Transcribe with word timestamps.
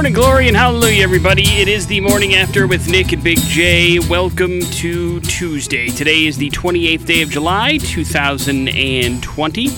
Morning 0.00 0.14
glory 0.14 0.48
and 0.48 0.56
hallelujah, 0.56 1.02
everybody. 1.02 1.42
It 1.42 1.68
is 1.68 1.86
the 1.86 2.00
morning 2.00 2.34
after 2.34 2.66
with 2.66 2.88
Nick 2.88 3.12
and 3.12 3.22
Big 3.22 3.36
J. 3.36 3.98
Welcome 3.98 4.60
to 4.60 5.20
Tuesday. 5.20 5.88
Today 5.88 6.24
is 6.24 6.38
the 6.38 6.48
28th 6.48 7.04
day 7.04 7.20
of 7.20 7.28
July, 7.28 7.76
2020. 7.76 9.68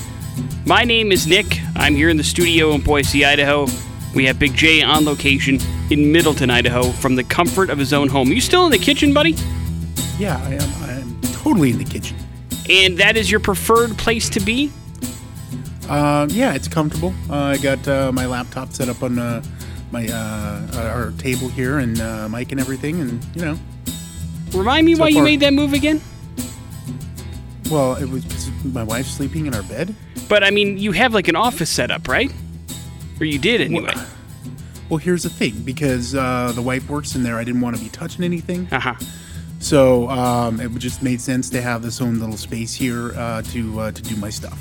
My 0.65 0.85
name 0.85 1.11
is 1.11 1.27
Nick. 1.27 1.59
I'm 1.75 1.97
here 1.97 2.09
in 2.09 2.17
the 2.17 2.23
studio 2.23 2.71
in 2.71 2.83
Boise, 2.83 3.25
Idaho. 3.25 3.67
We 4.15 4.25
have 4.27 4.39
Big 4.39 4.55
J 4.55 4.83
on 4.83 5.05
location 5.05 5.59
in 5.91 6.13
Middleton, 6.13 6.51
Idaho, 6.51 6.93
from 6.93 7.17
the 7.17 7.25
comfort 7.25 7.69
of 7.69 7.79
his 7.79 7.93
own 7.93 8.07
home. 8.07 8.29
You 8.29 8.41
still 8.41 8.65
in 8.67 8.71
the 8.71 8.79
kitchen, 8.79 9.13
buddy? 9.13 9.35
Yeah, 10.19 10.41
I 10.45 10.55
am. 10.55 10.85
I 10.85 10.93
am 11.01 11.21
totally 11.33 11.71
in 11.71 11.79
the 11.79 11.85
kitchen. 11.85 12.17
And 12.71 12.97
that 12.99 13.17
is 13.17 13.29
your 13.29 13.41
preferred 13.41 13.99
place 13.99 14.29
to 14.31 14.39
be? 14.39 14.71
Uh, 15.89 16.29
yeah, 16.31 16.55
it's 16.55 16.69
comfortable. 16.69 17.13
Uh, 17.29 17.39
I 17.39 17.57
got 17.57 17.89
uh, 17.89 18.13
my 18.13 18.27
laptop 18.27 18.73
set 18.73 18.89
up 18.89 19.03
on 19.03 19.19
uh, 19.19 19.43
my 19.93 20.09
uh, 20.09 20.67
our 20.75 21.13
table 21.19 21.49
here 21.49 21.79
and 21.79 22.01
uh, 22.01 22.29
mic 22.29 22.51
and 22.53 22.61
everything, 22.61 23.01
and 23.01 23.25
you 23.35 23.43
know. 23.45 23.59
Remind 24.53 24.85
me 24.87 24.95
So 24.95 25.03
why 25.03 25.09
you 25.09 25.23
made 25.23 25.41
that 25.41 25.53
move 25.55 25.73
again? 25.73 26.01
Well, 27.71 27.95
it 27.97 28.09
was 28.09 28.51
my 28.65 28.83
wife's 28.83 29.11
sleeping 29.11 29.47
in 29.47 29.55
our 29.55 29.63
bed. 29.63 29.95
But 30.29 30.45
I 30.45 30.51
mean, 30.51 30.77
you 30.79 30.93
have 30.93 31.15
like 31.15 31.29
an 31.29 31.37
office 31.37 31.71
set 31.71 31.91
up, 31.91 32.07
right? 32.09 32.31
Or 33.21 33.25
you 33.27 33.39
did 33.39 33.61
anyway. 33.61 33.95
Well, 34.89 34.99
here's 34.99 35.23
the 35.23 35.31
thing, 35.31 35.55
because 35.65 36.15
uh, 36.15 36.53
the 36.55 36.61
wife 36.61 36.87
works 36.91 37.15
in 37.15 37.23
there, 37.23 37.39
I 37.39 37.45
didn't 37.45 37.63
want 37.63 37.77
to 37.77 37.83
be 37.83 37.89
touching 37.89 38.25
anything, 38.25 38.69
Uh 38.71 38.79
huh. 38.79 38.95
so 39.59 40.07
um, 40.11 40.61
it 40.61 40.71
just 40.77 41.03
made 41.03 41.19
sense 41.19 41.49
to 41.49 41.63
have 41.63 41.81
this 41.81 42.03
own 42.03 42.19
little 42.21 42.37
space 42.37 42.75
here 42.75 43.15
uh, 43.17 43.41
to 43.53 43.81
uh, 43.81 43.93
to 43.93 44.03
do 44.03 44.17
my 44.17 44.29
stuff. 44.29 44.61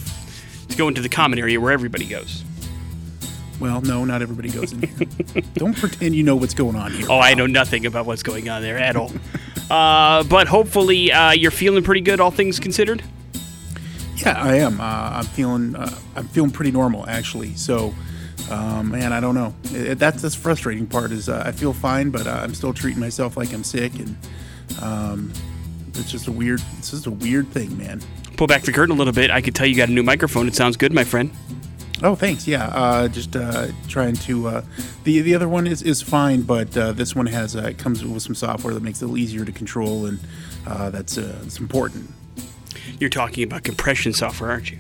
To 0.70 0.78
go 0.78 0.88
into 0.88 1.02
the 1.02 1.10
common 1.10 1.38
area 1.38 1.60
where 1.60 1.74
everybody 1.74 2.06
goes. 2.06 2.46
Well, 3.62 3.80
no, 3.82 4.04
not 4.06 4.24
everybody 4.24 4.50
goes 4.50 4.74
in 4.74 4.82
here. 4.82 5.44
Don't 5.54 5.78
pretend 5.78 6.16
you 6.16 6.24
know 6.24 6.36
what's 6.36 6.56
going 6.56 6.76
on 6.76 6.92
here. 6.92 7.06
Oh, 7.08 7.20
I 7.20 7.36
know 7.36 7.46
nothing 7.46 7.86
about 7.86 8.08
what's 8.08 8.24
going 8.24 8.50
on 8.50 8.64
there 8.64 8.80
at 8.80 8.96
all. 8.96 9.12
uh, 9.70 10.24
but 10.24 10.48
hopefully, 10.48 11.12
uh, 11.12 11.32
you're 11.32 11.52
feeling 11.52 11.84
pretty 11.84 12.02
good, 12.02 12.20
all 12.20 12.32
things 12.32 12.60
considered. 12.60 13.04
Yeah, 14.16 14.42
I 14.42 14.56
am. 14.56 14.82
Uh, 14.82 14.84
I'm 14.84 15.26
feeling. 15.26 15.76
Uh, 15.76 15.96
I'm 16.16 16.28
feeling 16.28 16.52
pretty 16.52 16.72
normal 16.72 17.08
actually. 17.08 17.56
So, 17.56 17.94
um, 18.50 18.92
man, 18.92 19.14
I 19.14 19.20
don't 19.20 19.36
know. 19.36 19.54
It, 19.66 20.00
that's 20.00 20.22
the 20.24 20.30
frustrating 20.32 20.88
part. 20.88 21.12
Is 21.12 21.30
uh, 21.30 21.44
I 21.46 21.52
feel 21.52 21.74
fine, 21.74 22.10
but 22.10 22.26
uh, 22.28 22.40
I'm 22.44 22.54
still 22.54 22.74
treating 22.74 23.00
myself 23.00 23.38
like 23.38 23.54
I'm 23.54 23.64
sick, 23.64 23.94
and 24.00 24.16
um, 24.82 25.32
it's 25.90 26.12
just 26.12 26.28
a 26.28 26.32
weird. 26.32 26.62
It's 26.80 26.92
just 26.92 27.06
a 27.06 27.12
weird 27.12 27.48
thing, 27.50 27.78
man. 27.78 28.02
Pull 28.38 28.48
back 28.48 28.64
the 28.64 28.72
curtain 28.72 28.96
a 28.96 28.98
little 28.98 29.14
bit. 29.14 29.30
I 29.30 29.42
could 29.42 29.54
tell 29.54 29.68
you 29.68 29.76
got 29.76 29.90
a 29.90 29.92
new 29.92 30.04
microphone. 30.04 30.48
It 30.48 30.56
sounds 30.56 30.78
good, 30.78 30.94
my 30.94 31.04
friend. 31.04 31.32
Oh, 32.04 32.16
thanks. 32.16 32.48
Yeah, 32.48 32.66
uh, 32.68 33.08
just 33.08 33.36
uh, 33.36 33.68
trying 33.88 34.16
to. 34.16 34.48
Uh, 34.48 34.62
the 35.04 35.22
the 35.22 35.36
other 35.36 35.48
one 35.48 35.68
is, 35.68 35.84
is 35.84 36.02
fine, 36.02 36.42
but 36.42 36.76
uh, 36.76 36.94
this 36.94 37.16
one 37.16 37.28
has 37.28 37.56
uh, 37.56 37.62
it 37.64 37.78
comes 37.78 38.04
with 38.04 38.24
some 38.24 38.34
software 38.34 38.74
that 38.74 38.82
makes 38.82 39.02
it 39.02 39.06
a 39.06 39.08
little 39.08 39.20
easier 39.20 39.46
to 39.46 39.52
control, 39.52 40.08
and 40.08 40.20
uh, 40.66 40.90
that's 40.90 41.18
uh, 41.18 41.40
that's 41.44 41.60
important. 41.60 42.10
You're 43.00 43.12
talking 43.12 43.44
about 43.44 43.64
compression 43.64 44.14
software, 44.14 44.50
aren't 44.50 44.72
you? 44.72 44.80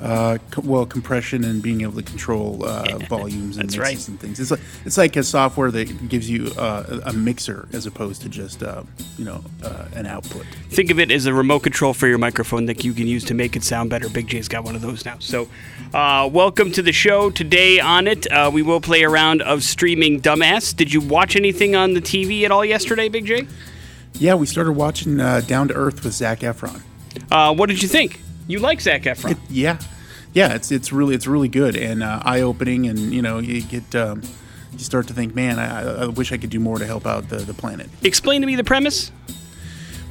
Uh, 0.00 0.38
co- 0.50 0.62
well, 0.64 0.86
compression 0.86 1.44
and 1.44 1.62
being 1.62 1.82
able 1.82 1.92
to 1.92 2.02
control 2.02 2.64
uh, 2.64 2.98
volumes 3.00 3.58
and 3.58 3.66
mixes 3.66 3.78
right. 3.78 4.08
and 4.08 4.18
things. 4.18 4.40
It's 4.40 4.50
like 4.50 4.60
it's 4.86 4.96
like 4.96 5.16
a 5.16 5.22
software 5.22 5.70
that 5.70 6.08
gives 6.08 6.30
you 6.30 6.46
uh, 6.56 7.00
a 7.04 7.12
mixer 7.12 7.68
as 7.74 7.84
opposed 7.84 8.22
to 8.22 8.30
just 8.30 8.62
uh, 8.62 8.82
you 9.18 9.26
know 9.26 9.44
uh, 9.62 9.84
an 9.94 10.06
output. 10.06 10.46
Think 10.70 10.90
of 10.90 10.98
it 10.98 11.10
as 11.10 11.26
a 11.26 11.34
remote 11.34 11.60
control 11.60 11.92
for 11.92 12.08
your 12.08 12.16
microphone 12.16 12.64
that 12.66 12.82
you 12.82 12.94
can 12.94 13.06
use 13.06 13.24
to 13.24 13.34
make 13.34 13.56
it 13.56 13.62
sound 13.62 13.90
better. 13.90 14.08
Big 14.08 14.26
J's 14.26 14.48
got 14.48 14.64
one 14.64 14.74
of 14.74 14.80
those 14.80 15.04
now. 15.04 15.18
So, 15.18 15.48
uh, 15.92 16.30
welcome 16.32 16.72
to 16.72 16.82
the 16.82 16.92
show. 16.92 17.28
Today 17.28 17.78
on 17.78 18.06
it, 18.06 18.26
uh, 18.32 18.50
we 18.50 18.62
will 18.62 18.80
play 18.80 19.02
a 19.02 19.08
round 19.10 19.42
of 19.42 19.62
streaming 19.62 20.22
Dumbass. 20.22 20.74
Did 20.74 20.94
you 20.94 21.02
watch 21.02 21.36
anything 21.36 21.76
on 21.76 21.92
the 21.92 22.00
TV 22.00 22.44
at 22.44 22.50
all 22.50 22.64
yesterday, 22.64 23.10
Big 23.10 23.26
J? 23.26 23.46
Yeah, 24.14 24.34
we 24.34 24.46
started 24.46 24.72
watching 24.72 25.20
uh, 25.20 25.42
Down 25.42 25.68
to 25.68 25.74
Earth 25.74 26.02
with 26.04 26.14
Zac 26.14 26.40
Efron. 26.40 26.80
Uh, 27.30 27.54
what 27.54 27.68
did 27.68 27.82
you 27.82 27.88
think? 27.88 28.20
You 28.50 28.58
like 28.58 28.80
Zac 28.80 29.02
Efron? 29.02 29.38
Yeah, 29.48 29.78
yeah, 30.32 30.54
it's 30.54 30.70
it's 30.72 30.92
really 30.92 31.14
it's 31.14 31.26
really 31.26 31.48
good 31.48 31.76
and 31.76 32.02
uh, 32.02 32.20
eye 32.24 32.40
opening, 32.40 32.86
and 32.86 32.98
you 32.98 33.22
know 33.22 33.38
you 33.38 33.62
get 33.62 33.94
um, 33.94 34.22
you 34.72 34.78
start 34.78 35.06
to 35.08 35.14
think, 35.14 35.34
man, 35.34 35.58
I, 35.58 36.04
I 36.04 36.06
wish 36.06 36.32
I 36.32 36.36
could 36.36 36.50
do 36.50 36.60
more 36.60 36.78
to 36.78 36.86
help 36.86 37.06
out 37.06 37.28
the 37.28 37.36
the 37.36 37.54
planet. 37.54 37.88
Explain 38.02 38.40
to 38.40 38.46
me 38.46 38.56
the 38.56 38.64
premise. 38.64 39.12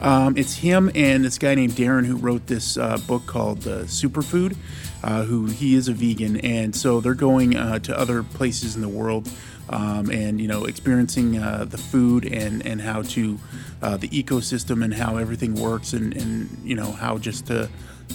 Um, 0.02 0.38
it's 0.38 0.56
him 0.56 0.90
and 0.96 1.26
this 1.26 1.38
guy 1.38 1.56
named 1.56 1.76
Darin 1.76 2.06
who 2.06 2.16
wrote 2.16 2.48
this 2.48 2.78
uh, 2.78 2.98
book 3.06 3.26
called 3.26 3.68
uh, 3.68 3.84
Superfood. 3.84 4.56
Uh, 5.02 5.24
who 5.24 5.46
he 5.46 5.76
is 5.76 5.88
a 5.88 5.94
vegan, 5.94 6.36
and 6.42 6.76
so 6.76 7.00
they're 7.00 7.14
going 7.14 7.56
uh, 7.56 7.80
to 7.80 7.98
other 7.98 8.22
places 8.22 8.76
in 8.76 8.82
the 8.82 8.90
world, 8.90 9.32
um, 9.70 10.12
and 10.12 10.42
you 10.42 10.48
know, 10.50 10.66
experiencing 10.66 11.38
uh, 11.38 11.64
the 11.64 11.78
food 11.78 12.26
and 12.26 12.66
and 12.66 12.82
how 12.82 13.02
to 13.04 13.40
uh, 13.82 13.96
the 13.96 14.10
ecosystem 14.10 14.84
and 14.84 14.94
how 14.94 15.16
everything 15.16 15.56
works, 15.56 15.94
and 15.94 16.14
and 16.18 16.50
you 16.66 16.76
know 16.76 16.92
how 16.92 17.18
just 17.18 17.50
uh, 17.50 17.68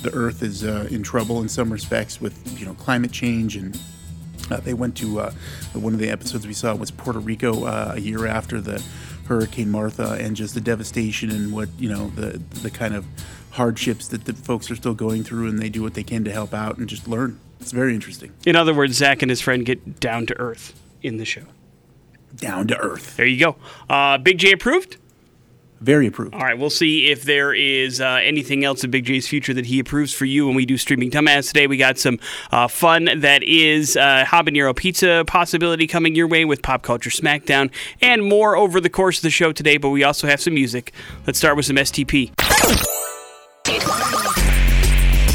the 0.02 0.12
Earth 0.12 0.42
is 0.42 0.64
uh, 0.64 0.88
in 0.90 1.02
trouble 1.02 1.40
in 1.40 1.48
some 1.48 1.72
respects 1.72 2.20
with 2.20 2.58
you 2.58 2.66
know 2.66 2.74
climate 2.74 3.12
change 3.12 3.56
and 3.56 3.78
uh, 4.50 4.58
they 4.58 4.74
went 4.74 4.96
to 4.98 5.20
uh, 5.20 5.32
one 5.72 5.94
of 5.94 5.98
the 5.98 6.10
episodes 6.10 6.46
we 6.46 6.52
saw 6.52 6.74
was 6.74 6.90
Puerto 6.90 7.18
Rico 7.18 7.64
uh, 7.64 7.92
a 7.96 8.00
year 8.00 8.26
after 8.26 8.60
the 8.60 8.82
Hurricane 9.26 9.70
Martha, 9.70 10.18
and 10.20 10.36
just 10.36 10.54
the 10.54 10.60
devastation 10.60 11.30
and 11.30 11.52
what 11.52 11.68
you 11.78 11.88
know 11.88 12.10
the 12.10 12.38
the 12.62 12.70
kind 12.70 12.94
of 12.94 13.06
hardships 13.52 14.08
that 14.08 14.24
the 14.24 14.32
folks 14.34 14.70
are 14.70 14.76
still 14.76 14.94
going 14.94 15.24
through, 15.24 15.48
and 15.48 15.58
they 15.58 15.68
do 15.70 15.82
what 15.82 15.94
they 15.94 16.02
can 16.02 16.24
to 16.24 16.32
help 16.32 16.52
out 16.52 16.76
and 16.76 16.88
just 16.88 17.08
learn. 17.08 17.38
It's 17.60 17.72
very 17.72 17.94
interesting. 17.94 18.32
In 18.44 18.56
other 18.56 18.74
words, 18.74 18.94
Zach 18.94 19.22
and 19.22 19.30
his 19.30 19.40
friend 19.40 19.64
get 19.64 19.98
down 20.00 20.26
to 20.26 20.38
earth 20.38 20.78
in 21.02 21.16
the 21.16 21.24
show. 21.24 21.44
Down 22.36 22.66
to 22.66 22.76
earth, 22.76 23.16
There 23.16 23.26
you 23.26 23.38
go. 23.38 23.56
Uh, 23.88 24.18
Big 24.18 24.38
J 24.38 24.52
approved. 24.52 24.96
Very 25.80 26.06
approved. 26.06 26.34
All 26.34 26.40
right, 26.40 26.58
we'll 26.58 26.70
see 26.70 27.10
if 27.10 27.22
there 27.22 27.52
is 27.52 28.00
uh, 28.00 28.20
anything 28.22 28.64
else 28.64 28.84
in 28.84 28.90
Big 28.90 29.04
J's 29.04 29.28
future 29.28 29.52
that 29.54 29.66
he 29.66 29.78
approves 29.78 30.12
for 30.12 30.24
you 30.24 30.46
when 30.46 30.54
we 30.54 30.66
do 30.66 30.78
streaming 30.78 31.10
dumbass 31.10 31.48
today. 31.48 31.66
We 31.66 31.76
got 31.76 31.98
some 31.98 32.18
uh, 32.50 32.68
fun 32.68 33.08
that 33.16 33.42
is 33.42 33.96
uh, 33.96 34.24
habanero 34.26 34.74
pizza 34.74 35.24
possibility 35.26 35.86
coming 35.86 36.14
your 36.14 36.26
way 36.26 36.44
with 36.44 36.62
Pop 36.62 36.82
Culture 36.82 37.10
Smackdown 37.10 37.70
and 38.00 38.24
more 38.24 38.56
over 38.56 38.80
the 38.80 38.90
course 38.90 39.18
of 39.18 39.22
the 39.22 39.30
show 39.30 39.52
today. 39.52 39.76
But 39.76 39.90
we 39.90 40.04
also 40.04 40.26
have 40.26 40.40
some 40.40 40.54
music. 40.54 40.92
Let's 41.26 41.38
start 41.38 41.56
with 41.56 41.66
some 41.66 41.76
STP. 41.76 42.30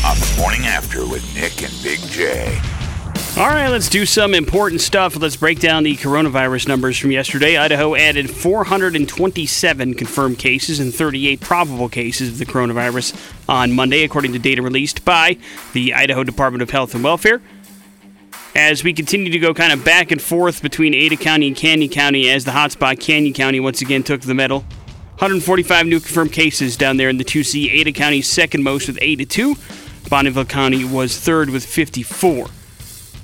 on 0.06 0.18
the 0.18 0.36
morning 0.40 0.66
after 0.66 1.06
with 1.06 1.24
Nick 1.36 1.62
and 1.62 1.84
Big 1.84 2.00
J. 2.10 2.79
All 3.40 3.48
right, 3.48 3.70
let's 3.70 3.88
do 3.88 4.06
some 4.06 4.36
important 4.36 4.82
stuff. 4.82 5.16
Let's 5.16 5.38
break 5.38 5.62
down 5.62 5.84
the 5.84 5.96
coronavirus 5.96 6.68
numbers 6.68 6.98
from 6.98 7.12
yesterday. 7.12 7.56
Idaho 7.56 7.96
added 7.96 8.30
427 8.30 9.94
confirmed 9.94 10.38
cases 10.38 10.82
and 10.82 10.94
38 10.94 11.40
probable 11.40 11.88
cases 11.88 12.28
of 12.28 12.38
the 12.38 12.46
coronavirus 12.46 13.16
on 13.48 13.72
Monday, 13.72 14.04
according 14.04 14.34
to 14.34 14.40
data 14.40 14.62
released 14.62 15.06
by 15.06 15.38
the 15.72 15.94
Idaho 15.94 16.26
Department 16.26 16.62
of 16.62 16.72
Health 16.72 16.94
and 16.94 17.02
Welfare. 17.02 17.42
As 18.56 18.84
we 18.84 18.92
continue 18.92 19.32
to 19.32 19.40
go 19.40 19.54
kind 19.54 19.72
of 19.72 19.86
back 19.86 20.12
and 20.12 20.22
forth 20.22 20.62
between 20.62 20.94
Ada 20.94 21.16
County 21.16 21.48
and 21.48 21.56
Canyon 21.56 21.90
County, 21.90 22.30
as 22.30 22.44
the 22.44 22.52
hotspot 22.52 23.00
Canyon 23.00 23.34
County 23.34 23.62
once 23.62 23.82
again 23.82 24.04
took 24.04 24.20
the 24.20 24.36
medal. 24.36 24.66
145 25.20 25.86
new 25.86 26.02
confirmed 26.02 26.34
cases 26.34 26.76
down 26.76 26.98
there 26.98 27.08
in 27.08 27.16
the 27.16 27.24
2C. 27.24 27.72
Ada 27.72 27.94
County 27.94 28.22
second 28.22 28.64
most 28.64 28.88
with 28.88 29.00
82. 29.02 29.56
Bonneville 30.10 30.44
County 30.44 30.84
was 30.84 31.18
third 31.18 31.50
with 31.52 31.66
54. 31.66 32.50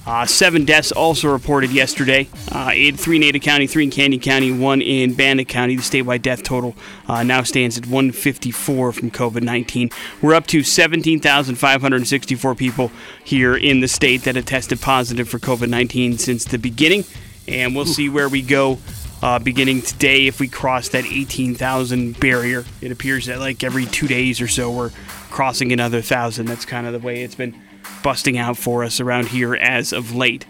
Uh, 0.05 0.25
seven 0.25 0.65
deaths 0.65 0.91
also 0.91 1.31
reported 1.31 1.71
yesterday. 1.71 2.27
Uh, 2.51 2.69
eight, 2.71 2.99
three 2.99 3.15
in 3.17 3.23
Ada 3.23 3.39
County, 3.39 3.65
three 3.65 3.83
in 3.83 3.89
Canyon 3.89 4.21
County, 4.21 4.51
one 4.51 4.81
in 4.81 5.13
Bannock 5.13 5.47
County. 5.47 5.75
The 5.75 5.81
statewide 5.81 6.21
death 6.21 6.43
total 6.43 6.75
uh, 7.07 7.23
now 7.23 7.41
stands 7.41 7.77
at 7.77 7.87
154 7.87 8.91
from 8.91 9.09
COVID 9.09 9.41
19. 9.41 9.89
We're 10.21 10.35
up 10.35 10.45
to 10.47 10.61
17,564 10.61 12.55
people 12.55 12.91
here 13.23 13.55
in 13.55 13.79
the 13.79 13.87
state 13.87 14.23
that 14.23 14.35
have 14.35 14.45
tested 14.45 14.79
positive 14.79 15.27
for 15.27 15.39
COVID 15.39 15.69
19 15.69 16.19
since 16.19 16.45
the 16.45 16.59
beginning. 16.59 17.03
And 17.47 17.75
we'll 17.75 17.85
see 17.85 18.09
where 18.09 18.29
we 18.29 18.41
go 18.41 18.79
uh, 19.21 19.39
beginning 19.39 19.81
today 19.81 20.27
if 20.27 20.39
we 20.39 20.47
cross 20.47 20.89
that 20.89 21.05
18,000 21.05 22.19
barrier. 22.19 22.63
It 22.81 22.91
appears 22.91 23.25
that 23.25 23.39
like 23.39 23.63
every 23.63 23.85
two 23.85 24.07
days 24.07 24.39
or 24.39 24.47
so 24.47 24.69
we're 24.71 24.91
crossing 25.31 25.71
another 25.71 26.01
thousand. 26.01 26.45
That's 26.45 26.65
kind 26.65 26.85
of 26.85 26.93
the 26.93 26.99
way 26.99 27.23
it's 27.23 27.35
been 27.35 27.59
busting 28.03 28.37
out 28.37 28.57
for 28.57 28.83
us 28.83 28.99
around 28.99 29.27
here 29.27 29.55
as 29.55 29.93
of 29.93 30.15
late. 30.15 30.45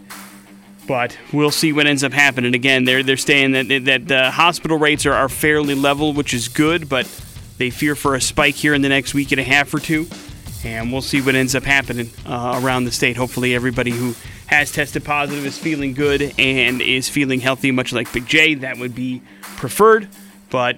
But 0.87 1.17
we'll 1.33 1.51
see 1.51 1.73
what 1.73 1.87
ends 1.87 2.03
up 2.03 2.13
happening. 2.13 2.53
Again, 2.53 2.85
they're 2.85 3.01
they're 3.01 3.17
saying 3.17 3.51
that 3.53 3.85
that 3.85 4.07
the 4.07 4.31
hospital 4.31 4.77
rates 4.77 5.05
are, 5.05 5.13
are 5.13 5.29
fairly 5.29 5.73
level, 5.73 6.13
which 6.13 6.33
is 6.33 6.47
good, 6.47 6.87
but 6.87 7.05
they 7.57 7.69
fear 7.69 7.95
for 7.95 8.15
a 8.15 8.21
spike 8.21 8.55
here 8.55 8.73
in 8.73 8.81
the 8.81 8.89
next 8.89 9.13
week 9.13 9.31
and 9.31 9.41
a 9.41 9.43
half 9.43 9.73
or 9.73 9.79
two, 9.79 10.07
and 10.63 10.91
we'll 10.91 11.01
see 11.01 11.21
what 11.21 11.33
ends 11.33 11.55
up 11.55 11.63
happening 11.63 12.11
uh, 12.25 12.59
around 12.63 12.83
the 12.83 12.91
state. 12.91 13.17
Hopefully, 13.17 13.55
everybody 13.55 13.91
who 13.91 14.13
has 14.47 14.71
tested 14.71 15.03
positive 15.03 15.43
is 15.45 15.57
feeling 15.57 15.93
good 15.93 16.33
and 16.37 16.81
is 16.81 17.09
feeling 17.09 17.39
healthy, 17.39 17.71
much 17.71 17.91
like 17.91 18.11
Big 18.13 18.27
J. 18.27 18.53
That 18.55 18.77
would 18.77 18.93
be 18.93 19.23
preferred, 19.57 20.07
but 20.51 20.77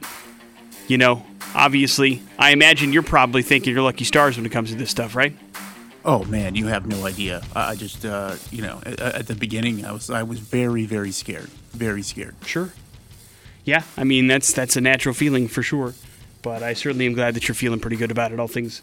you 0.87 0.97
know, 0.97 1.25
obviously, 1.53 2.21
I 2.39 2.51
imagine 2.51 2.93
you're 2.93 3.03
probably 3.03 3.41
thinking 3.41 3.73
you're 3.73 3.83
lucky 3.83 4.05
stars 4.05 4.37
when 4.37 4.45
it 4.45 4.53
comes 4.53 4.69
to 4.71 4.77
this 4.77 4.89
stuff, 4.89 5.15
right? 5.15 5.35
Oh 6.07 6.23
man, 6.23 6.55
you 6.55 6.67
have 6.67 6.87
no 6.87 7.05
idea. 7.05 7.43
I 7.53 7.75
just, 7.75 8.05
uh, 8.05 8.37
you 8.49 8.61
know, 8.61 8.81
at, 8.85 8.99
at 8.99 9.27
the 9.27 9.35
beginning, 9.35 9.83
I 9.83 9.91
was 9.91 10.09
I 10.09 10.23
was 10.23 10.39
very 10.39 10.85
very 10.85 11.11
scared, 11.11 11.49
very 11.71 12.01
scared. 12.01 12.35
Sure. 12.45 12.71
Yeah, 13.65 13.83
I 13.97 14.05
mean 14.05 14.27
that's 14.27 14.53
that's 14.53 14.77
a 14.77 14.81
natural 14.81 15.13
feeling 15.13 15.49
for 15.49 15.61
sure. 15.61 15.93
But 16.41 16.63
I 16.63 16.73
certainly 16.73 17.07
am 17.07 17.13
glad 17.13 17.33
that 17.33 17.49
you're 17.49 17.55
feeling 17.55 17.81
pretty 17.81 17.97
good 17.97 18.09
about 18.09 18.31
it. 18.31 18.39
All 18.39 18.47
things 18.47 18.81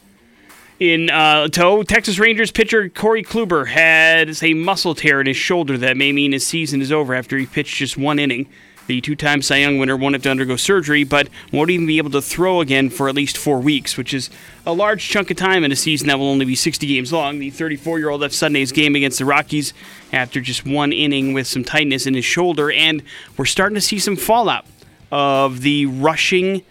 in 0.79 1.09
uh, 1.09 1.49
tow, 1.49 1.82
Texas 1.82 2.19
Rangers 2.19 2.50
pitcher 2.50 2.91
Corey 2.91 3.23
Kluber 3.23 3.69
has 3.69 4.43
a 4.43 4.53
muscle 4.53 4.94
tear 4.94 5.21
in 5.21 5.26
his 5.26 5.37
shoulder 5.37 5.79
that 5.79 5.97
may 5.97 6.12
mean 6.12 6.32
his 6.32 6.47
season 6.47 6.82
is 6.82 6.93
over 6.93 7.15
after 7.15 7.38
he 7.38 7.47
pitched 7.47 7.76
just 7.76 7.97
one 7.97 8.19
inning. 8.19 8.49
The 8.87 9.01
two-time 9.01 9.41
Cy 9.41 9.59
Young 9.59 9.79
winner 9.79 9.97
won't 9.97 10.15
have 10.15 10.23
to 10.25 10.31
undergo 10.31 10.57
surgery, 10.57 11.05
but 11.05 11.29
won't 11.53 11.71
even 11.71 11.87
be 11.87 11.99
able 11.99 12.11
to 12.11 12.21
throw 12.21 12.61
again 12.61 12.91
for 12.91 13.09
at 13.09 13.15
least 13.15 13.39
four 13.39 13.59
weeks, 13.61 13.97
which 13.97 14.13
is 14.13 14.29
a 14.67 14.75
large 14.75 15.09
chunk 15.09 15.31
of 15.31 15.39
time 15.39 15.65
in 15.65 15.73
a 15.73 15.77
season 15.77 16.09
that 16.09 16.19
will 16.19 16.29
only 16.29 16.45
be 16.45 16.55
60 16.55 16.87
games 16.87 17.13
long. 17.13 17.39
The 17.39 17.51
34-year-old 17.51 18.21
left 18.21 18.35
Sunday's 18.35 18.73
game 18.73 18.95
against 18.95 19.19
the 19.19 19.25
Rockies 19.25 19.73
after 20.13 20.41
just 20.41 20.67
one 20.67 20.93
inning 20.93 21.33
with 21.33 21.47
some 21.47 21.65
tightness 21.65 22.07
in 22.07 22.15
his 22.15 22.27
shoulder, 22.27 22.71
and 22.71 23.03
we're 23.39 23.47
starting 23.47 23.75
to 23.75 23.81
see 23.81 23.99
some 23.99 24.17
fallout 24.17 24.67
of 25.11 25.63
the 25.63 25.87
rushing 25.87 26.63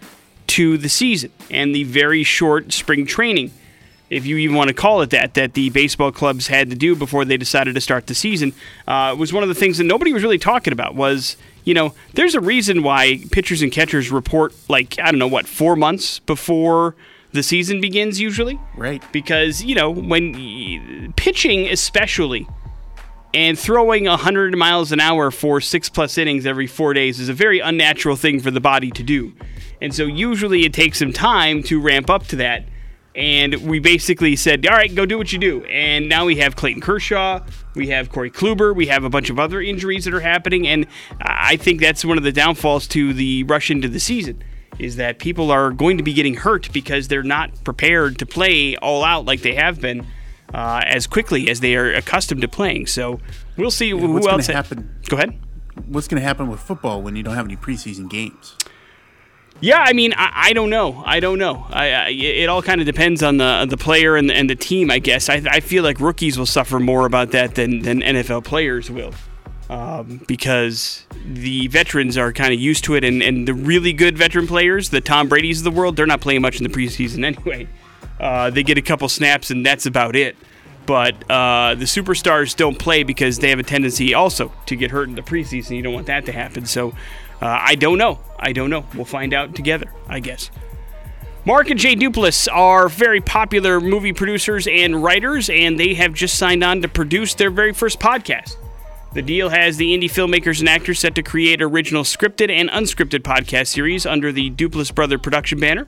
to 0.46 0.78
the 0.78 0.88
season 0.88 1.32
and 1.50 1.74
the 1.74 1.84
very 1.84 2.22
short 2.22 2.72
spring 2.72 3.06
training 3.06 3.50
if 4.10 4.26
you 4.26 4.36
even 4.36 4.54
want 4.54 4.68
to 4.68 4.74
call 4.74 5.00
it 5.00 5.10
that, 5.10 5.34
that 5.34 5.54
the 5.54 5.70
baseball 5.70 6.12
clubs 6.12 6.46
had 6.46 6.70
to 6.70 6.76
do 6.76 6.94
before 6.94 7.24
they 7.24 7.36
decided 7.36 7.74
to 7.74 7.80
start 7.80 8.06
the 8.06 8.14
season, 8.14 8.52
uh, 8.86 9.14
was 9.18 9.32
one 9.32 9.42
of 9.42 9.48
the 9.48 9.54
things 9.54 9.78
that 9.78 9.84
nobody 9.84 10.12
was 10.12 10.22
really 10.22 10.38
talking 10.38 10.72
about. 10.72 10.94
Was 10.94 11.36
you 11.64 11.74
know, 11.74 11.94
there's 12.12 12.34
a 12.34 12.40
reason 12.40 12.82
why 12.82 13.22
pitchers 13.30 13.62
and 13.62 13.72
catchers 13.72 14.10
report 14.10 14.54
like 14.68 14.98
I 14.98 15.10
don't 15.10 15.18
know 15.18 15.26
what 15.26 15.46
four 15.46 15.76
months 15.76 16.18
before 16.20 16.94
the 17.32 17.42
season 17.42 17.80
begins 17.80 18.20
usually, 18.20 18.60
Right. 18.76 19.02
Because 19.12 19.64
you 19.64 19.74
know 19.74 19.90
when 19.90 21.12
pitching 21.16 21.66
especially 21.68 22.46
and 23.32 23.58
throwing 23.58 24.04
100 24.04 24.56
miles 24.56 24.92
an 24.92 25.00
hour 25.00 25.30
for 25.32 25.60
six 25.60 25.88
plus 25.88 26.16
innings 26.16 26.46
every 26.46 26.68
four 26.68 26.94
days 26.94 27.18
is 27.18 27.28
a 27.28 27.34
very 27.34 27.58
unnatural 27.58 28.14
thing 28.14 28.38
for 28.38 28.52
the 28.52 28.60
body 28.60 28.92
to 28.92 29.02
do. 29.02 29.32
And 29.82 29.92
so 29.92 30.04
usually 30.04 30.64
it 30.64 30.72
takes 30.72 31.00
some 31.00 31.12
time 31.12 31.62
to 31.64 31.80
ramp 31.80 32.08
up 32.08 32.26
to 32.28 32.36
that. 32.36 32.64
And 33.14 33.54
we 33.56 33.78
basically 33.78 34.34
said, 34.34 34.66
all 34.66 34.76
right, 34.76 34.92
go 34.92 35.06
do 35.06 35.16
what 35.16 35.32
you 35.32 35.38
do. 35.38 35.64
And 35.64 36.08
now 36.08 36.24
we 36.24 36.36
have 36.36 36.56
Clayton 36.56 36.82
Kershaw, 36.82 37.44
we 37.74 37.88
have 37.88 38.10
Corey 38.10 38.30
Kluber, 38.30 38.74
we 38.74 38.86
have 38.86 39.04
a 39.04 39.10
bunch 39.10 39.30
of 39.30 39.38
other 39.38 39.60
injuries 39.60 40.04
that 40.04 40.14
are 40.14 40.20
happening. 40.20 40.66
And 40.66 40.86
I 41.20 41.56
think 41.56 41.80
that's 41.80 42.04
one 42.04 42.18
of 42.18 42.24
the 42.24 42.32
downfalls 42.32 42.88
to 42.88 43.12
the 43.12 43.44
rush 43.44 43.70
into 43.70 43.88
the 43.88 44.00
season 44.00 44.42
is 44.78 44.96
that 44.96 45.20
people 45.20 45.52
are 45.52 45.70
going 45.70 45.96
to 45.98 46.02
be 46.02 46.12
getting 46.12 46.34
hurt 46.34 46.72
because 46.72 47.06
they're 47.06 47.22
not 47.22 47.62
prepared 47.62 48.18
to 48.18 48.26
play 48.26 48.76
all 48.78 49.04
out 49.04 49.24
like 49.24 49.42
they 49.42 49.54
have 49.54 49.80
been 49.80 50.06
uh, 50.52 50.82
as 50.84 51.06
quickly 51.06 51.48
as 51.48 51.60
they 51.60 51.76
are 51.76 51.92
accustomed 51.92 52.40
to 52.40 52.48
playing. 52.48 52.86
So 52.86 53.20
we'll 53.56 53.70
see 53.70 53.90
who 53.90 54.12
what's 54.12 54.26
gonna 54.26 54.38
else. 54.38 54.46
happen? 54.48 54.92
Go 55.08 55.16
ahead. 55.16 55.38
What's 55.86 56.08
going 56.08 56.20
to 56.20 56.26
happen 56.26 56.48
with 56.48 56.60
football 56.60 57.02
when 57.02 57.16
you 57.16 57.22
don't 57.22 57.34
have 57.34 57.46
any 57.46 57.56
preseason 57.56 58.08
games? 58.08 58.56
Yeah, 59.60 59.78
I 59.78 59.92
mean, 59.92 60.12
I, 60.16 60.32
I 60.34 60.52
don't 60.52 60.68
know. 60.68 61.02
I 61.06 61.20
don't 61.20 61.38
know. 61.38 61.66
I, 61.70 61.90
I, 61.90 62.08
it 62.10 62.48
all 62.48 62.62
kind 62.62 62.80
of 62.80 62.86
depends 62.86 63.22
on 63.22 63.38
the 63.38 63.66
the 63.68 63.76
player 63.76 64.16
and 64.16 64.28
the, 64.28 64.34
and 64.34 64.50
the 64.50 64.56
team, 64.56 64.90
I 64.90 64.98
guess. 64.98 65.28
I, 65.28 65.42
I 65.48 65.60
feel 65.60 65.82
like 65.82 66.00
rookies 66.00 66.38
will 66.38 66.46
suffer 66.46 66.78
more 66.78 67.06
about 67.06 67.30
that 67.30 67.54
than, 67.54 67.80
than 67.80 68.00
NFL 68.00 68.44
players 68.44 68.90
will. 68.90 69.14
Um, 69.70 70.20
because 70.28 71.06
the 71.24 71.68
veterans 71.68 72.18
are 72.18 72.32
kind 72.32 72.52
of 72.52 72.60
used 72.60 72.84
to 72.84 72.96
it, 72.96 73.04
and, 73.04 73.22
and 73.22 73.48
the 73.48 73.54
really 73.54 73.94
good 73.94 74.18
veteran 74.18 74.46
players, 74.46 74.90
the 74.90 75.00
Tom 75.00 75.28
Brady's 75.28 75.58
of 75.58 75.64
the 75.64 75.70
world, 75.70 75.96
they're 75.96 76.06
not 76.06 76.20
playing 76.20 76.42
much 76.42 76.58
in 76.58 76.64
the 76.64 76.68
preseason 76.68 77.24
anyway. 77.24 77.66
Uh, 78.20 78.50
they 78.50 78.62
get 78.62 78.76
a 78.76 78.82
couple 78.82 79.08
snaps, 79.08 79.50
and 79.50 79.64
that's 79.64 79.86
about 79.86 80.16
it. 80.16 80.36
But 80.86 81.14
uh, 81.30 81.74
the 81.76 81.86
superstars 81.86 82.54
don't 82.54 82.78
play 82.78 83.04
because 83.04 83.38
they 83.38 83.48
have 83.48 83.58
a 83.58 83.62
tendency 83.62 84.12
also 84.12 84.52
to 84.66 84.76
get 84.76 84.90
hurt 84.90 85.08
in 85.08 85.14
the 85.14 85.22
preseason. 85.22 85.76
You 85.76 85.82
don't 85.82 85.94
want 85.94 86.06
that 86.08 86.26
to 86.26 86.32
happen. 86.32 86.66
So 86.66 86.90
uh, 87.40 87.58
I 87.60 87.74
don't 87.74 87.98
know. 87.98 88.20
I 88.44 88.52
don't 88.52 88.68
know. 88.68 88.84
We'll 88.94 89.06
find 89.06 89.32
out 89.32 89.54
together, 89.54 89.90
I 90.06 90.20
guess. 90.20 90.50
Mark 91.46 91.70
and 91.70 91.80
Jay 91.80 91.96
Duplass 91.96 92.46
are 92.52 92.88
very 92.88 93.20
popular 93.20 93.80
movie 93.80 94.12
producers 94.12 94.66
and 94.66 95.02
writers, 95.02 95.48
and 95.50 95.80
they 95.80 95.94
have 95.94 96.12
just 96.12 96.38
signed 96.38 96.62
on 96.62 96.82
to 96.82 96.88
produce 96.88 97.34
their 97.34 97.50
very 97.50 97.72
first 97.72 97.98
podcast. 97.98 98.56
The 99.14 99.22
deal 99.22 99.48
has 99.48 99.76
the 99.76 99.96
indie 99.96 100.10
filmmakers 100.10 100.60
and 100.60 100.68
actors 100.68 100.98
set 100.98 101.14
to 101.14 101.22
create 101.22 101.62
original 101.62 102.02
scripted 102.02 102.50
and 102.50 102.68
unscripted 102.68 103.20
podcast 103.20 103.68
series 103.68 104.04
under 104.04 104.30
the 104.30 104.50
Duplass 104.50 104.94
Brother 104.94 105.18
production 105.18 105.58
banner. 105.58 105.86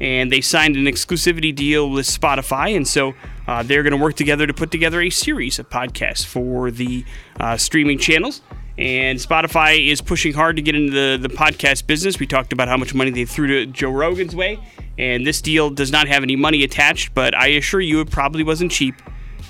And 0.00 0.32
they 0.32 0.40
signed 0.40 0.76
an 0.76 0.84
exclusivity 0.84 1.54
deal 1.54 1.90
with 1.90 2.06
Spotify, 2.06 2.74
and 2.74 2.88
so 2.88 3.14
uh, 3.46 3.62
they're 3.62 3.82
going 3.82 3.90
to 3.92 4.02
work 4.02 4.14
together 4.14 4.46
to 4.46 4.54
put 4.54 4.70
together 4.70 5.02
a 5.02 5.10
series 5.10 5.58
of 5.58 5.68
podcasts 5.68 6.24
for 6.24 6.70
the 6.70 7.04
uh, 7.38 7.58
streaming 7.58 7.98
channels. 7.98 8.40
And 8.78 9.18
Spotify 9.18 9.90
is 9.90 10.00
pushing 10.00 10.32
hard 10.32 10.56
to 10.56 10.62
get 10.62 10.74
into 10.74 10.92
the, 10.92 11.28
the 11.28 11.34
podcast 11.34 11.86
business. 11.86 12.18
We 12.18 12.26
talked 12.26 12.52
about 12.52 12.68
how 12.68 12.76
much 12.76 12.94
money 12.94 13.10
they 13.10 13.24
threw 13.24 13.46
to 13.46 13.66
Joe 13.66 13.90
Rogan's 13.90 14.34
way. 14.34 14.58
And 14.98 15.26
this 15.26 15.40
deal 15.40 15.70
does 15.70 15.92
not 15.92 16.08
have 16.08 16.22
any 16.22 16.36
money 16.36 16.62
attached, 16.62 17.14
but 17.14 17.34
I 17.34 17.48
assure 17.48 17.80
you 17.80 18.00
it 18.00 18.10
probably 18.10 18.42
wasn't 18.42 18.72
cheap 18.72 18.94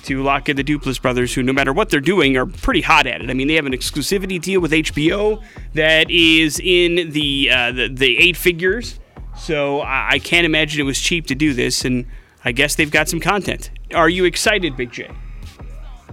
to 0.03 0.23
lock 0.23 0.49
in 0.49 0.55
the 0.55 0.63
Duplass 0.63 1.01
brothers, 1.01 1.33
who, 1.33 1.43
no 1.43 1.53
matter 1.53 1.73
what 1.73 1.89
they're 1.89 1.99
doing, 1.99 2.35
are 2.37 2.45
pretty 2.45 2.81
hot 2.81 3.05
at 3.07 3.21
it. 3.21 3.29
I 3.29 3.33
mean, 3.33 3.47
they 3.47 3.55
have 3.55 3.65
an 3.65 3.73
exclusivity 3.73 4.41
deal 4.41 4.59
with 4.59 4.71
HBO 4.71 5.41
that 5.73 6.09
is 6.09 6.59
in 6.59 7.11
the 7.11 7.51
uh, 7.51 7.71
the, 7.71 7.87
the 7.87 8.17
eight 8.17 8.37
figures. 8.37 8.99
So 9.37 9.81
I, 9.81 10.11
I 10.11 10.19
can't 10.19 10.45
imagine 10.45 10.81
it 10.81 10.85
was 10.85 10.99
cheap 10.99 11.27
to 11.27 11.35
do 11.35 11.53
this, 11.53 11.85
and 11.85 12.05
I 12.43 12.51
guess 12.51 12.75
they've 12.75 12.91
got 12.91 13.09
some 13.09 13.19
content. 13.19 13.71
Are 13.93 14.09
you 14.09 14.25
excited, 14.25 14.75
Big 14.75 14.91
J? 14.91 15.09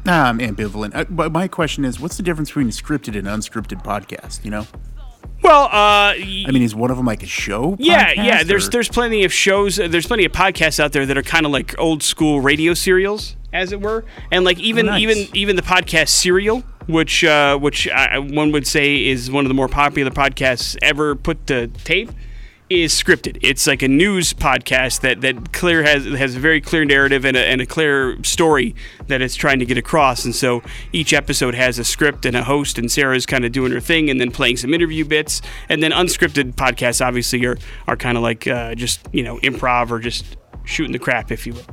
Nah, 0.09 0.25
I'm 0.31 0.39
ambivalent. 0.39 0.95
Uh, 0.97 1.05
but 1.11 1.33
my 1.33 1.49
question 1.49 1.85
is, 1.85 2.01
what's 2.01 2.17
the 2.17 2.23
difference 2.23 2.49
between 2.49 2.69
a 2.69 2.71
scripted 2.71 3.15
and 3.15 3.27
unscripted 3.29 3.85
podcast? 3.85 4.43
You 4.43 4.51
know, 4.51 4.67
Well, 5.43 5.65
uh, 5.65 5.69
I 6.17 6.47
mean, 6.51 6.63
is 6.63 6.75
one 6.75 6.91
of 6.91 6.97
them 6.97 7.05
like 7.05 7.23
a 7.23 7.27
show? 7.27 7.77
Yeah, 7.79 8.15
podcast, 8.15 8.25
yeah. 8.25 8.43
There's 8.43 8.69
or- 8.69 8.71
there's 8.71 8.89
plenty 8.89 9.25
of 9.25 9.33
shows. 9.35 9.77
There's 9.77 10.07
plenty 10.07 10.25
of 10.25 10.33
podcasts 10.33 10.81
out 10.81 10.93
there 10.93 11.05
that 11.05 11.19
are 11.19 11.23
kind 11.23 11.45
of 11.45 11.53
like 11.53 11.79
old 11.79 12.03
school 12.03 12.41
radio 12.41 12.73
serials, 12.73 13.37
as 13.53 13.71
it 13.71 13.83
were, 13.83 14.05
and 14.33 14.45
like 14.47 14.59
even 14.59 14.89
Oh, 14.89 14.93
nice. 14.93 15.03
even 15.03 15.29
even 15.35 15.57
the 15.57 15.63
podcast 15.63 16.09
Serial, 16.09 16.61
which 16.87 17.23
uh, 17.23 17.59
which 17.59 17.87
I, 17.89 18.19
one 18.19 18.51
would 18.53 18.67
say 18.67 19.07
is 19.07 19.31
one 19.31 19.45
of 19.45 19.49
the 19.49 19.55
more 19.55 19.69
popular 19.69 20.11
podcasts 20.11 20.75
ever 20.81 21.15
put 21.17 21.47
to 21.49 21.67
tape, 21.69 22.11
is 22.71 22.93
scripted. 22.93 23.39
It's 23.41 23.67
like 23.67 23.83
a 23.83 23.89
news 23.89 24.35
podcast 24.35 25.01
that 25.01 25.21
that 25.23 25.53
clear 25.53 25.83
has 25.83 26.05
has 26.05 26.37
a 26.37 26.39
very 26.39 26.61
clear 26.61 26.85
narrative 26.85 27.25
and 27.25 27.37
a, 27.37 27.41
and 27.41 27.61
a 27.61 27.67
clear 27.67 28.23
story 28.23 28.75
that 29.07 29.23
it's 29.23 29.35
trying 29.35 29.59
to 29.61 29.67
get 29.67 29.79
across. 29.79 30.25
And 30.25 30.35
so 30.35 30.63
each 30.93 31.13
episode 31.13 31.55
has 31.55 31.79
a 31.79 31.85
script 31.85 32.27
and 32.27 32.37
a 32.37 32.45
host, 32.45 32.79
and 32.79 32.91
Sarah's 32.91 33.27
kind 33.27 33.45
of 33.45 33.53
doing 33.53 33.73
her 33.73 33.81
thing 33.81 34.11
and 34.11 34.21
then 34.21 34.31
playing 34.31 34.59
some 34.59 34.75
interview 34.75 35.05
bits. 35.05 35.41
And 35.69 35.83
then 35.83 35.93
unscripted 35.93 36.55
podcasts 36.55 37.05
obviously 37.05 37.45
are 37.47 37.57
are 37.87 37.97
kind 37.97 38.17
of 38.17 38.23
like 38.23 38.47
uh, 38.47 38.75
just 38.75 39.01
you 39.13 39.23
know 39.23 39.39
improv 39.39 39.91
or 39.91 39.99
just 39.99 40.37
shooting 40.65 40.93
the 40.93 40.99
crap, 40.99 41.33
if 41.33 41.47
you 41.47 41.55
will. 41.55 41.67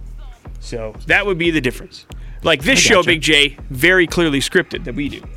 So 0.60 0.96
that 1.08 1.25
would 1.25 1.38
be 1.38 1.51
the 1.51 1.62
difference. 1.62 2.05
Like 2.43 2.63
this 2.63 2.79
show. 2.79 3.03
Big 3.03 3.22
J, 3.22 3.58
very 3.70 4.08
clearly 4.08 4.39
scripted 4.39 4.86
that 4.86 4.96
we 4.96 5.10
do, 5.10 5.20
no, 5.20 5.27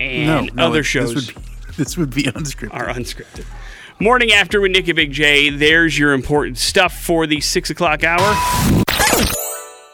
and 0.00 0.54
no, 0.54 0.66
other 0.66 0.82
shows 0.82 1.14
This 1.14 1.34
would 1.34 1.44
be, 1.44 1.50
this 1.76 1.96
would 1.96 2.10
be 2.14 2.22
unscripted. 2.24 2.74
are 2.74 2.88
unscripted. 2.88 3.46
Morning 4.00 4.32
after 4.32 4.60
with 4.60 4.72
Nick 4.72 4.88
and 4.88 4.96
Big 4.96 5.12
J. 5.12 5.50
There's 5.50 5.96
your 5.96 6.14
important 6.14 6.58
stuff 6.58 7.00
for 7.00 7.28
the 7.28 7.40
six 7.40 7.70
o'clock 7.70 8.02
hour. 8.02 8.34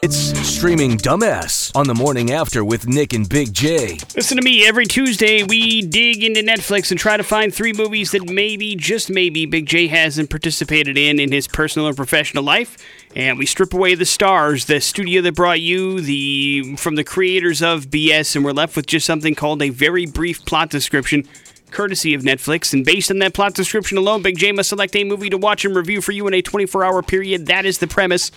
It's 0.03 0.17
streaming 0.49 0.97
dumbass 0.97 1.71
on 1.77 1.87
the 1.87 1.95
morning 1.95 2.33
after 2.33 2.65
with 2.65 2.89
Nick 2.89 3.13
and 3.13 3.29
Big 3.29 3.53
J. 3.53 3.99
Listen 4.17 4.39
to 4.39 4.43
me 4.43 4.67
every 4.67 4.87
Tuesday. 4.87 5.43
We 5.43 5.83
dig 5.83 6.25
into 6.25 6.41
Netflix 6.41 6.91
and 6.91 6.99
try 6.99 7.19
to 7.19 7.23
find 7.23 7.55
three 7.55 7.75
movies 7.75 8.13
that 8.13 8.25
maybe, 8.25 8.75
just 8.75 9.11
maybe, 9.11 9.45
Big 9.45 9.67
J 9.67 9.89
hasn't 9.89 10.31
participated 10.31 10.97
in 10.97 11.21
in 11.21 11.31
his 11.31 11.47
personal 11.47 11.87
or 11.87 11.93
professional 11.93 12.43
life. 12.43 12.79
And 13.15 13.39
we 13.39 13.45
strip 13.45 13.75
away 13.75 13.95
the 13.95 14.07
stars, 14.07 14.65
the 14.65 14.81
studio 14.81 15.21
that 15.21 15.35
brought 15.35 15.61
you, 15.61 16.01
the 16.01 16.77
from 16.77 16.95
the 16.95 17.05
creators 17.05 17.61
of 17.61 17.89
BS, 17.89 18.35
and 18.35 18.47
we're 18.47 18.53
left 18.53 18.77
with 18.77 18.87
just 18.87 19.05
something 19.05 19.35
called 19.35 19.61
a 19.61 19.69
very 19.69 20.07
brief 20.07 20.43
plot 20.47 20.71
description, 20.71 21.29
courtesy 21.71 22.15
of 22.15 22.23
Netflix. 22.23 22.73
And 22.73 22.85
based 22.85 23.11
on 23.11 23.19
that 23.19 23.35
plot 23.35 23.55
description 23.55 23.99
alone, 23.99 24.23
Big 24.23 24.39
J 24.39 24.53
must 24.53 24.69
select 24.69 24.95
a 24.97 25.05
movie 25.05 25.31
to 25.31 25.39
watch 25.39 25.65
and 25.65 25.75
review 25.75 26.01
for 26.01 26.13
you 26.13 26.27
in 26.27 26.35
a 26.35 26.43
24-hour 26.43 27.03
period. 27.03 27.47
That 27.47 27.65
is 27.67 27.79
the 27.79 27.87
premise 27.87 28.31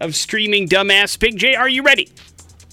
of 0.00 0.14
streaming 0.14 0.68
dumbass. 0.68 1.18
Big 1.18 1.36
J, 1.36 1.54
are 1.54 1.68
you 1.68 1.82
ready? 1.82 2.08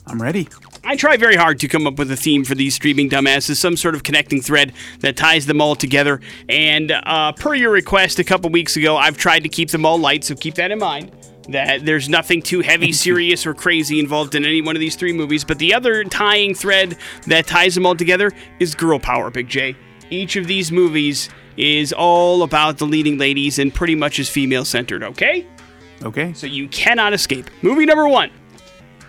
I'm 0.07 0.21
ready. 0.21 0.47
I 0.83 0.95
try 0.95 1.17
very 1.17 1.35
hard 1.35 1.59
to 1.61 1.67
come 1.67 1.87
up 1.87 1.97
with 1.97 2.11
a 2.11 2.15
theme 2.15 2.43
for 2.43 2.53
these 2.53 2.75
streaming 2.75 3.09
dumbasses, 3.09 3.55
some 3.55 3.75
sort 3.75 3.95
of 3.95 4.03
connecting 4.03 4.39
thread 4.39 4.71
that 4.99 5.17
ties 5.17 5.47
them 5.47 5.59
all 5.59 5.75
together. 5.75 6.21
And 6.47 6.91
uh, 6.91 7.31
per 7.31 7.55
your 7.55 7.71
request 7.71 8.19
a 8.19 8.23
couple 8.23 8.51
weeks 8.51 8.77
ago, 8.77 8.95
I've 8.95 9.17
tried 9.17 9.39
to 9.41 9.49
keep 9.49 9.71
them 9.71 9.83
all 9.83 9.97
light, 9.97 10.23
so 10.23 10.35
keep 10.35 10.53
that 10.55 10.69
in 10.69 10.77
mind. 10.77 11.11
That 11.49 11.85
there's 11.85 12.07
nothing 12.07 12.43
too 12.43 12.61
heavy, 12.61 12.91
serious, 12.93 13.47
or 13.47 13.55
crazy 13.55 13.99
involved 13.99 14.35
in 14.35 14.45
any 14.45 14.61
one 14.61 14.75
of 14.75 14.79
these 14.79 14.95
three 14.95 15.13
movies. 15.13 15.43
But 15.43 15.57
the 15.57 15.73
other 15.73 16.03
tying 16.03 16.53
thread 16.53 16.97
that 17.25 17.47
ties 17.47 17.73
them 17.73 17.87
all 17.87 17.95
together 17.95 18.31
is 18.59 18.75
girl 18.75 18.99
power, 18.99 19.31
Big 19.31 19.47
J. 19.49 19.75
Each 20.09 20.35
of 20.35 20.47
these 20.47 20.71
movies 20.71 21.29
is 21.57 21.93
all 21.93 22.43
about 22.43 22.77
the 22.77 22.85
leading 22.85 23.17
ladies 23.17 23.59
and 23.59 23.73
pretty 23.73 23.95
much 23.95 24.19
is 24.19 24.29
female 24.29 24.65
centered, 24.65 25.03
okay? 25.03 25.45
Okay. 26.03 26.33
So 26.33 26.47
you 26.47 26.67
cannot 26.67 27.13
escape. 27.13 27.49
Movie 27.61 27.85
number 27.85 28.07
one 28.07 28.29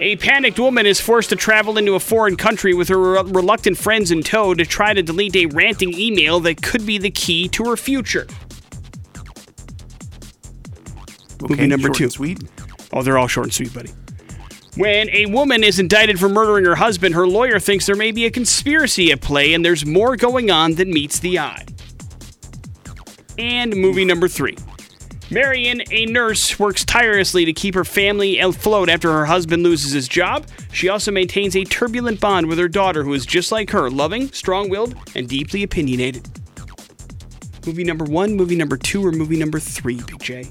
A 0.01 0.17
panicked 0.17 0.59
woman 0.59 0.87
is 0.87 1.01
forced 1.01 1.31
to 1.31 1.37
travel 1.37 1.77
into 1.79 1.95
a 1.95 2.01
foreign 2.01 2.37
country 2.37 2.73
with 2.75 2.89
her 2.89 2.99
re- 2.99 3.23
reluctant 3.25 3.77
friends 3.77 4.11
in 4.11 4.23
tow 4.23 4.55
to 4.55 4.65
try 4.65 4.95
to 4.95 5.03
delete 5.03 5.37
a 5.37 5.47
ranting 5.47 5.93
email 5.99 6.41
that 6.41 6.63
could 6.63 6.87
be 6.87 6.99
the 6.99 7.11
key 7.11 7.49
to 7.49 7.65
her 7.65 7.77
future. 7.77 8.27
Okay, 11.43 11.55
Movie 11.55 11.67
number 11.67 11.91
two. 11.91 12.09
Sweet. 12.09 12.43
Oh, 12.93 13.03
they're 13.03 13.19
all 13.19 13.29
short 13.29 13.47
and 13.47 13.55
sweet, 13.55 13.75
buddy. 13.75 13.91
When 14.77 15.09
a 15.09 15.25
woman 15.25 15.65
is 15.65 15.79
indicted 15.79 16.21
for 16.21 16.29
murdering 16.29 16.67
her 16.67 16.75
husband, 16.75 17.15
her 17.15 17.27
lawyer 17.27 17.59
thinks 17.59 17.87
there 17.87 17.97
may 17.97 18.13
be 18.13 18.27
a 18.27 18.31
conspiracy 18.31 19.11
at 19.11 19.23
play 19.23 19.55
and 19.55 19.65
there's 19.65 19.87
more 19.87 20.17
going 20.17 20.51
on 20.51 20.75
than 20.75 20.91
meets 20.91 21.19
the 21.19 21.39
eye. 21.39 21.65
And 23.39 23.75
movie 23.75 24.05
number 24.05 24.29
three. 24.29 24.57
Marion, 25.31 25.83
a 25.91 26.05
nurse, 26.05 26.59
works 26.59 26.85
tirelessly 26.85 27.47
to 27.47 27.55
keep 27.55 27.75
her 27.75 27.87
family 27.87 28.39
afloat 28.39 28.91
after 28.91 29.11
her 29.11 29.25
husband 29.25 29.63
loses 29.63 29.93
his 29.93 30.07
job. 30.07 30.47
She 30.73 30.91
also 30.91 31.11
maintains 31.11 31.57
a 31.57 31.65
turbulent 31.65 32.21
bond 32.21 32.47
with 32.47 32.59
her 32.59 32.69
daughter, 32.69 33.03
who 33.03 33.15
is 33.15 33.25
just 33.25 33.51
like 33.51 33.71
her, 33.71 33.91
loving, 33.91 34.31
strong 34.33 34.69
willed, 34.69 34.95
and 35.15 35.27
deeply 35.27 35.63
opinionated. 35.63 36.29
Movie 37.67 37.83
number 37.83 38.05
one, 38.05 38.37
movie 38.37 38.57
number 38.57 38.77
two, 38.77 39.05
or 39.05 39.11
movie 39.11 39.39
number 39.39 39.59
three, 39.59 40.01
Big 40.07 40.23
J? 40.23 40.47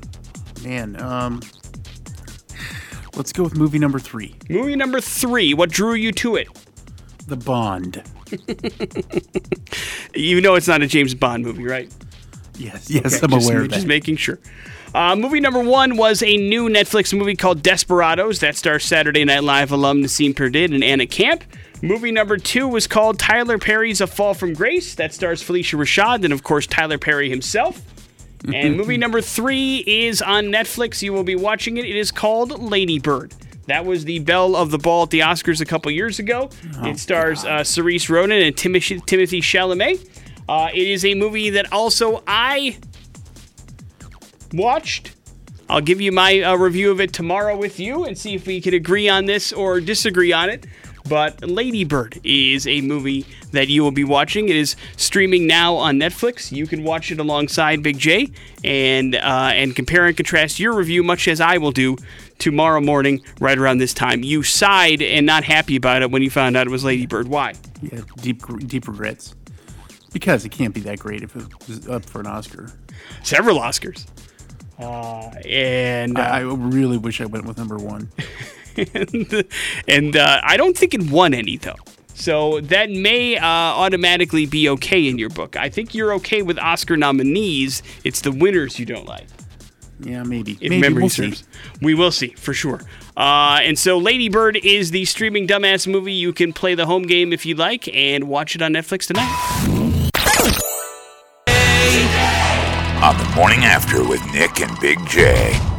Man, 0.63 0.99
um, 1.01 1.41
let's 3.15 3.31
go 3.33 3.43
with 3.43 3.55
movie 3.57 3.79
number 3.79 3.99
three, 3.99 4.35
Movie 4.49 4.75
number 4.75 5.01
three, 5.01 5.53
what 5.53 5.69
drew 5.69 5.93
you 5.93 6.11
to 6.13 6.35
it? 6.35 6.47
The 7.27 7.37
Bond. 7.37 8.03
You 10.15 10.39
know 10.39 10.55
it's 10.55 10.67
not 10.67 10.81
a 10.81 10.87
James 10.87 11.13
Bond 11.13 11.43
movie, 11.43 11.65
right? 11.65 11.93
Yes, 12.57 12.89
yes, 12.89 13.17
Okay, 13.17 13.25
I'm 13.25 13.31
just, 13.31 13.49
aware 13.49 13.63
of 13.63 13.69
Just 13.69 13.85
making 13.85 14.15
sure. 14.15 14.39
Uh, 14.93 15.13
movie 15.15 15.41
number 15.41 15.61
one 15.61 15.97
was 15.97 16.23
a 16.23 16.37
new 16.37 16.69
Netflix 16.69 17.17
movie 17.17 17.35
called 17.35 17.61
Desperados 17.61 18.39
that 18.39 18.55
stars 18.55 18.85
Saturday 18.85 19.25
Night 19.25 19.43
Live 19.43 19.71
alum 19.73 20.01
Nasim 20.01 20.33
Pedrad 20.33 20.73
and 20.73 20.83
Anna 20.83 21.05
Camp. 21.05 21.43
Movie 21.81 22.11
number 22.11 22.37
two 22.37 22.67
was 22.67 22.87
called 22.87 23.19
Tyler 23.19 23.57
Perry's 23.57 23.99
A 23.99 24.07
Fall 24.07 24.33
from 24.33 24.53
Grace 24.53 24.95
that 24.95 25.13
stars 25.13 25.43
Phylicia 25.43 25.77
Rashad 25.77 26.23
and, 26.23 26.31
of 26.31 26.43
course, 26.43 26.65
Tyler 26.65 26.97
Perry 26.97 27.29
himself. 27.29 27.81
And 28.53 28.77
movie 28.77 28.97
number 28.97 29.21
three 29.21 29.83
is 29.87 30.21
on 30.21 30.45
Netflix. 30.45 31.01
You 31.01 31.13
will 31.13 31.23
be 31.23 31.35
watching 31.35 31.77
it. 31.77 31.85
It 31.85 31.95
is 31.95 32.11
called 32.11 32.59
Lady 32.61 32.99
Bird. 32.99 33.33
That 33.67 33.85
was 33.85 34.05
the 34.05 34.19
belle 34.19 34.55
of 34.55 34.69
the 34.71 34.77
ball 34.77 35.03
at 35.03 35.09
the 35.09 35.21
Oscars 35.21 35.59
a 35.61 35.65
couple 35.65 35.89
years 35.91 36.19
ago. 36.19 36.49
it 36.83 36.99
stars 36.99 37.43
uh, 37.43 37.61
Saoirse 37.61 38.09
Ronan 38.09 38.41
and 38.41 38.55
Timothée, 38.55 39.03
Timothée 39.05 39.41
Chalamet. 39.41 40.07
Uh, 40.47 40.69
it 40.73 40.87
is 40.87 41.03
a 41.03 41.15
movie 41.15 41.49
that 41.51 41.71
also 41.73 42.21
I 42.27 42.77
watched. 44.53 45.15
I'll 45.67 45.81
give 45.81 45.99
you 45.99 46.11
my 46.11 46.41
uh, 46.41 46.55
review 46.55 46.91
of 46.91 47.01
it 47.01 47.11
tomorrow 47.11 47.57
with 47.57 47.79
you 47.79 48.03
and 48.05 48.15
see 48.15 48.35
if 48.35 48.45
we 48.45 48.61
can 48.61 48.75
agree 48.75 49.09
on 49.09 49.25
this 49.25 49.51
or 49.51 49.81
disagree 49.81 50.31
on 50.31 50.49
it. 50.49 50.67
But 51.07 51.43
Lady 51.43 51.83
Bird 51.83 52.19
is 52.23 52.65
a 52.65 52.81
movie 52.81 53.25
that 53.51 53.67
you 53.67 53.83
will 53.83 53.91
be 53.91 54.03
watching. 54.03 54.49
It 54.49 54.55
is 54.55 54.75
streaming 54.97 55.45
now 55.45 55.75
on 55.75 55.99
Netflix. 55.99 56.51
You 56.51 56.65
can 56.65 56.83
watch 56.83 57.11
it 57.11 57.19
alongside 57.19 57.83
Big 57.83 57.99
J 57.99 58.31
and 58.63 59.15
uh, 59.15 59.51
and 59.53 59.75
compare 59.75 60.07
and 60.07 60.17
contrast 60.17 60.59
your 60.59 60.73
review, 60.73 61.03
much 61.03 61.27
as 61.27 61.39
I 61.39 61.57
will 61.57 61.71
do 61.71 61.97
tomorrow 62.39 62.81
morning, 62.81 63.21
right 63.39 63.57
around 63.57 63.77
this 63.77 63.93
time. 63.93 64.23
You 64.23 64.41
sighed 64.41 65.01
and 65.01 65.25
not 65.25 65.43
happy 65.43 65.75
about 65.75 66.01
it 66.01 66.09
when 66.09 66.21
you 66.21 66.29
found 66.29 66.57
out 66.57 66.65
it 66.65 66.71
was 66.71 66.83
Lady 66.83 67.05
Bird. 67.05 67.27
Why? 67.27 67.53
Yeah, 67.81 68.01
deep, 68.17 68.41
deep 68.67 68.87
regrets. 68.87 69.35
Because 70.11 70.45
it 70.45 70.49
can't 70.49 70.73
be 70.73 70.81
that 70.81 70.99
great 70.99 71.23
if 71.23 71.35
it 71.35 71.67
was 71.67 71.87
up 71.87 72.05
for 72.05 72.19
an 72.21 72.27
Oscar. 72.27 72.71
Several 73.23 73.59
Oscars. 73.59 74.07
Uh, 74.79 75.29
and 75.45 76.17
uh, 76.17 76.21
I, 76.21 76.39
I 76.39 76.41
really 76.41 76.97
wish 76.97 77.21
I 77.21 77.25
went 77.25 77.45
with 77.45 77.57
number 77.57 77.77
one. 77.77 78.09
and, 78.77 79.45
and 79.87 80.15
uh, 80.15 80.41
I 80.43 80.57
don't 80.57 80.77
think 80.77 80.93
it 80.93 81.09
won 81.09 81.33
any 81.33 81.57
though. 81.57 81.75
So 82.15 82.61
that 82.61 82.89
may 82.89 83.37
uh, 83.37 83.45
automatically 83.45 84.45
be 84.45 84.69
okay 84.69 85.07
in 85.07 85.17
your 85.17 85.29
book. 85.29 85.57
I 85.57 85.69
think 85.69 85.93
you're 85.93 86.13
okay 86.13 86.41
with 86.41 86.57
Oscar 86.59 86.95
nominees. 86.95 87.83
It's 88.05 88.21
the 88.21 88.31
winners 88.31 88.79
you 88.79 88.85
don't 88.85 89.05
like. 89.05 89.27
Yeah, 89.99 90.23
maybe. 90.23 90.53
If 90.53 90.69
maybe 90.69 90.79
memory 90.79 91.03
we'll 91.03 91.09
see. 91.09 91.31
serves. 91.31 91.43
We 91.81 91.93
will 91.93 92.11
see 92.11 92.29
for 92.29 92.53
sure. 92.53 92.81
Uh, 93.17 93.59
and 93.61 93.77
so, 93.79 93.97
Lady 93.97 94.29
Bird 94.29 94.57
is 94.57 94.91
the 94.91 95.05
streaming 95.05 95.47
dumbass 95.47 95.87
movie. 95.87 96.13
You 96.13 96.33
can 96.33 96.53
play 96.53 96.75
the 96.75 96.85
home 96.85 97.03
game 97.03 97.31
if 97.31 97.45
you 97.45 97.55
like 97.55 97.87
and 97.93 98.25
watch 98.25 98.55
it 98.55 98.61
on 98.61 98.73
Netflix 98.73 99.07
tonight. 99.07 99.31
On 103.03 103.17
the 103.17 103.35
morning 103.35 103.59
after 103.59 104.07
with 104.07 104.25
Nick 104.33 104.61
and 104.61 104.79
Big 104.79 105.05
J. 105.07 105.74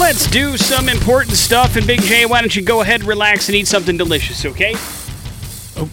Let's 0.00 0.30
do 0.30 0.56
some 0.56 0.88
important 0.88 1.36
stuff. 1.36 1.76
And 1.76 1.86
Big 1.86 2.00
J, 2.00 2.24
why 2.24 2.40
don't 2.40 2.56
you 2.56 2.62
go 2.62 2.80
ahead, 2.80 3.04
relax, 3.04 3.50
and 3.50 3.54
eat 3.54 3.68
something 3.68 3.98
delicious, 3.98 4.46
okay? 4.46 4.74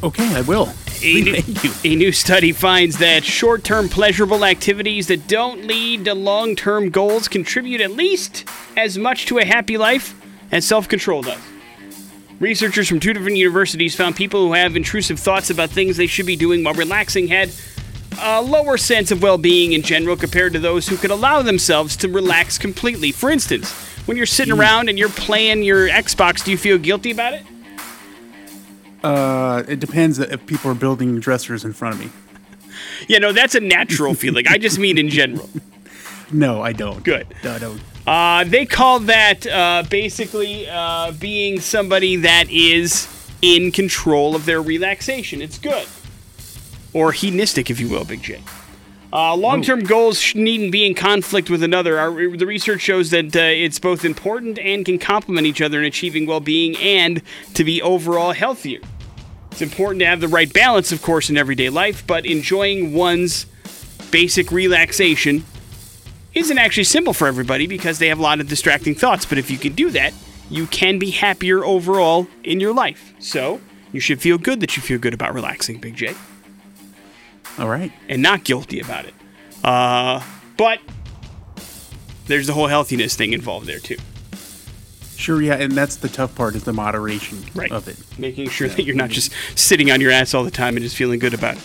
Okay, 0.01 0.33
I 0.33 0.41
will. 0.41 0.69
A 1.03 1.21
new, 1.21 1.41
Thank 1.41 1.63
you. 1.65 1.73
a 1.91 1.95
new 1.95 2.13
study 2.13 2.53
finds 2.53 2.99
that 2.99 3.25
short 3.25 3.65
term 3.65 3.89
pleasurable 3.89 4.45
activities 4.45 5.07
that 5.07 5.27
don't 5.27 5.67
lead 5.67 6.05
to 6.05 6.15
long 6.15 6.55
term 6.55 6.89
goals 6.89 7.27
contribute 7.27 7.81
at 7.81 7.91
least 7.91 8.47
as 8.77 8.97
much 8.97 9.25
to 9.25 9.39
a 9.39 9.45
happy 9.45 9.77
life 9.77 10.15
as 10.53 10.65
self 10.65 10.87
control 10.87 11.21
does. 11.21 11.41
Researchers 12.39 12.87
from 12.87 13.01
two 13.01 13.11
different 13.11 13.35
universities 13.35 13.93
found 13.93 14.15
people 14.15 14.47
who 14.47 14.53
have 14.53 14.77
intrusive 14.77 15.19
thoughts 15.19 15.49
about 15.49 15.69
things 15.69 15.97
they 15.97 16.07
should 16.07 16.25
be 16.25 16.37
doing 16.37 16.63
while 16.63 16.73
relaxing 16.75 17.27
had 17.27 17.51
a 18.21 18.41
lower 18.41 18.77
sense 18.77 19.11
of 19.11 19.21
well 19.21 19.37
being 19.37 19.73
in 19.73 19.81
general 19.81 20.15
compared 20.15 20.53
to 20.53 20.59
those 20.59 20.87
who 20.87 20.95
could 20.95 21.11
allow 21.11 21.41
themselves 21.41 21.97
to 21.97 22.07
relax 22.07 22.57
completely. 22.57 23.11
For 23.11 23.29
instance, 23.29 23.86
when 24.07 24.17
you're 24.17 24.25
sitting 24.25 24.53
around 24.57 24.89
and 24.89 24.97
you're 24.97 25.09
playing 25.09 25.63
your 25.63 25.87
Xbox, 25.87 26.43
do 26.43 26.51
you 26.51 26.57
feel 26.57 26.77
guilty 26.77 27.11
about 27.11 27.33
it? 27.33 27.45
Uh, 29.03 29.63
it 29.67 29.79
depends 29.79 30.17
if 30.17 30.45
people 30.47 30.71
are 30.71 30.75
building 30.75 31.19
dressers 31.19 31.63
in 31.63 31.73
front 31.73 31.95
of 31.95 31.99
me. 32.01 32.09
yeah, 33.07 33.19
no, 33.19 33.31
that's 33.31 33.53
a 33.53 33.59
natural 33.59 34.13
feeling. 34.23 34.47
I 34.47 34.57
just 34.57 34.79
mean 34.79 34.97
in 34.97 35.09
general. 35.09 35.49
No, 36.31 36.61
I 36.61 36.73
don't. 36.73 37.03
Good. 37.03 37.27
No, 37.43 37.53
I 37.53 37.59
don't. 37.59 37.81
Uh, 38.07 38.43
they 38.45 38.65
call 38.65 38.99
that 39.01 39.45
uh, 39.45 39.83
basically 39.89 40.67
uh, 40.69 41.11
being 41.13 41.59
somebody 41.59 42.15
that 42.17 42.49
is 42.49 43.07
in 43.41 43.71
control 43.71 44.35
of 44.35 44.45
their 44.45 44.61
relaxation. 44.61 45.41
It's 45.41 45.59
good. 45.59 45.87
Or 46.93 47.11
hedonistic, 47.11 47.69
if 47.69 47.79
you 47.79 47.89
will, 47.89 48.05
Big 48.05 48.23
J. 48.23 48.41
Uh, 49.11 49.35
Long 49.35 49.61
term 49.61 49.81
goals 49.81 50.35
needn't 50.35 50.71
be 50.71 50.85
in 50.85 50.93
conflict 50.93 51.49
with 51.49 51.63
another. 51.63 51.97
Our, 51.97 52.35
the 52.35 52.45
research 52.45 52.81
shows 52.81 53.09
that 53.11 53.35
uh, 53.35 53.39
it's 53.39 53.79
both 53.79 54.03
important 54.03 54.59
and 54.59 54.85
can 54.85 54.99
complement 54.99 55.47
each 55.47 55.61
other 55.61 55.79
in 55.79 55.85
achieving 55.85 56.25
well 56.25 56.41
being 56.41 56.75
and 56.77 57.21
to 57.53 57.63
be 57.63 57.81
overall 57.81 58.33
healthier. 58.33 58.81
It's 59.51 59.61
important 59.61 60.01
to 60.01 60.05
have 60.05 60.19
the 60.19 60.27
right 60.27 60.51
balance, 60.51 60.91
of 60.91 61.01
course, 61.01 61.29
in 61.29 61.37
everyday 61.37 61.69
life, 61.69 62.05
but 62.05 62.25
enjoying 62.25 62.93
one's 62.93 63.45
basic 64.11 64.51
relaxation 64.51 65.45
isn't 66.33 66.57
actually 66.57 66.83
simple 66.83 67.13
for 67.13 67.27
everybody 67.27 67.65
because 67.65 67.99
they 67.99 68.09
have 68.09 68.19
a 68.19 68.21
lot 68.21 68.39
of 68.39 68.47
distracting 68.47 68.93
thoughts. 68.93 69.25
But 69.25 69.37
if 69.37 69.49
you 69.49 69.57
can 69.57 69.73
do 69.73 69.89
that, 69.91 70.13
you 70.49 70.67
can 70.67 70.99
be 70.99 71.11
happier 71.11 71.63
overall 71.63 72.27
in 72.43 72.59
your 72.59 72.73
life. 72.73 73.13
So 73.19 73.61
you 73.91 73.99
should 73.99 74.21
feel 74.21 74.37
good 74.37 74.59
that 74.59 74.75
you 74.75 74.83
feel 74.83 74.99
good 74.99 75.13
about 75.13 75.33
relaxing, 75.33 75.79
Big 75.79 75.95
J, 75.95 76.13
All 77.57 77.67
right. 77.67 77.91
and 78.07 78.21
not 78.21 78.43
guilty 78.43 78.79
about 78.79 79.05
it. 79.05 79.13
Uh, 79.63 80.21
but 80.57 80.79
there's 82.27 82.47
the 82.47 82.53
whole 82.53 82.67
healthiness 82.67 83.15
thing 83.15 83.33
involved 83.33 83.65
there 83.67 83.79
too. 83.79 83.97
Sure, 85.15 85.41
yeah, 85.41 85.55
and 85.55 85.71
that's 85.71 85.95
the 85.95 86.09
tough 86.09 86.35
part 86.35 86.55
is 86.55 86.63
the 86.63 86.73
moderation 86.73 87.39
Right. 87.55 87.71
of 87.71 87.87
it. 87.87 87.97
Making 88.19 88.49
sure 88.49 88.67
that 88.67 88.83
you're 88.83 88.95
not 88.95 89.09
just 89.09 89.31
sitting 89.55 89.89
on 89.91 89.99
your 89.99 90.11
ass 90.11 90.33
all 90.35 90.43
the 90.43 90.51
time 90.51 90.75
and 90.77 90.83
just 90.83 90.95
feeling 90.95 91.17
good 91.19 91.33
about 91.33 91.57
it. 91.57 91.63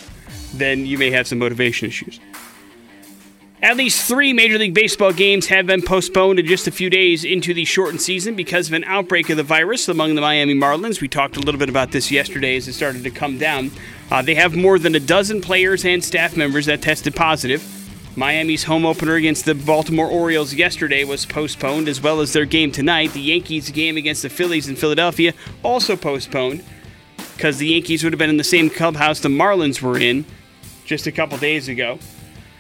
Then 0.55 0.87
you 0.87 0.97
may 0.97 1.11
have 1.11 1.27
some 1.27 1.39
motivation 1.39 1.89
issues. 1.89 2.19
At 3.63 3.77
least 3.77 4.09
three 4.09 4.33
Major 4.33 4.59
League 4.59 4.75
Baseball 4.75 5.13
games 5.13 5.47
have 5.47 5.67
been 5.67 5.83
postponed 5.83 6.41
in 6.41 6.47
just 6.47 6.67
a 6.67 6.73
few 6.73 6.91
days 6.91 7.25
into 7.25 7.55
the 7.55 7.65
shortened 7.65 8.01
season 8.01 8.35
because 8.35 8.67
of 8.67 8.73
an 8.73 8.83
outbreak 8.85 9.31
of 9.31 9.37
the 9.37 9.45
virus 9.45 9.89
among 9.89 10.17
the 10.17 10.21
Miami 10.21 10.55
Marlins. 10.55 11.01
We 11.01 11.07
talked 11.07 11.37
a 11.37 11.41
little 11.41 11.61
bit 11.61 11.69
about 11.69 11.93
this 11.93 12.11
yesterday 12.11 12.57
as 12.57 12.67
it 12.67 12.73
started 12.73 13.05
to 13.05 13.11
come 13.11 13.39
down. 13.39 13.71
Uh, 14.11 14.23
they 14.23 14.35
have 14.35 14.55
more 14.55 14.79
than 14.79 14.95
a 14.95 15.01
dozen 15.01 15.41
players 15.41 15.85
and 15.85 16.03
staff 16.05 16.37
members 16.37 16.67
that 16.67 16.83
tested 16.83 17.15
positive. 17.15 17.63
Miami's 18.15 18.65
home 18.65 18.85
opener 18.85 19.15
against 19.15 19.47
the 19.47 19.55
Baltimore 19.55 20.07
Orioles 20.07 20.53
yesterday 20.53 21.03
was 21.03 21.25
postponed, 21.25 21.89
as 21.89 22.03
well 22.03 22.21
as 22.21 22.35
their 22.35 22.45
game 22.45 22.71
tonight. 22.71 23.13
The 23.15 23.21
Yankees' 23.21 23.71
game 23.71 23.97
against 23.97 24.23
the 24.23 24.29
Phillies 24.29 24.69
in 24.69 24.77
Philadelphia 24.77 25.33
also 25.63 25.97
postponed 25.97 26.63
because 27.37 27.57
the 27.57 27.69
Yankees 27.69 28.05
would 28.05 28.13
have 28.13 28.19
been 28.19 28.29
in 28.29 28.37
the 28.37 28.45
same 28.45 28.69
clubhouse 28.69 29.21
the 29.21 29.31
Marlins 29.31 29.81
were 29.81 29.99
in 29.99 30.27
just 30.85 31.07
a 31.07 31.13
couple 31.13 31.39
days 31.39 31.69
ago. 31.69 31.99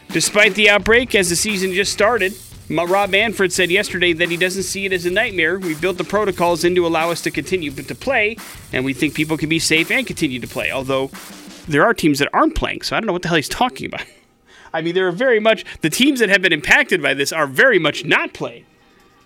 Despite 0.08 0.54
the 0.54 0.70
outbreak, 0.70 1.14
as 1.14 1.28
the 1.28 1.36
season 1.36 1.72
just 1.72 1.92
started, 1.92 2.34
Ma- 2.72 2.84
Rob 2.84 3.10
Manfred 3.10 3.52
said 3.52 3.70
yesterday 3.70 4.14
that 4.14 4.30
he 4.30 4.36
doesn't 4.38 4.62
see 4.62 4.86
it 4.86 4.92
as 4.92 5.04
a 5.04 5.10
nightmare. 5.10 5.58
We 5.58 5.74
built 5.74 5.98
the 5.98 6.04
protocols 6.04 6.64
in 6.64 6.74
to 6.74 6.86
allow 6.86 7.10
us 7.10 7.20
to 7.22 7.30
continue 7.30 7.70
to 7.70 7.94
play, 7.94 8.36
and 8.72 8.84
we 8.84 8.94
think 8.94 9.14
people 9.14 9.36
can 9.36 9.50
be 9.50 9.58
safe 9.58 9.90
and 9.90 10.06
continue 10.06 10.40
to 10.40 10.46
play. 10.48 10.72
Although 10.72 11.10
there 11.68 11.84
are 11.84 11.92
teams 11.92 12.18
that 12.18 12.30
aren't 12.32 12.54
playing, 12.54 12.80
so 12.80 12.96
I 12.96 13.00
don't 13.00 13.06
know 13.06 13.12
what 13.12 13.20
the 13.22 13.28
hell 13.28 13.36
he's 13.36 13.48
talking 13.48 13.86
about. 13.86 14.06
I 14.72 14.80
mean, 14.80 14.94
there 14.94 15.06
are 15.06 15.12
very 15.12 15.38
much 15.38 15.66
the 15.82 15.90
teams 15.90 16.20
that 16.20 16.30
have 16.30 16.40
been 16.40 16.52
impacted 16.52 17.02
by 17.02 17.12
this 17.12 17.30
are 17.30 17.46
very 17.46 17.78
much 17.78 18.06
not 18.06 18.32
playing. 18.32 18.64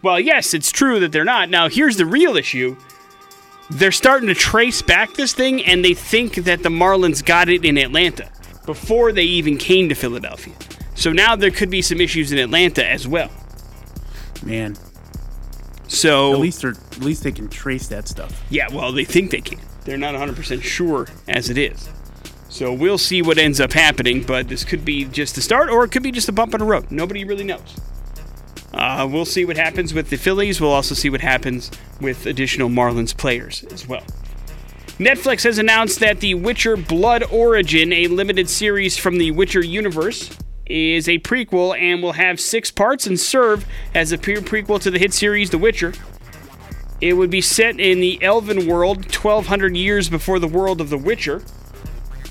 Well, 0.02 0.18
yes, 0.18 0.52
it's 0.52 0.72
true 0.72 0.98
that 1.00 1.12
they're 1.12 1.24
not. 1.24 1.48
Now, 1.48 1.68
here's 1.68 1.96
the 1.96 2.06
real 2.06 2.36
issue. 2.36 2.76
they're 3.70 3.92
starting 3.92 4.28
to 4.28 4.34
trace 4.34 4.82
back 4.82 5.14
this 5.14 5.32
thing, 5.32 5.64
and 5.64 5.84
they 5.84 5.94
think 5.94 6.34
that 6.34 6.64
the 6.64 6.68
Marlins 6.68 7.24
got 7.24 7.48
it 7.48 7.64
in 7.64 7.78
Atlanta 7.78 8.28
before 8.64 9.12
they 9.12 9.24
even 9.24 9.56
came 9.56 9.88
to 9.88 9.94
Philadelphia. 9.94 10.54
So 10.96 11.12
now 11.12 11.36
there 11.36 11.50
could 11.50 11.70
be 11.70 11.82
some 11.82 12.00
issues 12.00 12.32
in 12.32 12.38
Atlanta 12.38 12.84
as 12.84 13.06
well. 13.06 13.30
Man, 14.42 14.76
So 15.88 16.32
at 16.34 16.40
least 16.40 16.62
they're 16.62 16.70
at 16.70 17.00
least 17.00 17.22
they 17.22 17.32
can 17.32 17.48
trace 17.48 17.86
that 17.88 18.08
stuff. 18.08 18.42
Yeah, 18.50 18.68
well, 18.72 18.92
they 18.92 19.04
think 19.04 19.30
they 19.30 19.40
can. 19.40 19.60
They're 19.84 19.96
not 19.96 20.14
100% 20.14 20.62
sure 20.62 21.06
as 21.28 21.48
it 21.48 21.58
is. 21.58 21.88
So 22.48 22.72
we'll 22.72 22.98
see 22.98 23.22
what 23.22 23.38
ends 23.38 23.60
up 23.60 23.72
happening, 23.72 24.22
but 24.22 24.48
this 24.48 24.64
could 24.64 24.84
be 24.84 25.04
just 25.04 25.34
the 25.34 25.42
start 25.42 25.68
or 25.68 25.84
it 25.84 25.92
could 25.92 26.02
be 26.02 26.10
just 26.10 26.28
a 26.28 26.32
bump 26.32 26.54
in 26.54 26.60
the 26.60 26.66
road. 26.66 26.90
Nobody 26.90 27.24
really 27.24 27.44
knows. 27.44 27.76
Uh, 28.72 29.06
we'll 29.10 29.24
see 29.24 29.44
what 29.44 29.56
happens 29.56 29.94
with 29.94 30.10
the 30.10 30.16
Phillies. 30.16 30.60
We'll 30.60 30.72
also 30.72 30.94
see 30.94 31.10
what 31.10 31.20
happens 31.20 31.70
with 32.00 32.26
additional 32.26 32.68
Marlins 32.68 33.16
players 33.16 33.64
as 33.64 33.86
well. 33.86 34.04
Netflix 34.98 35.44
has 35.44 35.58
announced 35.58 36.00
that 36.00 36.20
The 36.20 36.34
Witcher 36.34 36.76
Blood 36.76 37.22
Origin, 37.30 37.92
a 37.92 38.06
limited 38.06 38.48
series 38.48 38.96
from 38.96 39.18
the 39.18 39.30
Witcher 39.30 39.64
universe, 39.64 40.30
is 40.66 41.08
a 41.08 41.18
prequel 41.18 41.78
and 41.78 42.02
will 42.02 42.12
have 42.12 42.40
six 42.40 42.70
parts 42.70 43.06
and 43.06 43.18
serve 43.18 43.66
as 43.94 44.12
a 44.12 44.18
peer 44.18 44.40
prequel 44.40 44.80
to 44.80 44.90
the 44.90 44.98
hit 44.98 45.12
series 45.12 45.50
The 45.50 45.58
Witcher. 45.58 45.92
It 47.00 47.14
would 47.14 47.30
be 47.30 47.40
set 47.40 47.78
in 47.78 48.00
the 48.00 48.22
Elven 48.22 48.66
world 48.66 49.04
1200 49.04 49.76
years 49.76 50.08
before 50.08 50.38
the 50.38 50.48
world 50.48 50.80
of 50.80 50.90
The 50.90 50.98
Witcher. 50.98 51.42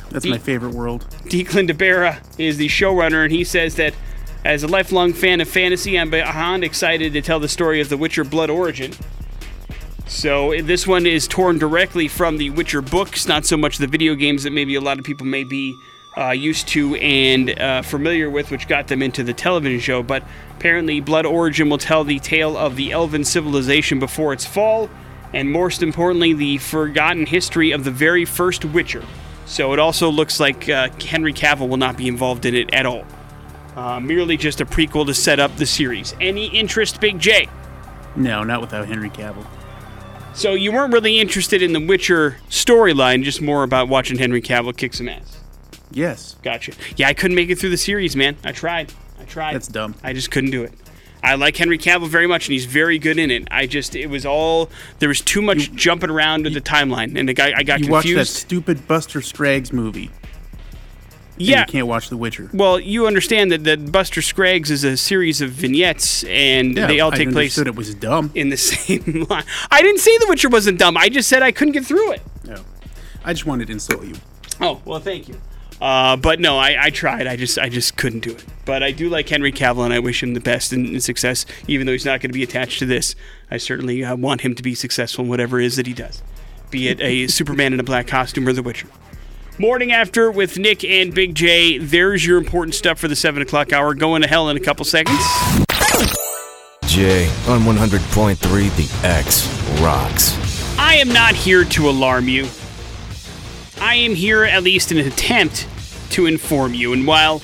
That's 0.09 0.25
my 0.25 0.37
favorite 0.37 0.73
world. 0.73 1.05
Declan 1.25 1.67
de 1.67 1.73
Barra 1.73 2.21
is 2.37 2.57
the 2.57 2.67
showrunner, 2.67 3.23
and 3.23 3.31
he 3.31 3.43
says 3.43 3.75
that 3.75 3.93
as 4.45 4.63
a 4.63 4.67
lifelong 4.67 5.11
fan 5.11 5.41
of 5.41 5.49
fantasy, 5.49 5.99
I'm 5.99 6.09
beyond 6.09 6.63
excited 6.63 7.13
to 7.13 7.21
tell 7.21 7.39
the 7.39 7.49
story 7.49 7.81
of 7.81 7.89
The 7.89 7.97
Witcher 7.97 8.23
Blood 8.23 8.49
Origin. 8.49 8.93
So 10.07 10.53
this 10.61 10.85
one 10.85 11.05
is 11.05 11.27
torn 11.27 11.57
directly 11.57 12.07
from 12.07 12.37
the 12.37 12.51
Witcher 12.51 12.81
books, 12.81 13.27
not 13.27 13.45
so 13.45 13.57
much 13.57 13.77
the 13.77 13.87
video 13.87 14.15
games 14.15 14.43
that 14.43 14.51
maybe 14.51 14.75
a 14.75 14.81
lot 14.81 14.99
of 14.99 15.05
people 15.05 15.25
may 15.25 15.43
be 15.43 15.75
uh, 16.17 16.31
used 16.31 16.67
to 16.69 16.95
and 16.95 17.57
uh, 17.59 17.81
familiar 17.81 18.29
with, 18.29 18.51
which 18.51 18.67
got 18.67 18.87
them 18.87 19.01
into 19.01 19.23
the 19.23 19.33
television 19.33 19.79
show. 19.79 20.03
But 20.03 20.23
apparently, 20.57 20.99
Blood 20.99 21.25
Origin 21.25 21.69
will 21.69 21.77
tell 21.77 22.03
the 22.03 22.19
tale 22.19 22.57
of 22.57 22.75
the 22.75 22.91
elven 22.91 23.23
civilization 23.23 23.99
before 23.99 24.33
its 24.33 24.45
fall, 24.45 24.89
and 25.33 25.51
most 25.51 25.83
importantly, 25.83 26.33
the 26.33 26.57
forgotten 26.59 27.25
history 27.25 27.71
of 27.71 27.83
the 27.83 27.91
very 27.91 28.25
first 28.25 28.63
Witcher. 28.65 29.03
So 29.45 29.73
it 29.73 29.79
also 29.79 30.09
looks 30.09 30.39
like 30.39 30.69
uh, 30.69 30.89
Henry 30.99 31.33
Cavill 31.33 31.67
will 31.69 31.77
not 31.77 31.97
be 31.97 32.07
involved 32.07 32.45
in 32.45 32.55
it 32.55 32.73
at 32.73 32.85
all. 32.85 33.05
Uh, 33.75 33.99
merely 33.99 34.37
just 34.37 34.61
a 34.61 34.65
prequel 34.65 35.05
to 35.05 35.13
set 35.13 35.39
up 35.39 35.55
the 35.57 35.65
series. 35.65 36.15
Any 36.21 36.47
interest, 36.47 37.01
Big 37.01 37.19
J? 37.19 37.49
No, 38.15 38.43
not 38.43 38.61
without 38.61 38.87
Henry 38.87 39.09
Cavill. 39.09 39.45
So 40.33 40.53
you 40.53 40.71
weren't 40.71 40.93
really 40.93 41.19
interested 41.19 41.61
in 41.61 41.73
the 41.73 41.79
Witcher 41.79 42.37
storyline, 42.49 43.23
just 43.23 43.41
more 43.41 43.63
about 43.63 43.89
watching 43.89 44.17
Henry 44.17 44.41
Cavill 44.41 44.75
kick 44.75 44.93
some 44.93 45.09
ass. 45.09 45.34
Yes, 45.91 46.35
Gotcha. 46.43 46.73
Yeah, 46.97 47.07
I 47.07 47.13
couldn't 47.13 47.35
make 47.35 47.49
it 47.49 47.57
through 47.59 47.69
the 47.69 47.77
series, 47.77 48.15
man. 48.15 48.35
I 48.43 48.51
tried. 48.51 48.91
I 49.19 49.23
tried. 49.25 49.53
That's 49.55 49.67
dumb. 49.67 49.95
I 50.03 50.13
just 50.13 50.31
couldn't 50.31 50.51
do 50.51 50.63
it. 50.63 50.73
I 51.23 51.35
like 51.35 51.55
Henry 51.57 51.77
Cavill 51.79 52.07
very 52.07 52.27
much, 52.27 52.47
and 52.47 52.53
he's 52.53 52.65
very 52.65 52.99
good 52.99 53.17
in 53.17 53.31
it. 53.31 53.47
I 53.49 53.65
just, 53.65 53.95
it 53.95 54.07
was 54.07 54.25
all 54.25 54.69
there 54.99 55.09
was 55.09 55.21
too 55.21 55.41
much 55.41 55.71
jumping 55.73 56.09
around 56.11 56.43
with 56.43 56.53
the 56.53 56.61
timeline, 56.61 57.17
and 57.17 57.27
the 57.27 57.33
guy, 57.33 57.51
I 57.55 57.63
got 57.63 57.79
you 57.79 57.89
watched 57.89 58.13
that 58.13 58.27
stupid 58.27 58.87
Buster 58.87 59.21
Scruggs 59.21 59.73
movie. 59.73 60.11
yeah. 61.37 61.61
you 61.61 61.65
can't 61.65 61.87
watch 61.87 62.09
The 62.09 62.17
Witcher. 62.17 62.49
Well, 62.53 62.79
you 62.79 63.07
understand 63.07 63.51
that, 63.51 63.63
that 63.63 63.91
Buster 63.91 64.21
Scruggs 64.21 64.69
is 64.69 64.83
a 64.83 64.95
series 64.97 65.41
of 65.41 65.49
vignettes, 65.51 66.23
and 66.25 66.77
Yeah, 66.77 66.85
they 66.87 66.99
all 66.99 67.11
I 67.13 67.17
take 67.17 67.31
place 67.31 67.57
understood 67.57 67.67
it 67.67 67.75
was 67.75 67.95
dumb. 67.95 68.31
in 68.35 68.49
the 68.49 68.57
same 68.71 69.25
line. 69.29 69.45
I 69.71 69.81
didn't 69.81 70.01
say 70.01 70.15
The 70.19 70.27
Witcher 70.29 70.49
wasn't 70.49 70.77
dumb. 70.77 70.95
I 70.97 71.09
just 71.09 71.27
said 71.27 71.41
I 71.41 71.51
couldn't 71.51 71.73
get 71.73 71.85
through 71.85 72.11
it. 72.13 72.21
No, 72.43 72.63
I 73.23 73.33
just 73.33 73.45
wanted 73.47 73.67
to 73.67 73.73
insult 73.73 74.03
you. 74.05 74.13
Oh 74.61 74.79
well, 74.85 74.99
thank 74.99 75.27
you. 75.27 75.41
Uh, 75.81 76.15
but 76.15 76.39
no, 76.39 76.57
I, 76.57 76.85
I 76.85 76.89
tried. 76.89 77.27
I 77.27 77.35
just 77.35 77.59
I 77.59 77.69
just 77.69 77.97
couldn't 77.97 78.21
do 78.21 78.31
it. 78.31 78.45
But 78.63 78.81
I 78.81 78.91
do 78.91 79.09
like 79.09 79.27
Henry 79.27 79.51
Cavill, 79.51 79.83
and 79.83 79.93
I 79.93 79.99
wish 79.99 80.23
him 80.23 80.33
the 80.33 80.39
best 80.39 80.71
in, 80.73 80.85
in 80.87 81.01
success. 81.01 81.45
Even 81.67 81.85
though 81.85 81.91
he's 81.93 82.05
not 82.05 82.21
going 82.21 82.31
to 82.31 82.33
be 82.33 82.43
attached 82.43 82.79
to 82.79 82.85
this, 82.85 83.15
I 83.51 83.57
certainly 83.57 84.03
uh, 84.03 84.15
want 84.15 84.41
him 84.41 84.55
to 84.55 84.63
be 84.63 84.73
successful 84.73 85.23
in 85.25 85.29
whatever 85.29 85.59
it 85.59 85.65
is 85.65 85.75
that 85.75 85.87
he 85.87 85.93
does, 85.93 86.23
be 86.71 86.87
it 86.87 87.01
a 87.01 87.27
Superman 87.27 87.73
in 87.73 87.79
a 87.79 87.83
black 87.83 88.07
costume 88.07 88.47
or 88.47 88.53
The 88.53 88.63
Witcher. 88.63 88.87
Morning 89.57 89.93
after 89.93 90.29
with 90.31 90.57
Nick 90.57 90.83
and 90.83 91.13
Big 91.13 91.33
J. 91.33 91.77
There's 91.77 92.25
your 92.25 92.37
important 92.37 92.75
stuff 92.75 92.99
for 92.99 93.07
the 93.07 93.15
seven 93.15 93.41
o'clock 93.41 93.71
hour. 93.71 93.93
Going 93.93 94.21
to 94.21 94.27
hell 94.27 94.49
in 94.49 94.57
a 94.57 94.61
couple 94.61 94.83
seconds. 94.85 95.17
Jay 96.85 97.27
on 97.47 97.61
100.3 97.61 98.37
The 98.39 99.07
X 99.07 99.47
rocks. 99.81 100.77
I 100.77 100.95
am 100.95 101.09
not 101.09 101.35
here 101.35 101.63
to 101.63 101.89
alarm 101.89 102.27
you. 102.27 102.47
I 103.79 103.95
am 103.95 104.15
here 104.15 104.43
at 104.43 104.63
least 104.63 104.91
in 104.91 104.97
an 104.97 105.07
attempt 105.07 105.67
to 106.11 106.25
inform 106.25 106.73
you. 106.73 106.93
And 106.93 107.05
while 107.05 107.41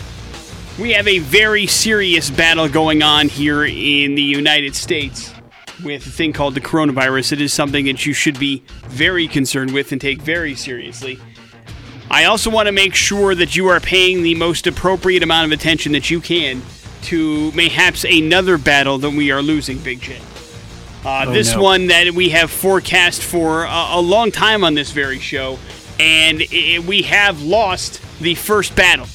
we 0.80 0.94
have 0.94 1.08
a 1.08 1.20
very 1.20 1.68
serious 1.68 2.30
battle 2.30 2.68
going 2.70 3.04
on 3.04 3.28
here 3.28 3.64
in 3.66 4.16
the 4.16 4.22
United 4.22 4.76
States 4.76 5.34
with 5.84 6.06
a 6.06 6.10
thing 6.10 6.34
called 6.34 6.56
the 6.56 6.62
coronavirus, 6.62 7.34
it 7.34 7.42
is 7.42 7.54
something 7.54 7.86
that 7.86 8.06
you 8.06 8.14
should 8.14 8.40
be 8.40 8.64
very 8.88 9.28
concerned 9.28 9.74
with 9.74 9.92
and 9.92 10.00
take 10.00 10.22
very 10.22 10.56
seriously. 10.56 11.20
I 12.10 12.26
also 12.26 12.50
want 12.50 12.68
to 12.68 12.72
make 12.74 12.94
sure 12.94 13.36
that 13.36 13.56
you 13.56 13.68
are 13.68 13.80
paying 13.80 14.22
the 14.22 14.36
most 14.36 14.68
appropriate 14.68 15.24
amount 15.24 15.46
of 15.46 15.58
attention 15.58 15.94
that 15.94 16.10
you 16.10 16.20
can 16.20 16.62
to 17.04 17.52
mayhaps 17.54 18.04
another 18.04 18.58
battle 18.58 18.98
that 19.00 19.10
we 19.12 19.32
are 19.32 19.42
losing, 19.42 19.80
Big 19.80 20.02
J. 20.02 20.20
Uh, 21.04 21.26
Oh, 21.28 21.34
this 21.34 21.56
no. 21.56 21.64
one 21.64 21.88
that 21.88 22.12
we 22.12 22.30
have 22.30 22.52
forecast 22.52 23.24
for 23.24 23.64
a, 23.64 23.88
a 23.94 24.02
long 24.02 24.32
time 24.32 24.64
on 24.64 24.76
this 24.76 24.92
very 24.92 25.20
show, 25.20 25.58
and 26.02 26.42
i 26.42 26.80
we 26.88 27.04
have 27.04 27.42
lost 27.44 28.02
the 28.20 28.36
first 28.36 28.76
battle. 28.76 29.08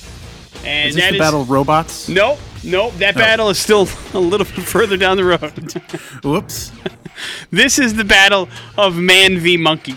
And 0.65 0.89
Is 0.89 0.95
this 0.95 1.05
that 1.05 1.13
the 1.13 1.19
Battle 1.19 1.43
of 1.43 1.51
Robots? 1.51 2.09
Nope, 2.09 2.39
nope. 2.65 2.95
That 2.95 3.17
oh. 3.17 3.21
battle 3.21 3.51
is 3.51 3.59
still 3.59 3.89
a 4.15 4.19
little 4.19 4.47
bit 4.47 4.65
further 4.65 4.97
down 4.97 5.17
the 5.17 5.25
road. 5.25 5.73
Whoops. 6.25 6.73
this 7.51 7.79
is 7.79 7.95
the 7.95 8.05
battle 8.05 8.49
of 8.79 8.97
man 8.97 9.39
v 9.39 9.57
monkey, 9.57 9.97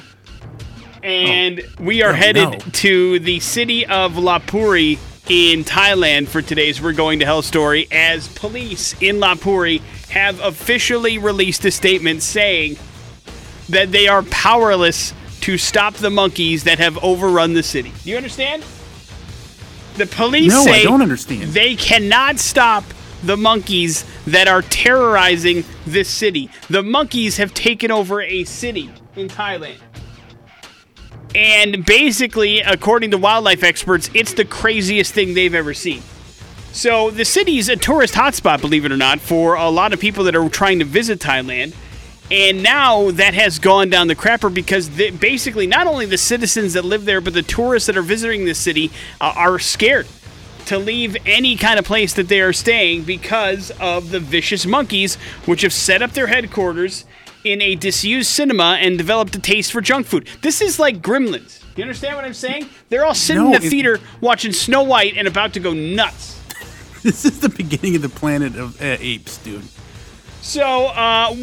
and 1.04 1.62
oh. 1.62 1.84
we 1.84 2.02
are 2.02 2.12
Oh, 2.12 2.16
headed 2.16 2.52
no. 2.52 2.58
to 2.58 3.20
the 3.20 3.40
city 3.40 3.86
of 3.86 4.14
Lopburi 4.14 4.98
in 5.30 5.64
Thailand 5.64 6.28
for 6.28 6.42
today's 6.42 6.82
We're 6.82 6.94
Going 6.94 7.20
to 7.20 7.26
Hell 7.26 7.44
story, 7.44 7.88
as 7.92 8.28
police 8.30 9.00
in 9.00 9.18
Lopburi 9.18 9.82
have 10.10 10.40
officially 10.40 11.20
released 11.20 11.64
a 11.66 11.72
statement 11.72 12.24
saying 12.24 12.78
that 13.70 13.92
they 13.92 14.08
are 14.08 14.24
powerless 14.24 15.14
to 15.42 15.58
stop 15.58 15.96
the 15.96 16.10
monkeys 16.10 16.64
that 16.66 16.80
have 16.80 16.98
overrun 17.04 17.54
the 17.54 17.64
city. 17.64 17.92
Do 18.04 18.10
you 18.10 18.18
understand? 18.18 18.64
The 19.98 20.06
police 20.06 20.52
No, 20.52 20.62
I 20.62 20.66
say 20.66 20.84
don't 20.84 21.02
understand. 21.02 21.52
they 21.52 21.76
cannot 21.76 22.40
stop 22.40 22.84
the 23.24 23.36
monkeys 23.36 24.06
that 24.28 24.48
are 24.48 24.62
terrorizing 24.62 25.66
this 25.86 26.08
city. 26.10 26.50
The 26.70 26.82
monkeys 26.84 27.38
have 27.38 27.54
taken 27.54 27.92
over 27.92 28.22
a 28.22 28.46
city 28.46 28.90
in 29.18 29.28
Thailand. 29.28 29.78
And 31.36 31.86
basically, 31.86 32.62
according 32.62 33.12
to 33.12 33.18
wildlife 33.18 33.64
experts, 33.64 34.10
it's 34.14 34.34
the 34.34 34.46
craziest 34.46 35.14
thing 35.14 35.34
they've 35.34 35.54
ever 35.54 35.74
seen. 35.74 36.02
So, 36.72 37.12
the 37.12 37.26
city's 37.26 37.68
a 37.68 37.76
tourist 37.76 38.14
hotspot, 38.14 38.62
believe 38.62 38.86
it 38.86 38.92
or 38.92 38.98
not, 38.98 39.20
for 39.20 39.56
a 39.56 39.70
lot 39.70 39.92
of 39.92 40.00
people 40.00 40.24
that 40.26 40.36
are 40.36 40.48
trying 40.50 40.80
to 40.80 40.86
visit 40.86 41.20
Thailand. 41.20 41.76
And 42.32 42.62
now 42.62 43.10
that 43.12 43.34
has 43.34 43.58
gone 43.58 43.90
down 43.90 44.08
the 44.08 44.16
crapper 44.16 44.54
because 44.54 44.90
they, 44.92 45.10
basically, 45.10 45.66
not 45.66 45.88
only 45.88 46.06
the 46.06 46.18
citizens 46.18 46.74
that 46.74 46.86
live 46.86 47.06
there, 47.06 47.22
but 47.22 47.34
the 47.34 47.42
tourists 47.42 47.88
that 47.88 47.98
are 47.98 48.04
visiting 48.04 48.46
the 48.46 48.54
city 48.54 48.92
uh, 49.20 49.34
are 49.36 49.58
scared 49.58 50.06
to 50.68 50.78
leave 50.78 51.18
any 51.26 51.56
kind 51.56 51.80
of 51.80 51.86
place 51.86 52.14
that 52.14 52.28
they 52.28 52.40
are 52.42 52.54
staying 52.54 53.02
because 53.04 53.72
of 53.80 54.12
the 54.12 54.20
vicious 54.20 54.68
monkeys, 54.68 55.16
which 55.46 55.62
have 55.64 55.74
set 55.74 56.04
up 56.04 56.12
their 56.12 56.28
headquarters 56.28 57.06
in 57.44 57.62
a 57.62 57.74
disused 57.74 58.30
cinema 58.30 58.78
and 58.80 58.98
developed 58.98 59.36
a 59.36 59.40
taste 59.40 59.72
for 59.72 59.82
junk 59.82 60.06
food. 60.06 60.28
This 60.44 60.62
is 60.62 60.78
like 60.78 61.02
gremlins. 61.02 61.64
You 61.76 61.84
understand 61.84 62.16
what 62.16 62.26
I'm 62.26 62.34
saying? 62.34 62.70
They're 62.90 63.06
all 63.06 63.16
sitting 63.16 63.42
No, 63.42 63.54
in 63.56 63.62
the 63.62 63.66
it- 63.68 63.70
theater 63.72 64.00
watching 64.22 64.52
Snow 64.54 64.84
White 64.84 65.18
and 65.18 65.28
about 65.28 65.54
to 65.54 65.60
go 65.60 65.74
nuts. 65.74 66.36
This 67.02 67.24
is 67.24 67.40
the 67.40 67.48
beginning 67.48 67.96
of 67.96 68.02
the 68.02 68.10
Planet 68.10 68.58
of 68.58 68.80
uh, 68.82 68.98
Apes, 69.00 69.38
dude. 69.38 69.64
So, 70.42 70.88
uh, 70.88 71.36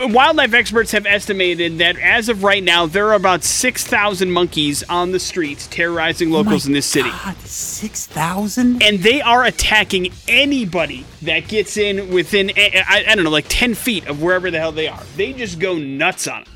wildlife 0.00 0.54
experts 0.54 0.92
have 0.92 1.06
estimated 1.06 1.78
that 1.78 1.98
as 1.98 2.28
of 2.28 2.44
right 2.44 2.62
now, 2.62 2.86
there 2.86 3.08
are 3.08 3.14
about 3.14 3.42
6,000 3.44 4.30
monkeys 4.30 4.82
on 4.84 5.10
the 5.12 5.18
streets 5.20 5.66
terrorizing 5.66 6.30
locals 6.30 6.66
in 6.66 6.72
this 6.72 6.86
city. 6.86 7.10
God, 7.10 7.36
six 7.40 8.06
thousand. 8.06 8.82
and 8.82 9.00
they 9.00 9.20
are 9.20 9.44
attacking 9.44 10.12
anybody 10.28 11.04
that 11.22 11.48
gets 11.48 11.76
in 11.76 12.10
within 12.12 12.52
I, 12.56 12.84
I- 12.88 13.04
I 13.08 13.14
don't 13.14 13.24
know 13.24 13.30
like 13.30 13.46
10 13.48 13.74
feet 13.74 14.06
of 14.06 14.22
wherever 14.22 14.50
the 14.50 14.58
hell 14.58 14.72
they 14.72 14.88
are 14.88 15.02
they 15.16 15.32
just 15.32 15.58
go 15.58 15.76
nuts 15.76 16.26
on 16.28 16.44
them 16.44 16.52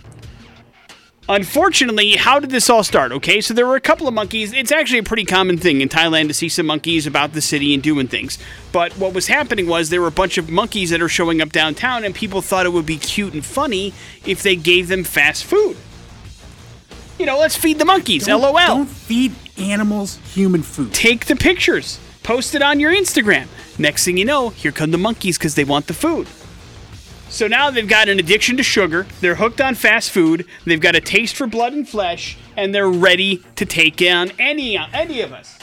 unfortunately 1.29 2.13
how 2.17 2.39
did 2.41 2.49
this 2.51 2.71
all 2.71 2.83
start 2.83 3.13
okay 3.13 3.41
so 3.41 3.53
there 3.53 3.67
were 3.67 3.77
a 3.77 3.81
couple 3.81 4.09
of 4.09 4.15
monkeys 4.15 4.53
it's 4.53 4.73
actually 4.73 4.99
a 4.99 5.03
pretty 5.03 5.25
common 5.25 5.59
thing 5.59 5.81
in 5.83 5.89
thailand 5.89 6.27
to 6.29 6.35
see 6.35 6.49
some 6.49 6.65
monkeys 6.67 7.07
about 7.07 7.33
the 7.35 7.41
city 7.43 7.75
and 7.75 7.83
doing 7.83 8.09
things 8.09 8.39
but 8.73 8.93
what 8.97 9.13
was 9.13 9.27
happening 9.27 9.67
was 9.67 9.91
there 9.91 10.01
were 10.01 10.07
a 10.09 10.11
bunch 10.13 10.39
of 10.39 10.49
monkeys 10.49 10.89
that 10.91 11.03
are 11.03 11.09
showing 11.09 11.43
up 11.43 11.51
downtown 11.51 12.03
and 12.03 12.15
people 12.15 12.41
thought 12.41 12.65
it 12.65 12.71
would 12.73 12.87
be 12.87 12.97
cute 12.97 13.35
and 13.35 13.45
funny 13.45 13.93
if 14.25 14.43
they 14.43 14.57
gave 14.57 14.89
them 14.89 15.05
fast 15.05 15.45
food 15.45 15.77
You 17.19 17.27
know, 17.27 17.37
let's 17.39 17.57
feed 17.57 17.79
the 17.81 17.85
monkeys. 17.85 18.27
Don't- 18.27 18.41
LOL. 18.41 18.55
Don't 18.55 18.87
feed 18.89 19.33
animals 19.59 20.21
human 20.33 20.63
food. 20.63 20.95
Take 20.95 21.27
the 21.27 21.35
pictures. 21.35 21.99
Post 22.23 22.55
it 22.55 22.63
on 22.63 22.79
your 22.79 22.93
Instagram. 22.95 23.49
Next 23.77 24.05
thing 24.05 24.17
you 24.17 24.25
know, 24.25 24.51
here 24.51 24.71
come 24.71 24.93
the 24.93 24.99
monkeys 24.99 25.37
because 25.37 25.57
they 25.57 25.65
want 25.65 25.89
the 25.89 25.95
food. 25.95 26.29
So 27.31 27.47
now 27.47 27.71
they've 27.71 27.87
got 27.89 28.09
an 28.09 28.19
addiction 28.19 28.57
to 28.57 28.63
sugar. 28.63 29.07
They're 29.21 29.35
hooked 29.35 29.61
on 29.61 29.75
fast 29.75 30.11
food. 30.11 30.47
They've 30.65 30.81
got 30.81 30.97
a 30.97 31.01
taste 31.01 31.37
for 31.37 31.47
blood 31.47 31.75
and 31.75 31.87
flesh, 31.89 32.39
and 32.57 32.75
they're 32.75 32.89
ready 32.89 33.45
to 33.57 33.67
take 33.67 34.01
on 34.01 34.33
any 34.39 34.79
any 34.79 35.21
of 35.21 35.33
us. 35.33 35.59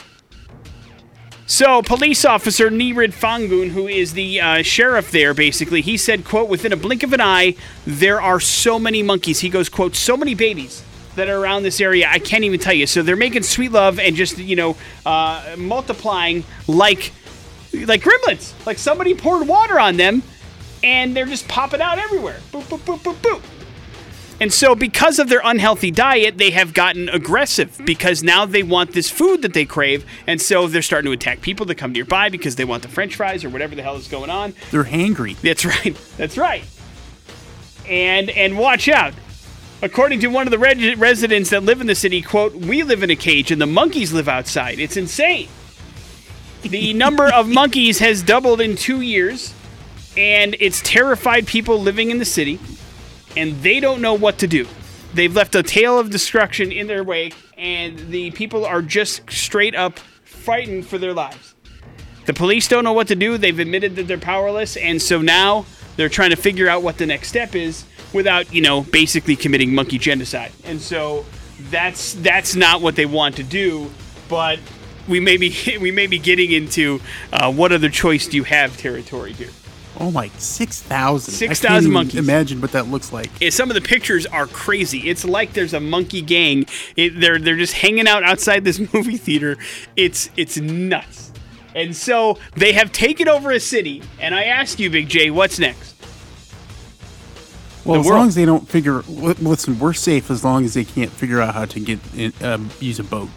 So, 1.48 1.80
police 1.80 2.24
officer 2.24 2.70
Nirid 2.70 3.14
Fangun, 3.14 3.68
who 3.68 3.86
is 3.86 4.14
the 4.14 4.40
uh, 4.40 4.62
sheriff 4.62 5.12
there, 5.12 5.32
basically, 5.32 5.80
he 5.80 5.96
said, 5.96 6.24
"quote 6.24 6.48
Within 6.48 6.72
a 6.72 6.76
blink 6.76 7.02
of 7.02 7.12
an 7.12 7.20
eye, 7.20 7.54
there 7.86 8.20
are 8.20 8.40
so 8.40 8.78
many 8.78 9.02
monkeys." 9.02 9.40
He 9.40 9.48
goes, 9.48 9.68
"quote 9.68 9.94
So 9.94 10.16
many 10.16 10.34
babies." 10.34 10.82
That 11.14 11.30
are 11.30 11.38
around 11.38 11.62
this 11.62 11.80
area, 11.80 12.06
I 12.10 12.18
can't 12.18 12.44
even 12.44 12.60
tell 12.60 12.74
you. 12.74 12.86
So 12.86 13.02
they're 13.02 13.16
making 13.16 13.42
sweet 13.44 13.72
love 13.72 13.98
and 13.98 14.14
just 14.14 14.36
you 14.36 14.54
know 14.54 14.76
uh, 15.06 15.54
multiplying 15.56 16.44
like 16.66 17.10
like 17.72 18.02
gremlins. 18.02 18.52
Like 18.66 18.76
somebody 18.76 19.14
poured 19.14 19.48
water 19.48 19.80
on 19.80 19.96
them, 19.96 20.22
and 20.86 21.16
they're 21.16 21.26
just 21.26 21.48
popping 21.48 21.80
out 21.80 21.98
everywhere. 21.98 22.38
Boop 22.52 22.62
boop 22.62 22.78
boop 22.78 23.00
boop 23.00 23.16
boop. 23.16 23.42
And 24.38 24.52
so, 24.52 24.74
because 24.74 25.18
of 25.18 25.28
their 25.28 25.40
unhealthy 25.42 25.90
diet, 25.90 26.36
they 26.36 26.50
have 26.50 26.74
gotten 26.74 27.08
aggressive 27.08 27.80
because 27.84 28.22
now 28.22 28.44
they 28.44 28.62
want 28.62 28.92
this 28.92 29.10
food 29.10 29.42
that 29.42 29.54
they 29.54 29.64
crave. 29.64 30.04
And 30.26 30.40
so, 30.40 30.68
they're 30.68 30.82
starting 30.82 31.08
to 31.08 31.12
attack 31.12 31.40
people 31.40 31.66
that 31.66 31.76
come 31.76 31.92
nearby 31.92 32.28
because 32.28 32.56
they 32.56 32.64
want 32.64 32.82
the 32.82 32.88
french 32.88 33.16
fries 33.16 33.44
or 33.44 33.48
whatever 33.48 33.74
the 33.74 33.82
hell 33.82 33.96
is 33.96 34.08
going 34.08 34.30
on. 34.30 34.54
They're 34.70 34.84
hangry. 34.84 35.40
That's 35.40 35.64
right. 35.64 35.96
That's 36.18 36.36
right. 36.36 36.64
And 37.88 38.30
and 38.30 38.58
watch 38.58 38.88
out. 38.88 39.14
According 39.82 40.20
to 40.20 40.28
one 40.28 40.46
of 40.46 40.50
the 40.50 40.58
reg- 40.58 40.98
residents 40.98 41.50
that 41.50 41.62
live 41.62 41.80
in 41.80 41.86
the 41.86 41.94
city, 41.94 42.22
quote, 42.22 42.54
"We 42.54 42.82
live 42.82 43.02
in 43.02 43.10
a 43.10 43.16
cage 43.16 43.50
and 43.50 43.60
the 43.60 43.66
monkeys 43.66 44.12
live 44.12 44.28
outside. 44.28 44.78
It's 44.78 44.96
insane." 44.96 45.48
The 46.62 46.92
number 47.04 47.26
of 47.32 47.48
monkeys 47.48 47.98
has 48.00 48.22
doubled 48.22 48.60
in 48.60 48.76
2 48.76 49.00
years, 49.00 49.54
and 50.16 50.56
it's 50.60 50.80
terrified 50.82 51.46
people 51.46 51.80
living 51.80 52.10
in 52.10 52.18
the 52.18 52.24
city, 52.24 52.58
and 53.36 53.54
they 53.62 53.80
don't 53.80 54.00
know 54.00 54.14
what 54.14 54.38
to 54.38 54.46
do. 54.46 54.66
They've 55.14 55.34
left 55.34 55.54
a 55.54 55.62
tale 55.62 55.98
of 55.98 56.10
destruction 56.10 56.72
in 56.72 56.86
their 56.86 57.04
wake, 57.04 57.34
and 57.56 57.98
the 58.10 58.30
people 58.32 58.64
are 58.64 58.82
just 58.82 59.30
straight 59.30 59.74
up 59.74 59.98
frightened 60.24 60.86
for 60.86 60.98
their 60.98 61.14
lives. 61.14 61.54
The 62.26 62.34
police 62.34 62.68
don't 62.68 62.84
know 62.84 62.92
what 62.92 63.08
to 63.08 63.14
do. 63.14 63.38
They've 63.38 63.58
admitted 63.58 63.96
that 63.96 64.08
they're 64.08 64.18
powerless, 64.18 64.76
and 64.76 65.00
so 65.00 65.22
now 65.22 65.64
they're 65.96 66.08
trying 66.08 66.30
to 66.30 66.36
figure 66.36 66.68
out 66.68 66.82
what 66.82 66.98
the 66.98 67.06
next 67.06 67.28
step 67.28 67.54
is 67.54 67.84
without, 68.12 68.52
you 68.52 68.62
know, 68.62 68.82
basically 68.82 69.36
committing 69.36 69.74
monkey 69.74 69.98
genocide. 69.98 70.52
And 70.64 70.80
so 70.80 71.24
that's 71.70 72.14
that's 72.14 72.54
not 72.54 72.82
what 72.82 72.96
they 72.96 73.06
want 73.06 73.36
to 73.36 73.42
do. 73.42 73.90
But 74.28 74.58
we 75.08 75.20
may 75.20 75.36
be 75.36 75.78
we 75.80 75.90
may 75.90 76.06
be 76.06 76.18
getting 76.18 76.52
into 76.52 77.00
uh, 77.32 77.52
what 77.52 77.72
other 77.72 77.88
choice 77.88 78.26
do 78.26 78.36
you 78.36 78.44
have 78.44 78.76
territory 78.76 79.32
here. 79.32 79.50
Oh 79.98 80.10
my, 80.10 80.28
six 80.36 80.82
thousand. 80.82 81.32
6,000 81.34 81.90
monkeys. 81.90 82.16
Imagine 82.16 82.60
what 82.60 82.72
that 82.72 82.88
looks 82.88 83.12
like. 83.12 83.30
Some 83.50 83.70
of 83.70 83.74
the 83.74 83.80
pictures 83.80 84.26
are 84.26 84.46
crazy. 84.46 85.08
It's 85.08 85.24
like 85.24 85.54
there's 85.54 85.72
a 85.74 85.80
monkey 85.80 86.20
gang. 86.22 86.66
It, 86.96 87.18
they're 87.20 87.38
they're 87.38 87.56
just 87.56 87.72
hanging 87.72 88.06
out 88.06 88.22
outside 88.22 88.64
this 88.64 88.78
movie 88.94 89.16
theater. 89.16 89.56
It's 89.96 90.28
it's 90.36 90.58
nuts. 90.58 91.32
And 91.74 91.94
so 91.94 92.38
they 92.54 92.72
have 92.72 92.90
taken 92.92 93.28
over 93.28 93.50
a 93.50 93.60
city. 93.60 94.02
And 94.18 94.34
I 94.34 94.44
ask 94.44 94.78
you, 94.78 94.88
Big 94.90 95.08
J, 95.08 95.30
what's 95.30 95.58
next? 95.58 95.94
Well, 97.84 97.94
The 97.94 98.00
as 98.00 98.06
world. 98.06 98.18
long 98.18 98.28
as 98.28 98.34
they 98.34 98.44
don't 98.44 98.66
figure, 98.68 99.02
listen, 99.02 99.78
we're 99.78 99.92
safe 99.92 100.30
as 100.30 100.42
long 100.42 100.64
as 100.64 100.74
they 100.74 100.84
can't 100.84 101.10
figure 101.10 101.40
out 101.40 101.54
how 101.54 101.66
to 101.66 101.80
get 101.80 101.98
in, 102.16 102.32
um, 102.42 102.70
use 102.80 102.98
a 102.98 103.04
boat 103.04 103.28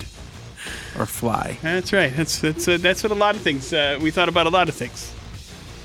or 0.97 1.05
fly. 1.05 1.57
That's 1.61 1.93
right. 1.93 2.15
That's 2.15 2.39
that's 2.39 2.67
uh, 2.67 2.77
that's 2.79 3.03
what 3.03 3.11
a 3.11 3.15
lot 3.15 3.35
of 3.35 3.41
things 3.41 3.71
uh, 3.73 3.99
we 4.01 4.09
thought 4.09 4.29
about. 4.29 4.47
A 4.47 4.49
lot 4.49 4.69
of 4.69 4.75
things. 4.75 5.13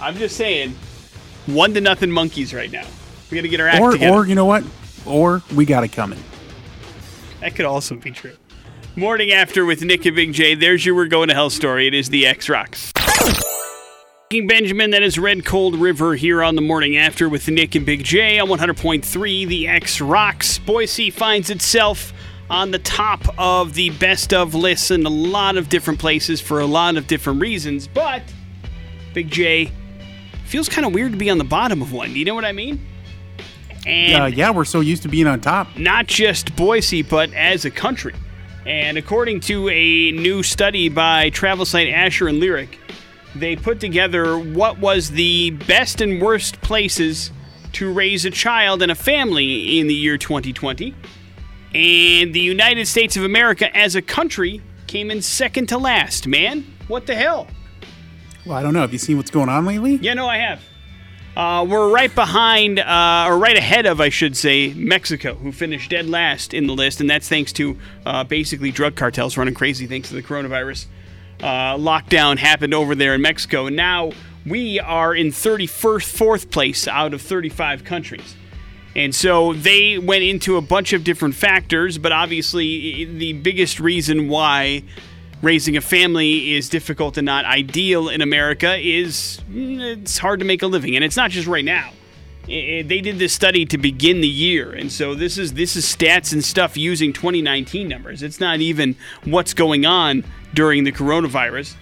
I'm 0.01 0.17
just 0.17 0.37
saying, 0.37 0.75
one 1.47 1.75
to 1.75 1.81
nothing 1.81 2.11
monkeys 2.11 2.53
right 2.53 2.71
now. 2.71 2.87
We 3.31 3.37
got 3.37 3.43
to 3.43 3.49
get 3.49 3.61
our 3.61 3.69
act 3.69 3.81
Or, 3.81 3.93
together. 3.93 4.13
or 4.17 4.27
you 4.27 4.35
know 4.35 4.45
what? 4.45 4.65
Or 5.07 5.43
we 5.55 5.65
got 5.65 5.85
it 5.85 5.89
coming. 5.89 6.23
That 7.41 7.55
could 7.55 7.65
also 7.67 7.97
be 7.97 8.11
true. 8.11 8.37
Morning 8.97 9.33
after 9.33 9.65
with 9.65 9.83
Nick 9.83 10.07
and 10.07 10.15
Big 10.15 10.33
J. 10.33 10.55
There's 10.55 10.85
your 10.87 10.95
We're 10.95 11.07
Going 11.07 11.29
to 11.29 11.35
Hell 11.35 11.51
story. 11.51 11.87
It 11.87 11.95
is 11.95 12.09
the 12.11 12.27
X 12.27 12.49
Rocks. 12.49 12.93
Breaking 14.31 14.47
Benjamin, 14.49 14.91
that 14.91 15.03
is 15.03 15.19
Red 15.19 15.45
Cold 15.45 15.77
River 15.77 16.15
here 16.15 16.43
on 16.43 16.55
the 16.55 16.61
morning 16.63 16.97
after 16.97 17.29
with 17.29 17.49
Nick 17.49 17.75
and 17.75 17.85
Big 17.85 18.03
J 18.05 18.39
on 18.39 18.49
100.3. 18.49 19.47
The 19.49 19.69
X 19.69 20.01
Rocks. 20.01 20.59
Boise 20.59 21.11
finds 21.11 21.51
itself 21.51 22.13
on 22.51 22.71
the 22.71 22.79
top 22.79 23.21
of 23.39 23.75
the 23.75 23.91
best 23.91 24.33
of 24.33 24.55
lists 24.55 24.91
in 24.91 25.05
a 25.07 25.11
lot 25.11 25.57
of 25.57 25.69
different 25.69 25.99
places 26.01 26.41
for 26.41 26.61
a 26.61 26.67
lot 26.67 26.97
of 26.97 27.07
different 27.07 27.41
reasons. 27.41 27.87
But, 27.89 28.23
Big 29.13 29.31
J, 29.31 29.71
feels 30.45 30.69
kind 30.69 30.87
of 30.87 30.93
weird 30.95 31.13
to 31.13 31.19
be 31.19 31.31
on 31.31 31.39
the 31.39 31.45
bottom 31.45 31.83
of 31.83 31.93
one. 31.93 32.13
Do 32.13 32.19
you 32.19 32.25
know 32.25 32.35
what 32.35 32.45
I 32.45 32.53
mean? 32.53 32.85
And 33.87 34.23
Uh, 34.23 34.27
yeah, 34.27 34.51
we're 34.51 34.65
so 34.65 34.81
used 34.81 35.03
to 35.03 35.09
being 35.09 35.27
on 35.27 35.41
top. 35.41 35.77
not 35.77 36.07
just 36.07 36.55
Boise, 36.57 37.03
but 37.03 37.33
as 37.35 37.65
a 37.65 37.71
country. 37.71 38.15
And 38.67 38.97
according 38.97 39.41
to 39.41 39.69
a 39.69 40.13
new 40.13 40.43
study 40.43 40.89
by 40.89 41.29
travel 41.31 41.67
site 41.67 41.89
Asher 41.89 42.29
and 42.29 42.41
Lyric, 42.41 42.79
they 43.35 43.57
put 43.57 43.81
together 43.81 44.39
what 44.39 44.79
was 44.79 45.11
the 45.11 45.51
best 45.51 46.01
and 46.01 46.23
worst 46.23 46.61
places 46.63 47.31
to 47.73 47.93
raise 47.93 48.25
a 48.25 48.31
child 48.31 48.81
and 48.81 48.91
a 48.91 48.95
family 48.95 49.79
in 49.79 49.87
the 49.87 49.95
year 49.95 50.17
2020. 50.17 50.95
And 51.75 52.33
the 52.33 52.41
United 52.41 52.87
States 52.87 53.17
of 53.17 53.25
America 53.25 53.75
as 53.77 53.97
a 53.97 54.03
country 54.03 54.63
came 54.87 55.11
in 55.11 55.21
second 55.21 55.67
to 55.71 55.77
last, 55.79 56.27
man. 56.27 56.65
What 56.87 57.07
the 57.07 57.17
hell? 57.17 57.49
Well, 58.47 58.57
I 58.59 58.63
don't 58.63 58.75
know. 58.75 58.83
Have 58.83 58.93
you 58.93 58.99
seen 58.99 59.17
what's 59.17 59.31
going 59.31 59.49
on 59.49 59.65
lately? 59.65 59.97
Yeah, 59.97 60.15
no, 60.15 60.27
I 60.27 60.37
have. 60.37 60.63
Uh, 61.37 61.67
we're 61.69 61.91
right 61.91 62.15
behind, 62.15 62.79
uh, 62.79 63.27
or 63.27 63.39
right 63.39 63.57
ahead 63.57 63.87
of, 63.87 64.01
I 64.01 64.09
should 64.09 64.37
say, 64.37 64.73
Mexico, 64.75 65.35
who 65.35 65.51
finished 65.51 65.91
dead 65.91 66.09
last 66.09 66.55
in 66.55 66.67
the 66.67 66.75
list, 66.75 67.01
and 67.01 67.11
that's 67.11 67.29
thanks 67.29 67.53
to 67.55 67.77
uh, 68.07 68.23
basically 68.23 68.71
drug 68.71 68.95
cartels 68.95 69.37
running 69.37 69.55
crazy 69.55 69.87
thanks 69.87 70.09
to 70.11 70.15
the 70.15 70.23
coronavirus. 70.23 70.87
Uh, 71.41 71.77
lockdown 71.77 72.39
happened 72.39 72.73
over 72.73 72.95
there 72.95 73.15
in 73.15 73.23
Mexico, 73.23 73.67
and 73.67 73.75
now 73.75 74.13
we 74.47 74.79
are 74.79 75.15
in 75.15 75.29
31st, 75.29 76.05
fourth 76.05 76.51
place 76.51 76.87
out 76.87 77.15
of 77.15 77.23
35 77.23 77.83
countries. 77.83 78.37
And 78.95 79.13
so 79.13 79.55
they 79.55 79.99
went 79.99 80.23
into 80.23 80.57
a 80.57 80.61
bunch 80.61 80.93
of 80.93 81.03
different 81.03 81.35
factors, 81.35 81.99
but 81.99 82.13
obviously 82.13 83.05
the 83.07 83.33
biggest 83.33 83.81
reason 83.81 84.29
why 84.29 84.85
raising 85.45 85.77
a 85.77 85.81
family 85.81 86.55
is 86.55 86.69
difficult 86.69 87.17
and 87.17 87.27
not 87.27 87.45
ideal 87.45 88.09
in 88.09 88.23
America 88.23 88.77
is 88.77 89.41
it's 89.51 90.19
hard 90.19 90.41
to 90.41 90.47
make 90.47 90.63
a 90.63 90.67
living, 90.67 90.97
and 90.97 91.05
it's 91.05 91.17
not 91.17 91.31
just 91.31 91.47
right 91.47 91.65
now. 91.65 91.93
They 92.47 92.83
did 92.83 93.19
this 93.19 93.33
study 93.33 93.65
to 93.67 93.79
begin 93.79 94.21
the 94.21 94.29
year, 94.29 94.73
and 94.73 94.93
so 94.93 95.15
this 95.15 95.39
is 95.39 95.55
this 95.55 95.77
is 95.77 95.85
stats 95.85 96.33
and 96.33 96.45
stuff 96.45 96.77
using 96.77 97.13
2019 97.13 97.89
numbers. 97.89 98.23
It's 98.23 98.39
not 98.39 98.61
even 98.61 98.97
what's 99.25 99.55
going 99.55 99.87
on 99.87 100.25
during 100.53 100.85
the 100.85 100.93
coronavirus. 100.93 101.77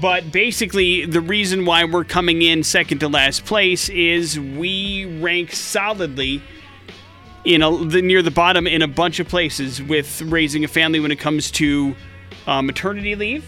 But 0.00 0.32
basically, 0.32 1.04
the 1.04 1.20
reason 1.20 1.66
why 1.66 1.84
we're 1.84 2.04
coming 2.04 2.40
in 2.40 2.62
second 2.62 3.00
to 3.00 3.08
last 3.08 3.44
place 3.44 3.90
is 3.90 4.40
we 4.40 5.04
rank 5.20 5.52
solidly 5.52 6.42
in 7.44 7.60
a, 7.60 7.84
the, 7.84 8.00
near 8.00 8.22
the 8.22 8.30
bottom 8.30 8.66
in 8.66 8.80
a 8.80 8.88
bunch 8.88 9.20
of 9.20 9.28
places 9.28 9.82
with 9.82 10.22
raising 10.22 10.64
a 10.64 10.68
family 10.68 11.00
when 11.00 11.10
it 11.10 11.18
comes 11.18 11.50
to 11.50 11.94
uh, 12.46 12.62
maternity 12.62 13.14
leave. 13.14 13.44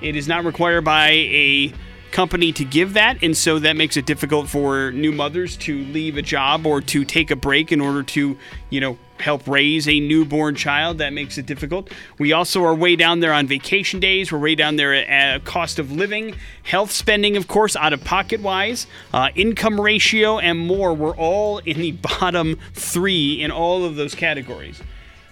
It 0.00 0.16
is 0.16 0.28
not 0.28 0.44
required 0.44 0.84
by 0.84 1.08
a 1.10 1.72
company 2.14 2.52
to 2.52 2.64
give 2.64 2.94
that, 2.94 3.18
and 3.22 3.36
so 3.36 3.58
that 3.58 3.74
makes 3.76 3.96
it 3.96 4.06
difficult 4.06 4.48
for 4.48 4.92
new 4.92 5.10
mothers 5.10 5.56
to 5.56 5.84
leave 5.86 6.16
a 6.16 6.22
job 6.22 6.64
or 6.64 6.80
to 6.80 7.04
take 7.04 7.30
a 7.30 7.36
break 7.36 7.72
in 7.72 7.80
order 7.80 8.02
to, 8.04 8.38
you 8.70 8.80
know, 8.80 8.96
help 9.18 9.46
raise 9.48 9.88
a 9.88 9.98
newborn 9.98 10.54
child. 10.54 10.98
That 10.98 11.12
makes 11.12 11.38
it 11.38 11.46
difficult. 11.46 11.90
We 12.18 12.32
also 12.32 12.64
are 12.64 12.74
way 12.74 12.94
down 12.94 13.20
there 13.20 13.32
on 13.32 13.46
vacation 13.46 13.98
days. 13.98 14.30
We're 14.30 14.38
way 14.38 14.54
down 14.54 14.76
there 14.76 14.94
at 14.94 15.44
cost 15.44 15.78
of 15.78 15.90
living, 15.90 16.36
health 16.62 16.92
spending, 16.92 17.36
of 17.36 17.48
course, 17.48 17.74
out 17.74 17.92
of 17.92 18.04
pocket 18.04 18.40
wise, 18.40 18.86
uh, 19.12 19.30
income 19.34 19.80
ratio, 19.80 20.38
and 20.38 20.58
more. 20.58 20.94
We're 20.94 21.16
all 21.16 21.58
in 21.58 21.78
the 21.78 21.92
bottom 22.20 22.58
three 22.74 23.42
in 23.42 23.50
all 23.50 23.84
of 23.84 23.96
those 23.96 24.14
categories. 24.14 24.80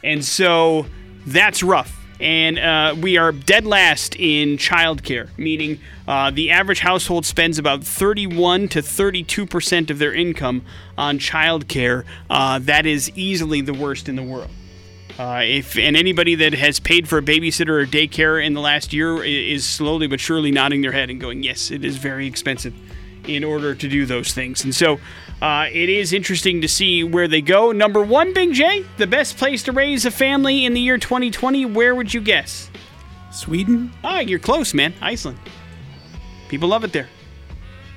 And 0.03 0.25
so 0.25 0.87
that's 1.27 1.63
rough. 1.63 2.02
And 2.23 2.57
uh, 2.57 2.95
we 3.01 3.17
are 3.17 3.33
dead 3.33 3.67
last 3.67 4.15
in 4.15 4.57
childcare, 4.57 5.29
meaning 5.37 5.81
uh, 6.07 6.31
the 6.31 6.53
average 6.53 6.79
household 6.79 7.27
spends 7.27 7.59
about 7.59 7.83
31 7.83 8.69
to 8.69 8.81
32 8.81 9.45
percent 9.45 9.91
of 9.91 9.99
their 9.99 10.15
income 10.15 10.63
on 10.97 11.19
childcare. 11.19 12.05
Uh, 12.31 12.61
that 12.61 12.87
is 12.87 13.11
easily 13.17 13.61
the 13.61 13.75
worst 13.75 14.09
in 14.09 14.15
the 14.15 14.23
world. 14.23 14.51
Uh, 15.19 15.43
if 15.45 15.77
and 15.77 15.97
anybody 15.97 16.37
that 16.37 16.55
has 16.55 16.79
paid 16.79 17.09
for 17.09 17.19
a 17.19 17.23
babysitter 17.23 17.83
or 17.83 17.87
daycare 17.87 18.45
in 18.45 18.55
the 18.55 18.61
last 18.61 18.93
year 18.93 19.23
is 19.25 19.67
slowly 19.67 20.07
but 20.07 20.21
surely 20.21 20.53
nodding 20.53 20.81
their 20.81 20.93
head 20.93 21.11
and 21.11 21.21
going, 21.21 21.43
"Yes, 21.43 21.73
it 21.73 21.85
is 21.85 21.97
very 21.97 22.29
expensive." 22.29 22.73
In 23.27 23.45
order 23.45 23.73
to 23.75 23.89
do 23.89 24.05
those 24.05 24.33
things, 24.33 24.65
and 24.65 24.75
so 24.75 24.99
Uh, 25.43 25.67
it 25.73 25.89
is 25.89 26.13
interesting 26.13 26.61
to 26.61 26.69
see 26.69 27.03
where 27.03 27.27
they 27.27 27.41
go. 27.41 27.73
Number 27.73 28.01
one, 28.01 28.33
Big 28.33 28.53
J, 28.53 28.85
the 28.97 29.09
best 29.09 29.37
place 29.37 29.65
to 29.65 29.73
raise 29.73 30.07
a 30.07 30.11
family 30.13 30.65
in 30.65 30.73
the 30.73 30.79
year 30.79 30.99
2020. 30.99 31.67
Where 31.67 31.97
would 31.97 32.15
you 32.15 32.21
guess? 32.21 32.71
Sweden? 33.33 33.91
Ah, 34.05 34.21
you're 34.21 34.39
close, 34.39 34.73
man. 34.73 34.95
Iceland. 35.03 35.41
People 36.49 36.69
love 36.69 36.85
it 36.85 36.93
there, 36.93 37.09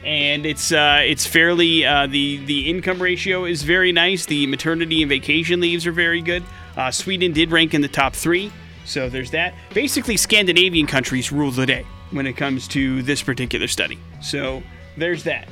and 0.03 0.43
it's 0.43 0.71
uh, 0.71 1.01
it's 1.03 1.27
fairly 1.27 1.85
uh, 1.85 2.07
the 2.07 2.43
the 2.45 2.67
income 2.67 2.99
ratio 2.99 3.45
is 3.45 3.61
very 3.61 3.91
nice. 3.91 4.25
The 4.25 4.47
maternity 4.47 5.03
and 5.03 5.09
vacation 5.09 5.59
leaves 5.59 5.85
are 5.85 5.91
very 5.91 6.23
good. 6.23 6.41
Uh, 6.75 6.89
Sweden 6.89 7.31
did 7.31 7.51
rank 7.51 7.75
in 7.75 7.81
the 7.81 7.87
top 7.87 8.15
three, 8.15 8.51
so 8.85 9.07
there's 9.07 9.29
that. 9.31 9.53
Basically, 9.71 10.17
Scandinavian 10.17 10.87
countries 10.87 11.31
rule 11.31 11.51
the 11.51 11.67
day 11.67 11.85
when 12.09 12.25
it 12.25 12.37
comes 12.37 12.67
to 12.69 13.03
this 13.03 13.21
particular 13.21 13.67
study. 13.67 13.99
So 14.19 14.63
there's 14.97 15.23
that. 15.25 15.47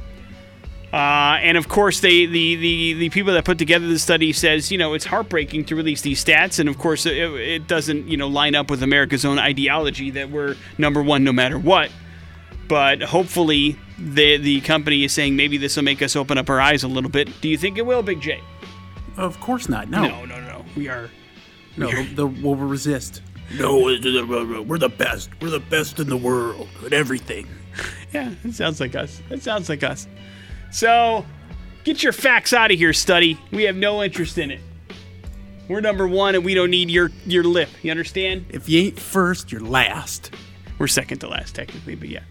Uh, 0.94 1.40
and 1.42 1.58
of 1.58 1.68
course, 1.68 2.02
they 2.02 2.28
the, 2.28 2.56
the 2.56 2.94
the 2.94 3.10
people 3.10 3.34
that 3.34 3.44
put 3.44 3.58
together 3.58 3.88
the 3.88 3.98
study 3.98 4.32
says 4.32 4.72
you 4.72 4.78
know 4.78 4.94
it's 4.94 5.06
heartbreaking 5.06 5.66
to 5.66 5.76
release 5.76 6.02
these 6.02 6.24
stats, 6.24 6.60
and 6.60 6.70
of 6.70 6.78
course 6.78 7.08
it, 7.08 7.18
it 7.18 7.68
doesn't 7.68 8.08
you 8.08 8.16
know 8.16 8.28
line 8.28 8.54
up 8.54 8.70
with 8.70 8.84
America's 8.84 9.26
own 9.26 9.40
ideology 9.40 10.12
that 10.12 10.30
we're 10.30 10.56
number 10.78 11.02
one 11.02 11.24
no 11.24 11.34
matter 11.34 11.58
what. 11.58 11.90
But 12.68 13.02
hopefully, 13.02 13.76
the 13.98 14.38
the 14.38 14.62
company 14.62 15.04
is 15.04 15.12
saying 15.12 15.36
maybe 15.36 15.58
this 15.58 15.76
will 15.76 15.84
make 15.84 16.04
us 16.04 16.16
open 16.16 16.38
up 16.38 16.48
our 16.48 16.62
eyes 16.62 16.84
a 16.84 16.88
little 16.88 17.10
bit. 17.10 17.42
Do 17.42 17.50
you 17.50 17.58
think 17.58 17.80
it 17.80 17.88
will, 17.88 18.04
Big 18.04 18.22
J? 18.22 18.40
Of 19.18 19.40
course 19.40 19.68
not. 19.68 19.90
No. 19.90 20.04
No, 20.04 20.26
no, 20.26 20.40
no. 20.42 20.64
We 20.78 20.90
are. 20.90 21.10
No, 21.76 21.90
the, 21.90 22.04
the, 22.14 22.28
we'll 22.28 22.56
resist. 22.56 23.24
No, 23.56 23.80
we're 23.80 23.98
the 23.98 24.94
best. 24.96 25.30
We're 25.42 25.50
the 25.50 25.60
best 25.60 26.00
in 26.00 26.08
the 26.08 26.18
world 26.18 26.70
at 26.86 26.94
everything. 26.94 27.48
Yeah, 28.14 28.30
it 28.44 28.54
sounds 28.54 28.80
like 28.80 28.94
us. 28.94 29.24
It 29.32 29.42
sounds 29.42 29.70
like 29.70 29.82
us. 29.82 30.08
So, 30.74 31.24
get 31.84 32.02
your 32.02 32.14
facts 32.14 32.52
out 32.52 32.72
of 32.72 32.78
here, 32.80 32.94
study. 32.94 33.40
We 33.52 33.64
have 33.64 33.76
no 33.76 34.02
interest 34.02 34.40
in 34.40 34.50
it. 34.50 34.60
We're 35.68 35.82
number 35.82 36.08
one, 36.08 36.34
and 36.34 36.44
we 36.44 36.56
don't 36.56 36.72
need 36.72 36.90
your 36.90 37.12
your 37.28 37.44
lip. 37.44 37.70
You 37.84 37.92
understand? 37.92 38.48
If 38.50 38.68
you 38.68 38.86
ain't 38.86 39.00
first, 39.00 39.52
you're 39.52 39.62
last. 39.62 40.34
We're 40.80 40.88
second 40.88 41.20
to 41.20 41.30
last, 41.30 41.54
technically, 41.54 41.94
but 41.94 42.10
yeah. 42.10 42.24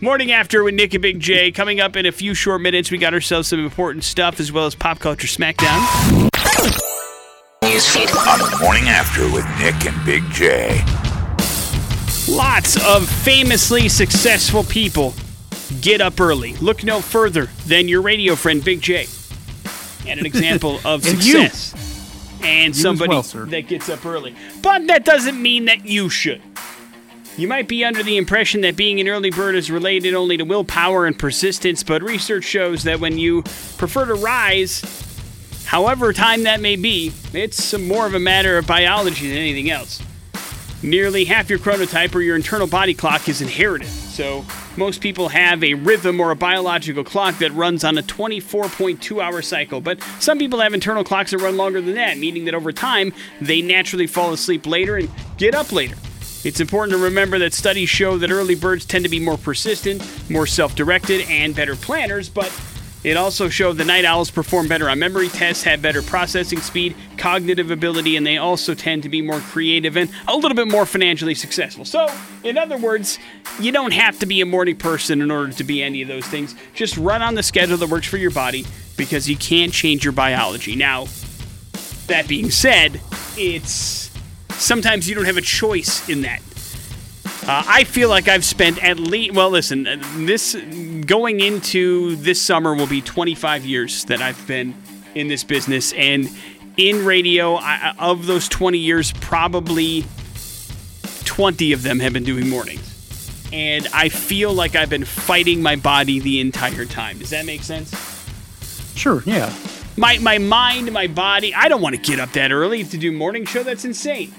Morning 0.00 0.32
after 0.32 0.64
with 0.64 0.74
Nick 0.74 0.92
and 0.94 1.02
Big 1.02 1.20
J. 1.20 1.52
Coming 1.52 1.80
up 1.80 1.94
in 1.94 2.04
a 2.04 2.10
few 2.10 2.34
short 2.34 2.60
minutes, 2.60 2.90
we 2.90 2.98
got 2.98 3.14
ourselves 3.14 3.46
some 3.46 3.60
important 3.60 4.02
stuff 4.02 4.40
as 4.40 4.50
well 4.50 4.66
as 4.66 4.74
pop 4.74 4.98
culture 4.98 5.28
smackdown. 5.28 5.78
On 7.62 8.38
the 8.38 8.58
morning 8.60 8.88
after 8.88 9.22
with 9.30 9.46
Nick 9.60 9.86
and 9.86 10.04
Big 10.04 10.28
J. 10.32 10.84
Lots 12.28 12.76
of 12.84 13.08
famously 13.08 13.88
successful 13.88 14.64
people 14.64 15.14
get 15.80 16.00
up 16.00 16.20
early. 16.20 16.54
Look 16.56 16.84
no 16.84 17.00
further 17.00 17.46
than 17.66 17.88
your 17.88 18.02
radio 18.02 18.34
friend 18.36 18.64
Big 18.64 18.80
J. 18.80 19.06
And 20.06 20.20
an 20.20 20.26
example 20.26 20.80
of 20.84 21.06
And 21.06 21.24
you. 21.24 21.48
success. 21.48 21.74
And 22.42 22.72
as 22.74 22.80
somebody 22.80 23.08
well, 23.08 23.22
that 23.22 23.68
gets 23.68 23.88
up 23.88 24.04
early. 24.04 24.34
But 24.60 24.86
that 24.88 25.04
doesn't 25.04 25.40
mean 25.40 25.64
that 25.64 25.86
you 25.86 26.10
should. 26.10 26.42
You 27.38 27.48
might 27.48 27.66
be 27.66 27.84
under 27.84 28.02
the 28.02 28.16
impression 28.16 28.60
that 28.60 28.76
being 28.76 29.00
an 29.00 29.08
early 29.08 29.30
bird 29.30 29.56
is 29.56 29.70
related 29.70 30.14
only 30.14 30.36
to 30.36 30.44
willpower 30.44 31.06
and 31.06 31.18
persistence, 31.18 31.82
but 31.82 32.02
research 32.02 32.44
shows 32.44 32.84
that 32.84 33.00
when 33.00 33.18
you 33.18 33.42
prefer 33.76 34.04
to 34.04 34.14
rise, 34.14 34.82
however 35.64 36.12
time 36.12 36.44
that 36.44 36.60
may 36.60 36.76
be, 36.76 37.12
it's 37.32 37.76
more 37.76 38.06
of 38.06 38.14
a 38.14 38.20
matter 38.20 38.56
of 38.58 38.66
biology 38.66 39.28
than 39.28 39.38
anything 39.38 39.70
else. 39.70 40.00
Nearly 40.84 41.24
half 41.24 41.48
your 41.48 41.58
chronotype 41.58 42.14
or 42.14 42.20
your 42.20 42.36
internal 42.36 42.66
body 42.66 42.92
clock 42.92 43.26
is 43.26 43.40
inherited. 43.40 43.88
So, 43.88 44.44
most 44.76 45.00
people 45.00 45.30
have 45.30 45.64
a 45.64 45.72
rhythm 45.72 46.20
or 46.20 46.30
a 46.30 46.36
biological 46.36 47.02
clock 47.02 47.38
that 47.38 47.54
runs 47.54 47.84
on 47.84 47.96
a 47.96 48.02
24.2 48.02 49.22
hour 49.22 49.40
cycle, 49.40 49.80
but 49.80 50.02
some 50.20 50.38
people 50.38 50.60
have 50.60 50.74
internal 50.74 51.02
clocks 51.02 51.30
that 51.30 51.38
run 51.38 51.56
longer 51.56 51.80
than 51.80 51.94
that, 51.94 52.18
meaning 52.18 52.44
that 52.44 52.54
over 52.54 52.70
time, 52.70 53.14
they 53.40 53.62
naturally 53.62 54.06
fall 54.06 54.34
asleep 54.34 54.66
later 54.66 54.98
and 54.98 55.10
get 55.38 55.54
up 55.54 55.72
later. 55.72 55.96
It's 56.44 56.60
important 56.60 56.98
to 56.98 57.02
remember 57.02 57.38
that 57.38 57.54
studies 57.54 57.88
show 57.88 58.18
that 58.18 58.30
early 58.30 58.54
birds 58.54 58.84
tend 58.84 59.06
to 59.06 59.10
be 59.10 59.20
more 59.20 59.38
persistent, 59.38 60.06
more 60.28 60.46
self 60.46 60.74
directed, 60.74 61.22
and 61.30 61.56
better 61.56 61.76
planners, 61.76 62.28
but 62.28 62.52
it 63.04 63.18
also 63.18 63.50
showed 63.50 63.76
the 63.76 63.84
night 63.84 64.06
owls 64.06 64.30
perform 64.30 64.66
better 64.66 64.88
on 64.88 64.98
memory 64.98 65.28
tests, 65.28 65.62
have 65.64 65.82
better 65.82 66.02
processing 66.02 66.60
speed, 66.60 66.96
cognitive 67.18 67.70
ability, 67.70 68.16
and 68.16 68.26
they 68.26 68.38
also 68.38 68.74
tend 68.74 69.02
to 69.02 69.10
be 69.10 69.20
more 69.20 69.40
creative 69.40 69.96
and 69.96 70.10
a 70.26 70.34
little 70.34 70.54
bit 70.54 70.68
more 70.68 70.86
financially 70.86 71.34
successful. 71.34 71.84
So, 71.84 72.08
in 72.42 72.56
other 72.56 72.78
words, 72.78 73.18
you 73.60 73.72
don't 73.72 73.92
have 73.92 74.18
to 74.20 74.26
be 74.26 74.40
a 74.40 74.46
morning 74.46 74.76
person 74.76 75.20
in 75.20 75.30
order 75.30 75.52
to 75.52 75.64
be 75.64 75.82
any 75.82 76.00
of 76.00 76.08
those 76.08 76.26
things. 76.26 76.54
Just 76.74 76.96
run 76.96 77.20
on 77.20 77.34
the 77.34 77.42
schedule 77.42 77.76
that 77.76 77.90
works 77.90 78.06
for 78.06 78.16
your 78.16 78.30
body 78.30 78.64
because 78.96 79.28
you 79.28 79.36
can't 79.36 79.72
change 79.72 80.02
your 80.02 80.12
biology. 80.12 80.74
Now, 80.74 81.06
that 82.06 82.26
being 82.26 82.50
said, 82.50 83.00
it's 83.36 84.10
sometimes 84.50 85.08
you 85.08 85.14
don't 85.14 85.26
have 85.26 85.36
a 85.36 85.42
choice 85.42 86.08
in 86.08 86.22
that. 86.22 86.40
Uh, 87.46 87.62
I 87.66 87.84
feel 87.84 88.08
like 88.08 88.26
I've 88.26 88.44
spent 88.44 88.82
at 88.82 88.98
least 88.98 89.34
well, 89.34 89.50
listen, 89.50 89.86
uh, 89.86 90.02
this 90.16 90.56
going 91.04 91.40
into 91.40 92.16
this 92.16 92.40
summer 92.40 92.74
will 92.74 92.86
be 92.86 93.02
25 93.02 93.66
years 93.66 94.06
that 94.06 94.22
I've 94.22 94.46
been 94.46 94.74
in 95.14 95.28
this 95.28 95.44
business, 95.44 95.92
and 95.92 96.30
in 96.78 97.04
radio, 97.04 97.56
I, 97.56 97.94
of 97.98 98.24
those 98.24 98.48
20 98.48 98.78
years, 98.78 99.12
probably 99.12 100.06
20 101.26 101.72
of 101.72 101.82
them 101.82 102.00
have 102.00 102.14
been 102.14 102.24
doing 102.24 102.48
mornings. 102.48 102.90
And 103.52 103.86
I 103.92 104.08
feel 104.08 104.52
like 104.52 104.74
I've 104.74 104.90
been 104.90 105.04
fighting 105.04 105.60
my 105.60 105.76
body 105.76 106.20
the 106.20 106.40
entire 106.40 106.86
time. 106.86 107.18
Does 107.18 107.30
that 107.30 107.44
make 107.44 107.62
sense? 107.62 107.92
Sure, 108.96 109.22
yeah. 109.26 109.54
my 109.98 110.16
my 110.18 110.38
mind, 110.38 110.92
my 110.92 111.08
body. 111.08 111.54
I 111.54 111.68
don't 111.68 111.82
want 111.82 111.94
to 111.94 112.00
get 112.00 112.20
up 112.20 112.32
that 112.32 112.52
early 112.52 112.84
to 112.84 112.96
do 112.96 113.12
morning 113.12 113.44
show. 113.44 113.62
That's 113.62 113.84
insane. 113.84 114.32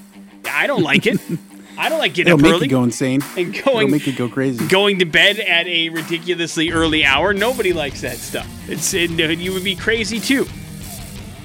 I 0.49 0.65
don't 0.65 0.81
like 0.81 1.05
it. 1.05 1.19
I 1.77 1.89
don't 1.89 1.99
like 1.99 2.13
getting 2.13 2.33
It'll 2.33 2.39
up 2.39 2.43
make 2.43 2.53
early 2.53 2.65
you 2.65 2.71
go 2.71 2.83
insane. 2.83 3.21
and 3.38 3.53
going 3.53 3.88
It'll 3.88 3.89
make 3.89 4.07
you 4.07 4.13
go 4.13 4.29
crazy. 4.29 4.65
going 4.67 4.99
to 4.99 5.05
bed 5.05 5.39
at 5.39 5.67
a 5.67 5.89
ridiculously 5.89 6.71
early 6.71 7.05
hour. 7.05 7.33
Nobody 7.33 7.73
likes 7.73 8.01
that 8.01 8.17
stuff. 8.17 8.47
It's 8.69 8.93
it, 8.93 9.11
you 9.11 9.53
would 9.53 9.63
be 9.63 9.75
crazy 9.75 10.19
too. 10.19 10.45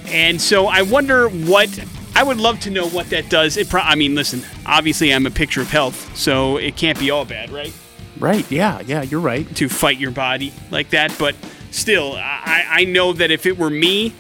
And 0.06 0.40
so 0.40 0.66
I 0.66 0.82
wonder 0.82 1.28
what 1.28 1.68
I 2.14 2.22
would 2.22 2.38
love 2.38 2.60
to 2.60 2.70
know 2.70 2.88
what 2.88 3.10
that 3.10 3.30
does. 3.30 3.56
It 3.56 3.68
pro- 3.68 3.82
I 3.82 3.94
mean, 3.94 4.14
listen, 4.14 4.42
obviously 4.66 5.12
I'm 5.14 5.26
a 5.26 5.30
picture 5.30 5.60
of 5.60 5.70
health, 5.70 6.16
so 6.16 6.56
it 6.56 6.76
can't 6.76 6.98
be 6.98 7.10
all 7.10 7.24
bad, 7.24 7.50
right? 7.50 7.72
Right, 8.18 8.48
yeah, 8.50 8.80
yeah, 8.80 9.02
you're 9.02 9.20
right. 9.20 9.46
to 9.56 9.68
fight 9.68 9.98
your 9.98 10.10
body 10.10 10.52
like 10.70 10.90
that. 10.90 11.14
But 11.18 11.36
still, 11.70 12.14
I, 12.16 12.66
I 12.68 12.84
know 12.84 13.12
that 13.14 13.30
if 13.30 13.46
it 13.46 13.56
were 13.56 13.70
me 13.70 14.12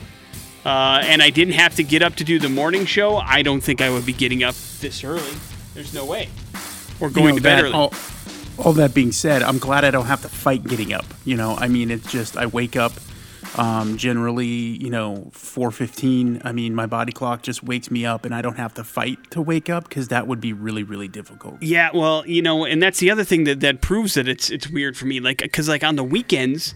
uh, 0.64 1.02
and 1.02 1.22
I 1.22 1.30
didn't 1.30 1.54
have 1.54 1.74
to 1.76 1.82
get 1.82 2.00
up 2.02 2.14
to 2.16 2.24
do 2.24 2.38
the 2.38 2.48
morning 2.48 2.86
show, 2.86 3.16
I 3.16 3.42
don't 3.42 3.60
think 3.60 3.80
I 3.80 3.90
would 3.90 4.06
be 4.06 4.12
getting 4.12 4.42
up 4.42 4.54
this 4.80 5.04
early. 5.04 5.32
There's 5.74 5.94
no 5.94 6.04
way. 6.04 6.28
We're 6.98 7.10
going 7.10 7.30
know, 7.30 7.36
to 7.36 7.42
bed 7.42 7.56
that- 7.58 7.64
early. 7.64 7.74
All, 7.74 7.94
all 8.58 8.72
that 8.74 8.92
being 8.92 9.12
said, 9.12 9.42
I'm 9.42 9.58
glad 9.58 9.84
I 9.84 9.90
don't 9.90 10.06
have 10.06 10.22
to 10.22 10.28
fight 10.28 10.64
getting 10.64 10.92
up. 10.92 11.06
You 11.24 11.36
know, 11.36 11.56
I 11.56 11.68
mean, 11.68 11.90
it's 11.90 12.10
just 12.10 12.36
I 12.36 12.46
wake 12.46 12.76
up 12.76 12.92
um, 13.56 13.96
generally, 13.96 14.46
you 14.46 14.90
know, 14.90 15.30
4:15. 15.34 16.42
I 16.44 16.52
mean, 16.52 16.74
my 16.74 16.86
body 16.86 17.12
clock 17.12 17.42
just 17.42 17.62
wakes 17.62 17.90
me 17.90 18.04
up, 18.06 18.24
and 18.24 18.34
I 18.34 18.42
don't 18.42 18.56
have 18.56 18.74
to 18.74 18.84
fight 18.84 19.30
to 19.30 19.40
wake 19.40 19.68
up 19.70 19.88
because 19.88 20.08
that 20.08 20.26
would 20.26 20.40
be 20.40 20.52
really, 20.52 20.82
really 20.82 21.08
difficult. 21.08 21.62
Yeah, 21.62 21.90
well, 21.94 22.24
you 22.26 22.42
know, 22.42 22.64
and 22.64 22.82
that's 22.82 22.98
the 22.98 23.10
other 23.10 23.24
thing 23.24 23.44
that, 23.44 23.60
that 23.60 23.80
proves 23.80 24.14
that 24.14 24.28
it's 24.28 24.50
it's 24.50 24.68
weird 24.68 24.96
for 24.96 25.06
me. 25.06 25.20
Like, 25.20 25.38
because 25.38 25.68
like 25.68 25.82
on 25.82 25.96
the 25.96 26.04
weekends, 26.04 26.74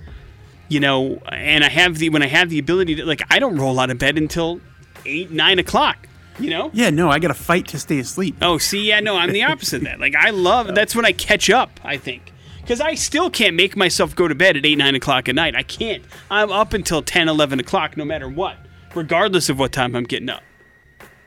you 0.69 0.81
know, 0.81 1.21
and 1.29 1.65
I 1.65 1.69
have 1.69 1.99
the 1.99 2.09
when 2.09 2.23
I 2.23 2.29
have 2.29 2.51
the 2.51 2.59
ability 2.59 2.97
to 2.97 3.05
like, 3.05 3.23
I 3.31 3.39
don't 3.39 3.57
roll 3.57 3.79
out 3.79 3.91
of 3.91 3.99
bed 3.99 4.17
until 4.19 4.61
eight 5.05 5.31
nine 5.31 5.59
o'clock. 5.59 6.09
You 6.39 6.51
know. 6.51 6.71
Yeah, 6.73 6.91
no, 6.91 7.11
I 7.11 7.19
got 7.21 7.29
to 7.29 7.35
fight 7.35 7.69
to 7.69 7.79
stay 7.79 7.99
asleep. 8.01 8.37
Oh, 8.43 8.59
see, 8.59 8.89
yeah, 8.89 9.01
no, 9.01 9.17
I'm 9.17 9.33
the 9.33 9.45
opposite 9.45 9.77
of 9.77 9.85
that. 9.85 10.01
Like, 10.01 10.17
I 10.17 10.31
love 10.31 10.75
that's 10.75 10.97
when 10.97 11.05
I 11.05 11.13
catch 11.13 11.49
up. 11.49 11.79
I 11.85 11.97
think 11.97 12.33
because 12.65 12.81
I 12.81 12.95
still 12.95 13.31
can't 13.31 13.55
make 13.55 13.77
myself 13.77 14.17
go 14.17 14.27
to 14.27 14.35
bed 14.35 14.57
at 14.57 14.65
eight 14.65 14.79
nine 14.79 14.95
o'clock 14.95 15.29
at 15.29 15.35
night. 15.35 15.55
I 15.55 15.63
can't. 15.63 16.03
I'm 16.31 16.51
up 16.51 16.73
until 16.73 17.03
10, 17.03 17.29
11 17.29 17.61
o'clock, 17.61 17.97
no 17.97 18.05
matter 18.05 18.29
what, 18.29 18.57
regardless 18.95 19.51
of 19.51 19.59
what 19.59 19.71
time 19.71 19.95
I'm 19.95 20.05
getting 20.05 20.31
up. 20.31 20.43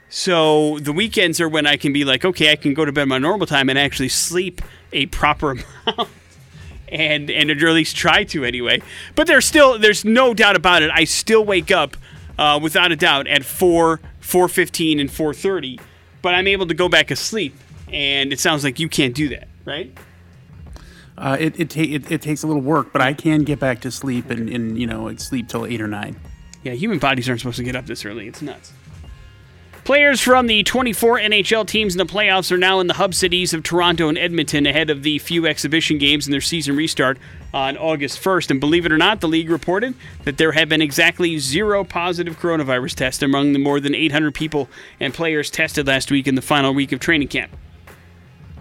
So 0.10 0.80
the 0.80 0.91
weekends 0.91 1.39
are 1.39 1.50
when 1.50 1.67
I 1.67 1.78
can 1.78 1.93
be 1.93 2.06
like, 2.06 2.26
okay, 2.26 2.52
I 2.52 2.56
can 2.56 2.74
go 2.74 2.86
to 2.86 2.91
bed 2.91 3.08
my 3.08 3.17
normal 3.17 3.46
time 3.46 3.70
and 3.70 3.78
actually 3.78 4.10
sleep 4.10 4.62
a 4.91 5.06
proper 5.08 5.52
amount. 5.88 6.10
And, 6.89 7.30
and 7.30 7.52
at 7.52 7.58
least 7.62 7.98
try 7.98 8.24
to 8.24 8.46
anyway. 8.46 8.82
But 9.13 9.28
there's 9.28 9.46
still 9.46 9.78
there's 9.78 10.06
no 10.06 10.34
doubt 10.34 10.56
about 10.56 10.84
it. 10.84 10.89
I 10.89 11.04
still 11.04 11.43
wake 11.43 11.70
up 11.70 11.98
uh, 12.39 12.60
without 12.63 12.93
a 12.93 12.96
doubt 12.96 13.28
at 13.28 13.43
four, 13.43 14.00
four 14.28 14.48
fifteen, 14.48 15.00
and 15.00 15.12
four 15.12 15.34
thirty. 15.34 15.80
But 16.22 16.36
I'm 16.36 16.48
able 16.48 16.68
to 16.68 16.74
go 16.74 16.90
back 16.90 17.12
asleep, 17.12 17.56
and 17.92 18.34
it 18.34 18.40
sounds 18.40 18.63
like 18.63 18.80
you 18.80 18.90
can't 18.90 19.16
do 19.16 19.30
that, 19.30 19.48
right? 19.66 19.96
Uh, 21.18 21.38
it 21.40 21.60
it, 21.60 21.70
ta- 21.70 21.82
it 21.82 22.12
it 22.12 22.22
takes 22.22 22.44
a 22.44 22.48
little 22.48 22.62
work, 22.62 22.92
but 22.92 23.02
I 23.02 23.13
can 23.13 23.44
get 23.44 23.60
back 23.60 23.82
to 23.82 23.92
sleep 23.92 24.30
and, 24.30 24.50
and 24.50 24.78
you 24.78 24.86
know 24.86 25.16
sleep 25.16 25.48
till 25.48 25.66
eight 25.66 25.82
or 25.82 25.88
nine. 25.88 26.16
Yeah, 26.63 26.74
human 26.74 27.00
bodies 27.00 27.30
aren't 27.30 27.42
supposed 27.42 27.58
to 27.58 27.63
get 27.63 27.76
up 27.76 27.86
this 27.86 28.06
early. 28.06 28.28
It's 28.28 28.42
nuts. 28.42 28.74
Players 29.88 30.19
from 30.19 30.47
the 30.47 30.63
24 30.63 31.17
NHL 31.17 31.65
teams 31.65 31.93
in 31.93 31.97
the 31.97 32.06
playoffs 32.06 32.52
are 32.52 32.58
now 32.58 32.82
in 32.82 32.88
the 32.88 32.95
hub 32.95 33.13
cities 33.15 33.54
of 33.54 33.63
Toronto 33.63 34.10
and 34.10 34.17
Edmonton 34.17 34.65
ahead 34.65 34.89
of 34.89 35.02
the 35.02 35.17
few 35.17 35.47
exhibition 35.47 35.97
games 35.97 36.28
in 36.28 36.32
their 36.32 36.41
season 36.41 36.76
restart 36.76 37.17
on 37.54 37.78
August 37.78 38.21
1st. 38.21 38.52
And 38.52 38.60
believe 38.60 38.86
it 38.86 38.91
or 38.91 38.97
not, 38.97 39.21
the 39.21 39.30
league 39.30 39.50
reported 39.50 39.93
that 40.26 40.38
there 40.38 40.52
have 40.52 40.67
been 40.67 40.82
exactly 40.82 41.38
zero 41.38 41.86
positive 41.86 42.38
coronavirus 42.38 42.95
tests 42.95 43.23
among 43.23 43.54
the 43.54 43.60
more 43.60 43.80
than 43.80 43.95
800 43.95 44.36
people 44.36 44.67
and 45.00 45.13
players 45.13 45.50
tested 45.50 45.88
last 45.88 46.12
week 46.12 46.28
in 46.28 46.36
the 46.36 46.41
final 46.41 46.73
week 46.73 46.91
of 46.91 47.00
training 47.00 47.30
camp. 47.30 47.54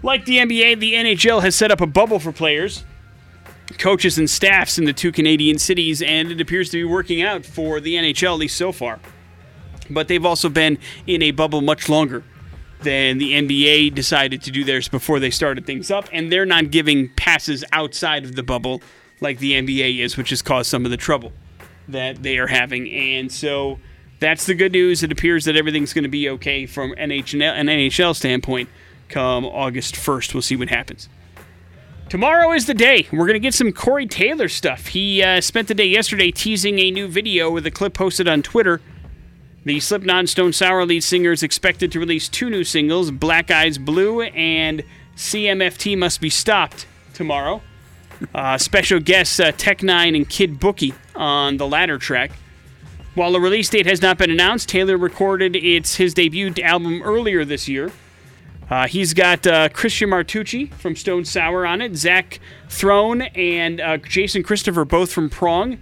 Like 0.03 0.23
the 0.23 0.37
NBA, 0.37 0.79
the 0.79 0.93
NHL 0.93 1.41
has 1.41 1.57
set 1.57 1.71
up 1.71 1.81
a 1.81 1.87
bubble 1.87 2.19
for 2.19 2.31
players, 2.31 2.85
coaches, 3.77 4.17
and 4.17 4.29
staffs 4.29 4.77
in 4.77 4.85
the 4.85 4.93
two 4.93 5.11
Canadian 5.11 5.59
cities, 5.59 6.01
and 6.01 6.31
it 6.31 6.39
appears 6.39 6.69
to 6.69 6.77
be 6.77 6.85
working 6.85 7.21
out 7.21 7.45
for 7.45 7.81
the 7.81 7.95
NHL, 7.95 8.35
at 8.35 8.39
least 8.39 8.55
so 8.55 8.71
far 8.71 9.01
but 9.89 10.07
they've 10.07 10.25
also 10.25 10.49
been 10.49 10.77
in 11.05 11.21
a 11.21 11.31
bubble 11.31 11.61
much 11.61 11.89
longer 11.89 12.23
than 12.81 13.17
the 13.17 13.33
NBA 13.33 13.93
decided 13.95 14.41
to 14.43 14.51
do 14.51 14.63
theirs 14.63 14.87
before 14.87 15.19
they 15.19 15.31
started 15.31 15.65
things 15.65 15.89
up, 15.89 16.07
and 16.11 16.31
they're 16.31 16.45
not 16.45 16.71
giving 16.71 17.09
passes 17.09 17.63
outside 17.71 18.23
of 18.23 18.35
the 18.35 18.43
bubble 18.43 18.81
like 19.19 19.39
the 19.39 19.53
NBA 19.53 19.99
is, 19.99 20.15
which 20.15 20.29
has 20.29 20.41
caused 20.41 20.69
some 20.69 20.85
of 20.85 20.91
the 20.91 20.97
trouble 20.97 21.31
that 21.87 22.21
they 22.21 22.37
are 22.37 22.47
having. 22.47 22.89
And 22.91 23.31
so 23.31 23.79
that's 24.19 24.45
the 24.45 24.53
good 24.53 24.73
news. 24.73 25.03
It 25.03 25.11
appears 25.11 25.45
that 25.45 25.55
everything's 25.55 25.93
going 25.93 26.03
to 26.03 26.09
be 26.09 26.29
okay 26.29 26.65
from 26.65 26.93
NHL, 26.93 27.41
an 27.41 27.67
NHL 27.67 28.15
standpoint 28.15 28.69
come 29.09 29.45
August 29.45 29.95
1st. 29.95 30.33
We'll 30.33 30.41
see 30.41 30.55
what 30.55 30.69
happens. 30.69 31.09
Tomorrow 32.09 32.53
is 32.53 32.67
the 32.67 32.73
day. 32.73 33.07
We're 33.11 33.25
going 33.25 33.33
to 33.33 33.39
get 33.39 33.53
some 33.53 33.73
Corey 33.73 34.07
Taylor 34.07 34.47
stuff. 34.47 34.87
He 34.87 35.21
uh, 35.21 35.41
spent 35.41 35.67
the 35.67 35.73
day 35.73 35.87
yesterday 35.87 36.31
teasing 36.31 36.79
a 36.79 36.89
new 36.89 37.07
video 37.07 37.51
with 37.51 37.65
a 37.65 37.71
clip 37.71 37.93
posted 37.93 38.27
on 38.27 38.41
Twitter 38.41 38.81
the 39.67 39.81
Slipknot 39.81 40.29
Stone 40.29 40.53
Sour 40.53 40.85
lead 40.85 41.03
singer 41.03 41.33
is 41.33 41.43
expected 41.43 41.91
to 41.91 41.99
release 41.99 42.29
two 42.29 42.49
new 42.49 42.63
singles, 42.63 43.11
Black 43.11 43.51
Eyes 43.51 43.77
Blue 43.77 44.21
and 44.21 44.81
CMFT 45.17 45.97
Must 45.97 46.21
Be 46.21 46.29
Stopped, 46.29 46.87
tomorrow. 47.13 47.61
Uh, 48.33 48.57
special 48.57 49.01
guests 49.01 49.41
uh, 49.41 49.51
Tech 49.57 49.79
N9ne 49.79 50.15
and 50.15 50.29
Kid 50.29 50.57
Bookie 50.57 50.93
on 51.15 51.57
the 51.57 51.67
latter 51.67 51.97
track. 51.97 52.31
While 53.13 53.33
the 53.33 53.41
release 53.41 53.69
date 53.69 53.85
has 53.87 54.01
not 54.01 54.17
been 54.17 54.31
announced, 54.31 54.69
Taylor 54.69 54.97
recorded 54.97 55.55
its 55.55 55.95
his 55.95 56.13
debut 56.13 56.53
album 56.63 57.01
earlier 57.03 57.43
this 57.43 57.67
year. 57.67 57.91
Uh, 58.69 58.87
he's 58.87 59.13
got 59.13 59.45
uh, 59.45 59.67
Christian 59.69 60.09
Martucci 60.09 60.73
from 60.75 60.95
Stone 60.95 61.25
Sour 61.25 61.65
on 61.65 61.81
it, 61.81 61.97
Zach 61.97 62.39
Throne 62.69 63.21
and 63.21 63.81
uh, 63.81 63.97
Jason 63.97 64.43
Christopher, 64.43 64.85
both 64.85 65.11
from 65.11 65.29
Prong 65.29 65.77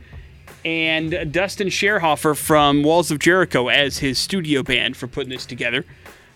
and 0.65 1.31
Dustin 1.31 1.67
Schoenhofer 1.67 2.35
from 2.35 2.81
Walls 2.83 3.11
of 3.11 3.19
Jericho 3.19 3.69
as 3.69 3.99
his 3.99 4.17
studio 4.17 4.63
band 4.63 4.97
for 4.97 5.07
putting 5.07 5.29
this 5.29 5.45
together. 5.45 5.85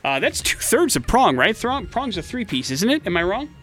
Uh, 0.03 0.19
that's 0.19 0.39
two 0.41 0.59
thirds 0.59 0.95
of 0.95 1.05
Prong, 1.07 1.35
right? 1.35 1.59
Prong's 1.59 2.15
a 2.15 2.21
three 2.21 2.45
piece, 2.45 2.71
isn't 2.71 2.89
it? 2.89 3.05
Am 3.05 3.17
I 3.17 3.23
wrong? 3.23 3.53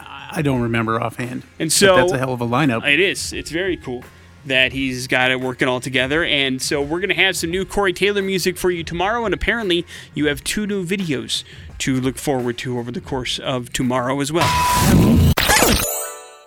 I 0.00 0.42
don't 0.42 0.62
remember 0.62 1.00
offhand. 1.00 1.44
And 1.58 1.72
so 1.72 1.94
but 1.94 2.00
that's 2.00 2.12
a 2.12 2.18
hell 2.18 2.32
of 2.32 2.40
a 2.40 2.46
lineup. 2.46 2.88
It 2.88 2.98
is. 3.00 3.32
It's 3.32 3.50
very 3.50 3.76
cool 3.76 4.02
that 4.46 4.72
he's 4.72 5.06
got 5.06 5.30
it 5.30 5.40
working 5.40 5.68
all 5.68 5.80
together. 5.80 6.24
And 6.24 6.60
so 6.60 6.82
we're 6.82 7.00
going 7.00 7.08
to 7.10 7.14
have 7.14 7.36
some 7.36 7.50
new 7.50 7.64
Corey 7.64 7.92
Taylor 7.92 8.22
music 8.22 8.56
for 8.58 8.70
you 8.70 8.84
tomorrow. 8.84 9.24
And 9.24 9.34
apparently, 9.34 9.86
you 10.14 10.26
have 10.26 10.42
two 10.44 10.66
new 10.66 10.84
videos 10.84 11.44
to 11.78 12.00
look 12.00 12.18
forward 12.18 12.58
to 12.58 12.78
over 12.78 12.90
the 12.90 13.00
course 13.00 13.38
of 13.38 13.72
tomorrow 13.72 14.20
as 14.20 14.32
well. 14.32 14.48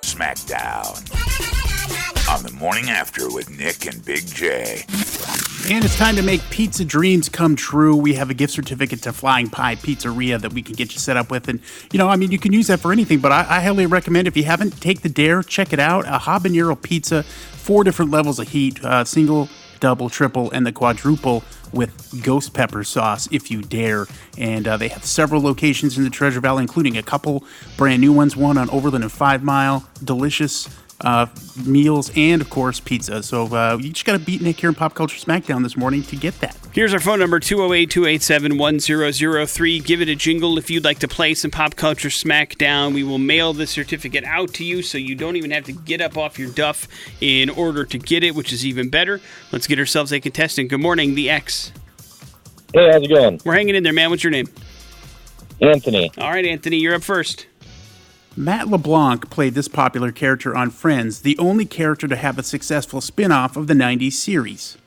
SmackDown 0.03 1.46
on 2.29 2.43
the 2.43 2.51
morning 2.51 2.89
after 2.89 3.29
with 3.33 3.49
Nick 3.57 3.85
and 3.85 4.03
Big 4.03 4.25
J. 4.27 4.83
And 5.69 5.83
it's 5.83 5.97
time 5.97 6.15
to 6.17 6.21
make 6.21 6.41
pizza 6.49 6.83
dreams 6.83 7.29
come 7.29 7.55
true. 7.55 7.95
We 7.95 8.15
have 8.15 8.29
a 8.29 8.33
gift 8.33 8.53
certificate 8.53 9.01
to 9.03 9.13
Flying 9.13 9.49
Pie 9.49 9.75
Pizzeria 9.75 10.39
that 10.41 10.51
we 10.51 10.61
can 10.61 10.75
get 10.75 10.93
you 10.93 10.99
set 10.99 11.15
up 11.15 11.31
with. 11.31 11.47
And, 11.47 11.61
you 11.91 11.97
know, 11.97 12.09
I 12.09 12.17
mean, 12.17 12.31
you 12.31 12.39
can 12.39 12.51
use 12.51 12.67
that 12.67 12.81
for 12.81 12.91
anything, 12.91 13.19
but 13.19 13.31
I, 13.31 13.39
I 13.39 13.61
highly 13.61 13.85
recommend 13.85 14.27
if 14.27 14.35
you 14.35 14.43
haven't, 14.43 14.81
take 14.81 15.01
the 15.01 15.09
dare, 15.09 15.41
check 15.41 15.71
it 15.71 15.79
out. 15.79 16.05
A 16.05 16.19
habanero 16.19 16.81
pizza, 16.81 17.23
four 17.23 17.83
different 17.83 18.11
levels 18.11 18.39
of 18.39 18.49
heat, 18.49 18.83
uh, 18.83 19.05
single, 19.05 19.47
double, 19.79 20.09
triple, 20.09 20.51
and 20.51 20.65
the 20.65 20.71
quadruple 20.71 21.43
with 21.71 22.23
ghost 22.23 22.53
pepper 22.53 22.83
sauce 22.83 23.27
if 23.31 23.49
you 23.49 23.61
dare. 23.61 24.05
And 24.37 24.67
uh, 24.67 24.77
they 24.77 24.89
have 24.89 25.05
several 25.05 25.41
locations 25.41 25.97
in 25.97 26.03
the 26.03 26.09
Treasure 26.09 26.41
Valley, 26.41 26.61
including 26.61 26.97
a 26.97 27.03
couple 27.03 27.43
brand 27.77 28.01
new 28.01 28.11
ones, 28.11 28.35
one 28.35 28.57
on 28.57 28.69
Overland 28.69 29.03
and 29.03 29.11
Five 29.11 29.43
Mile. 29.43 29.87
Delicious 30.03 30.69
uh, 31.01 31.27
meals, 31.65 32.11
and 32.15 32.41
of 32.41 32.49
course 32.49 32.79
pizza. 32.79 33.21
So 33.23 33.45
uh, 33.45 33.77
you 33.79 33.91
just 33.91 34.05
got 34.05 34.13
to 34.13 34.19
beat 34.19 34.41
Nick 34.41 34.59
here 34.59 34.69
in 34.69 34.75
Pop 34.75 34.93
Culture 34.93 35.17
Smackdown 35.17 35.63
this 35.63 35.77
morning 35.77 36.03
to 36.03 36.15
get 36.15 36.39
that. 36.39 36.57
Here's 36.73 36.93
our 36.93 36.99
phone 36.99 37.19
number 37.19 37.39
208 37.39 37.89
287 37.89 38.57
1003. 38.57 39.79
Give 39.79 40.01
it 40.01 40.09
a 40.09 40.15
jingle 40.15 40.57
if 40.57 40.69
you'd 40.69 40.83
like 40.83 40.99
to 40.99 41.07
play 41.07 41.33
some 41.33 41.51
Pop 41.51 41.75
Culture 41.75 42.09
Smackdown. 42.09 42.93
We 42.93 43.03
will 43.03 43.17
mail 43.17 43.53
the 43.53 43.67
certificate 43.67 44.23
out 44.23 44.53
to 44.55 44.63
you 44.63 44.81
so 44.81 44.97
you 44.97 45.15
don't 45.15 45.35
even 45.35 45.51
have 45.51 45.65
to 45.65 45.71
get 45.71 46.01
up 46.01 46.17
off 46.17 46.37
your 46.37 46.51
duff 46.51 46.87
in 47.21 47.49
order 47.49 47.83
to 47.85 47.97
get 47.97 48.23
it, 48.23 48.35
which 48.35 48.53
is 48.53 48.65
even 48.65 48.89
better. 48.89 49.21
Let's 49.51 49.67
get 49.67 49.79
ourselves 49.79 50.11
a 50.11 50.19
contestant. 50.19 50.69
Good 50.69 50.81
morning, 50.81 51.15
the 51.15 51.29
X. 51.29 51.71
Hey, 52.73 52.91
how's 52.91 53.01
it 53.01 53.09
going? 53.09 53.39
We're 53.45 53.53
hanging 53.53 53.75
in 53.75 53.83
there, 53.83 53.93
man. 53.93 54.09
What's 54.09 54.23
your 54.23 54.31
name? 54.31 54.47
Anthony. 55.61 56.11
All 56.17 56.29
right, 56.29 56.45
Anthony, 56.45 56.77
you're 56.77 56.93
up 56.93 57.03
first. 57.03 57.47
Matt 58.37 58.67
LeBlanc 58.67 59.31
played 59.31 59.55
this 59.55 59.67
popular 59.67 60.11
character 60.11 60.55
on 60.55 60.69
Friends, 60.69 61.21
the 61.21 61.35
only 61.39 61.65
character 61.65 62.07
to 62.07 62.15
have 62.15 62.37
a 62.37 62.43
successful 62.43 63.01
spin 63.01 63.31
off 63.31 63.57
of 63.57 63.65
the 63.65 63.73
90s 63.73 64.13
series. 64.13 64.77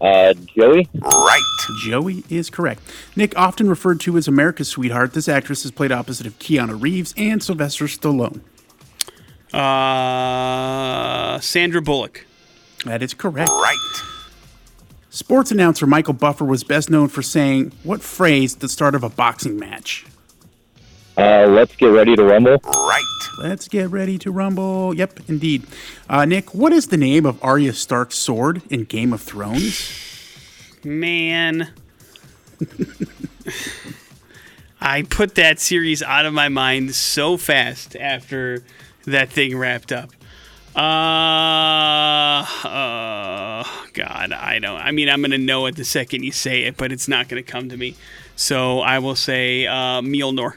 Uh, 0.00 0.32
Joey? 0.34 0.88
Right. 0.94 1.42
Joey 1.82 2.22
is 2.30 2.50
correct. 2.50 2.82
Nick, 3.16 3.36
often 3.36 3.68
referred 3.68 3.98
to 4.00 4.16
as 4.16 4.28
America's 4.28 4.68
sweetheart, 4.68 5.12
this 5.12 5.28
actress 5.28 5.64
has 5.64 5.72
played 5.72 5.90
opposite 5.90 6.24
of 6.24 6.38
Keanu 6.38 6.80
Reeves 6.80 7.12
and 7.16 7.42
Sylvester 7.42 7.86
Stallone. 7.86 8.42
Uh, 9.52 11.40
Sandra 11.40 11.82
Bullock. 11.82 12.26
That 12.84 13.02
is 13.02 13.12
correct. 13.12 13.50
Right. 13.50 14.02
Sports 15.10 15.50
announcer 15.50 15.84
Michael 15.84 16.14
Buffer 16.14 16.44
was 16.44 16.62
best 16.62 16.90
known 16.90 17.08
for 17.08 17.22
saying 17.22 17.72
what 17.82 18.02
phrase 18.02 18.54
at 18.54 18.60
the 18.60 18.68
start 18.68 18.94
of 18.94 19.02
a 19.02 19.08
boxing 19.08 19.58
match? 19.58 20.06
Uh, 21.20 21.46
let's 21.46 21.76
get 21.76 21.88
ready 21.88 22.16
to 22.16 22.24
rumble. 22.24 22.56
Right. 22.64 23.04
Let's 23.38 23.68
get 23.68 23.90
ready 23.90 24.16
to 24.18 24.30
rumble. 24.30 24.94
Yep, 24.94 25.28
indeed. 25.28 25.66
Uh, 26.08 26.24
Nick, 26.24 26.54
what 26.54 26.72
is 26.72 26.86
the 26.86 26.96
name 26.96 27.26
of 27.26 27.38
Arya 27.44 27.74
Stark's 27.74 28.16
sword 28.16 28.62
in 28.70 28.84
Game 28.84 29.12
of 29.12 29.20
Thrones? 29.20 29.92
Man. 30.82 31.68
I 34.80 35.02
put 35.02 35.34
that 35.34 35.60
series 35.60 36.02
out 36.02 36.24
of 36.24 36.32
my 36.32 36.48
mind 36.48 36.94
so 36.94 37.36
fast 37.36 37.96
after 37.96 38.64
that 39.04 39.28
thing 39.28 39.58
wrapped 39.58 39.92
up. 39.92 40.10
Uh, 40.74 42.46
uh 42.66 43.64
God, 43.92 44.32
I 44.32 44.58
don't. 44.58 44.80
I 44.80 44.90
mean, 44.90 45.10
I'm 45.10 45.20
gonna 45.20 45.36
know 45.36 45.66
it 45.66 45.76
the 45.76 45.84
second 45.84 46.22
you 46.22 46.32
say 46.32 46.62
it, 46.62 46.78
but 46.78 46.92
it's 46.92 47.08
not 47.08 47.28
gonna 47.28 47.42
come 47.42 47.68
to 47.68 47.76
me. 47.76 47.96
So 48.36 48.80
I 48.80 49.00
will 49.00 49.16
say 49.16 49.66
uh, 49.66 50.00
Mjolnir. 50.00 50.54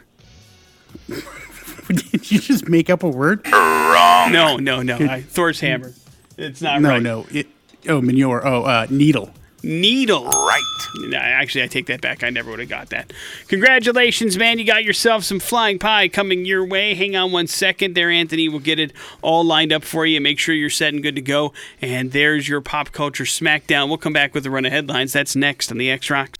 Did 1.88 2.32
you 2.32 2.40
just 2.40 2.68
make 2.70 2.90
up 2.90 3.04
a 3.04 3.10
word? 3.10 3.46
Wrong. 3.48 4.32
No, 4.32 4.58
no, 4.58 4.82
no. 4.82 4.96
I, 4.98 5.22
Thor's 5.22 5.60
hammer. 5.60 5.94
It's 6.38 6.62
not 6.62 6.82
No, 6.82 6.90
right. 6.90 7.02
no. 7.02 7.26
It, 7.32 7.48
oh, 7.88 8.02
manure. 8.02 8.46
Oh, 8.46 8.64
uh, 8.64 8.88
needle. 8.90 9.32
Needle. 9.66 10.26
Right. 10.26 10.62
No, 11.06 11.18
actually, 11.18 11.64
I 11.64 11.68
take 11.68 11.86
that 11.86 12.02
back. 12.02 12.22
I 12.24 12.30
never 12.30 12.52
would 12.52 12.60
have 12.60 12.68
got 12.68 12.90
that. 12.90 13.14
Congratulations, 13.48 14.38
man. 14.38 14.60
You 14.60 14.66
got 14.66 14.84
yourself 14.84 15.24
some 15.24 15.40
flying 15.40 15.80
pie 15.80 16.10
coming 16.10 16.44
your 16.46 16.66
way. 16.66 16.96
Hang 16.96 17.16
on 17.16 17.32
one 17.32 17.48
second 17.48 17.96
there, 17.96 18.10
Anthony. 18.10 18.50
We'll 18.50 18.60
get 18.60 18.78
it 18.80 18.92
all 19.22 19.44
lined 19.46 19.72
up 19.72 19.84
for 19.86 20.06
you. 20.06 20.20
Make 20.20 20.38
sure 20.38 20.54
you're 20.54 20.70
set 20.70 20.94
and 20.94 21.02
good 21.02 21.16
to 21.16 21.22
go. 21.22 21.54
And 21.82 22.12
there's 22.12 22.48
your 22.50 22.60
pop 22.60 22.92
culture 22.92 23.24
smackdown. 23.24 23.88
We'll 23.88 23.98
come 23.98 24.14
back 24.14 24.34
with 24.34 24.46
a 24.46 24.50
run 24.50 24.66
of 24.66 24.72
headlines. 24.74 25.14
That's 25.14 25.34
next 25.36 25.72
on 25.72 25.78
the 25.78 25.90
X 25.90 26.10
Rock. 26.10 26.36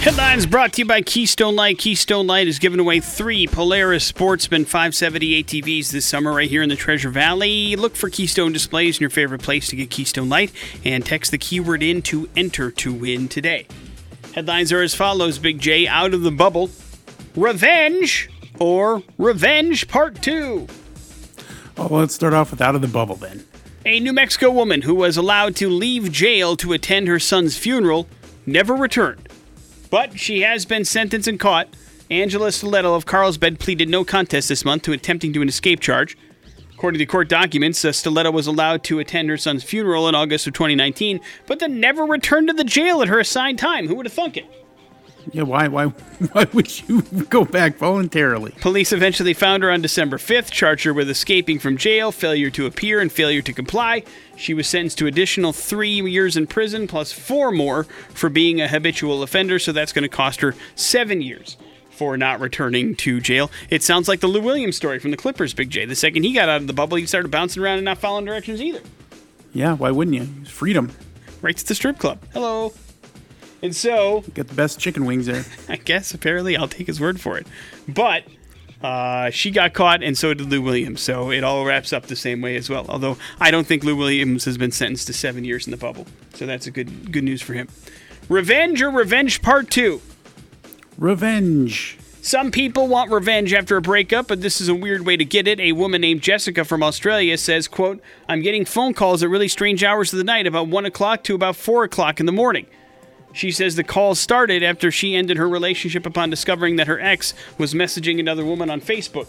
Headlines 0.00 0.46
brought 0.46 0.74
to 0.74 0.82
you 0.82 0.84
by 0.84 1.02
Keystone 1.02 1.56
Light. 1.56 1.76
Keystone 1.76 2.28
Light 2.28 2.46
is 2.46 2.60
giving 2.60 2.78
away 2.78 3.00
three 3.00 3.48
Polaris 3.48 4.04
Sportsman 4.04 4.64
570 4.64 5.42
ATVs 5.42 5.90
this 5.90 6.06
summer 6.06 6.32
right 6.32 6.48
here 6.48 6.62
in 6.62 6.68
the 6.68 6.76
Treasure 6.76 7.10
Valley. 7.10 7.74
Look 7.74 7.96
for 7.96 8.08
Keystone 8.08 8.52
displays 8.52 8.98
in 8.98 9.00
your 9.00 9.10
favorite 9.10 9.42
place 9.42 9.66
to 9.68 9.76
get 9.76 9.90
Keystone 9.90 10.28
Light 10.28 10.52
and 10.84 11.04
text 11.04 11.32
the 11.32 11.36
keyword 11.36 11.82
in 11.82 12.00
to 12.02 12.28
enter 12.36 12.70
to 12.70 12.92
win 12.92 13.26
today. 13.28 13.66
Headlines 14.34 14.72
are 14.72 14.82
as 14.82 14.94
follows 14.94 15.40
Big 15.40 15.58
J 15.58 15.88
out 15.88 16.14
of 16.14 16.22
the 16.22 16.30
bubble. 16.30 16.70
Revenge 17.34 18.30
or 18.60 19.02
Revenge 19.18 19.88
Part 19.88 20.22
2. 20.22 20.68
Oh, 21.76 21.88
well, 21.88 22.00
let's 22.00 22.14
start 22.14 22.34
off 22.34 22.52
with 22.52 22.60
out 22.60 22.76
of 22.76 22.82
the 22.82 22.88
bubble 22.88 23.16
then. 23.16 23.44
A 23.84 23.98
New 23.98 24.12
Mexico 24.12 24.52
woman 24.52 24.82
who 24.82 24.94
was 24.94 25.16
allowed 25.16 25.56
to 25.56 25.68
leave 25.68 26.12
jail 26.12 26.56
to 26.58 26.72
attend 26.72 27.08
her 27.08 27.18
son's 27.18 27.58
funeral 27.58 28.06
never 28.46 28.74
returned. 28.74 29.27
But 29.90 30.18
she 30.18 30.42
has 30.42 30.64
been 30.64 30.84
sentenced 30.84 31.28
and 31.28 31.40
caught. 31.40 31.68
Angela 32.10 32.52
Stiletto 32.52 32.94
of 32.94 33.06
Carlsbad 33.06 33.58
pleaded 33.58 33.88
no 33.88 34.04
contest 34.04 34.48
this 34.48 34.64
month 34.64 34.82
to 34.82 34.92
attempting 34.92 35.32
to 35.34 35.42
an 35.42 35.48
escape 35.48 35.80
charge. 35.80 36.16
According 36.72 37.00
to 37.00 37.06
court 37.06 37.28
documents, 37.28 37.84
uh, 37.84 37.92
Stiletto 37.92 38.30
was 38.30 38.46
allowed 38.46 38.84
to 38.84 38.98
attend 39.00 39.28
her 39.28 39.36
son's 39.36 39.64
funeral 39.64 40.08
in 40.08 40.14
August 40.14 40.46
of 40.46 40.52
2019, 40.52 41.20
but 41.46 41.58
then 41.58 41.80
never 41.80 42.04
returned 42.04 42.48
to 42.48 42.54
the 42.54 42.64
jail 42.64 43.02
at 43.02 43.08
her 43.08 43.18
assigned 43.18 43.58
time. 43.58 43.88
Who 43.88 43.96
would 43.96 44.06
have 44.06 44.12
thunk 44.12 44.36
it? 44.36 44.46
Yeah, 45.32 45.42
why, 45.42 45.68
why, 45.68 45.86
why 46.32 46.46
would 46.52 46.88
you 46.88 47.02
go 47.28 47.44
back 47.44 47.76
voluntarily? 47.76 48.52
Police 48.60 48.92
eventually 48.92 49.34
found 49.34 49.62
her 49.62 49.70
on 49.70 49.82
December 49.82 50.16
5th, 50.16 50.50
charged 50.50 50.84
her 50.84 50.94
with 50.94 51.10
escaping 51.10 51.58
from 51.58 51.76
jail, 51.76 52.12
failure 52.12 52.50
to 52.50 52.66
appear, 52.66 53.00
and 53.00 53.10
failure 53.10 53.42
to 53.42 53.52
comply. 53.52 54.04
She 54.36 54.54
was 54.54 54.66
sentenced 54.66 54.98
to 54.98 55.06
additional 55.06 55.52
three 55.52 55.90
years 55.90 56.36
in 56.36 56.46
prison 56.46 56.86
plus 56.86 57.12
four 57.12 57.50
more 57.50 57.84
for 58.14 58.28
being 58.28 58.60
a 58.60 58.68
habitual 58.68 59.22
offender, 59.22 59.58
so 59.58 59.72
that's 59.72 59.92
going 59.92 60.02
to 60.02 60.08
cost 60.08 60.40
her 60.40 60.54
seven 60.74 61.20
years 61.20 61.56
for 61.90 62.16
not 62.16 62.38
returning 62.38 62.94
to 62.94 63.20
jail. 63.20 63.50
It 63.70 63.82
sounds 63.82 64.06
like 64.06 64.20
the 64.20 64.28
Lou 64.28 64.40
Williams 64.40 64.76
story 64.76 65.00
from 65.00 65.10
the 65.10 65.16
Clippers, 65.16 65.52
Big 65.52 65.68
J. 65.68 65.84
The 65.84 65.96
second 65.96 66.22
he 66.22 66.32
got 66.32 66.48
out 66.48 66.60
of 66.60 66.68
the 66.68 66.72
bubble, 66.72 66.96
he 66.96 67.06
started 67.06 67.30
bouncing 67.30 67.62
around 67.62 67.78
and 67.78 67.84
not 67.84 67.98
following 67.98 68.24
directions 68.24 68.62
either. 68.62 68.80
Yeah, 69.52 69.74
why 69.74 69.90
wouldn't 69.90 70.16
you? 70.16 70.28
It's 70.42 70.50
freedom. 70.50 70.92
Right 71.42 71.56
to 71.56 71.66
the 71.66 71.74
strip 71.74 71.98
club. 71.98 72.20
Hello. 72.32 72.72
And 73.62 73.74
so, 73.74 74.24
Get 74.34 74.48
the 74.48 74.54
best 74.54 74.78
chicken 74.78 75.04
wings 75.04 75.26
there. 75.26 75.44
I 75.68 75.76
guess 75.76 76.14
apparently 76.14 76.56
I'll 76.56 76.68
take 76.68 76.86
his 76.86 77.00
word 77.00 77.20
for 77.20 77.38
it. 77.38 77.46
But 77.88 78.24
uh, 78.82 79.30
she 79.30 79.50
got 79.50 79.74
caught, 79.74 80.02
and 80.02 80.16
so 80.16 80.32
did 80.34 80.48
Lou 80.50 80.62
Williams. 80.62 81.00
So 81.00 81.30
it 81.30 81.42
all 81.42 81.64
wraps 81.64 81.92
up 81.92 82.06
the 82.06 82.16
same 82.16 82.40
way 82.40 82.56
as 82.56 82.70
well. 82.70 82.86
Although 82.88 83.16
I 83.40 83.50
don't 83.50 83.66
think 83.66 83.82
Lou 83.82 83.96
Williams 83.96 84.44
has 84.44 84.56
been 84.56 84.70
sentenced 84.70 85.06
to 85.08 85.12
seven 85.12 85.44
years 85.44 85.66
in 85.66 85.72
the 85.72 85.76
bubble, 85.76 86.06
so 86.34 86.46
that's 86.46 86.66
a 86.66 86.70
good 86.70 87.10
good 87.10 87.24
news 87.24 87.42
for 87.42 87.54
him. 87.54 87.68
Revenge 88.28 88.80
or 88.80 88.90
Revenge 88.90 89.42
Part 89.42 89.70
Two. 89.70 90.00
Revenge. 90.96 91.98
Some 92.20 92.50
people 92.50 92.88
want 92.88 93.10
revenge 93.10 93.54
after 93.54 93.76
a 93.76 93.80
breakup, 93.80 94.28
but 94.28 94.42
this 94.42 94.60
is 94.60 94.68
a 94.68 94.74
weird 94.74 95.06
way 95.06 95.16
to 95.16 95.24
get 95.24 95.48
it. 95.48 95.60
A 95.60 95.72
woman 95.72 96.00
named 96.00 96.20
Jessica 96.20 96.64
from 96.64 96.82
Australia 96.82 97.38
says, 97.38 97.68
quote, 97.68 98.02
I'm 98.28 98.42
getting 98.42 98.64
phone 98.64 98.92
calls 98.92 99.22
at 99.22 99.30
really 99.30 99.48
strange 99.48 99.82
hours 99.82 100.12
of 100.12 100.18
the 100.18 100.24
night, 100.24 100.46
about 100.46 100.66
1 100.68 100.84
o'clock 100.84 101.22
to 101.24 101.34
about 101.34 101.56
4 101.56 101.84
o'clock 101.84 102.20
in 102.20 102.26
the 102.26 102.32
morning. 102.32 102.66
She 103.32 103.50
says 103.50 103.76
the 103.76 103.84
calls 103.84 104.18
started 104.18 104.62
after 104.62 104.90
she 104.90 105.14
ended 105.14 105.36
her 105.36 105.48
relationship 105.48 106.06
upon 106.06 106.30
discovering 106.30 106.76
that 106.76 106.86
her 106.86 107.00
ex 107.00 107.34
was 107.56 107.74
messaging 107.74 108.18
another 108.18 108.44
woman 108.44 108.70
on 108.70 108.80
Facebook. 108.80 109.28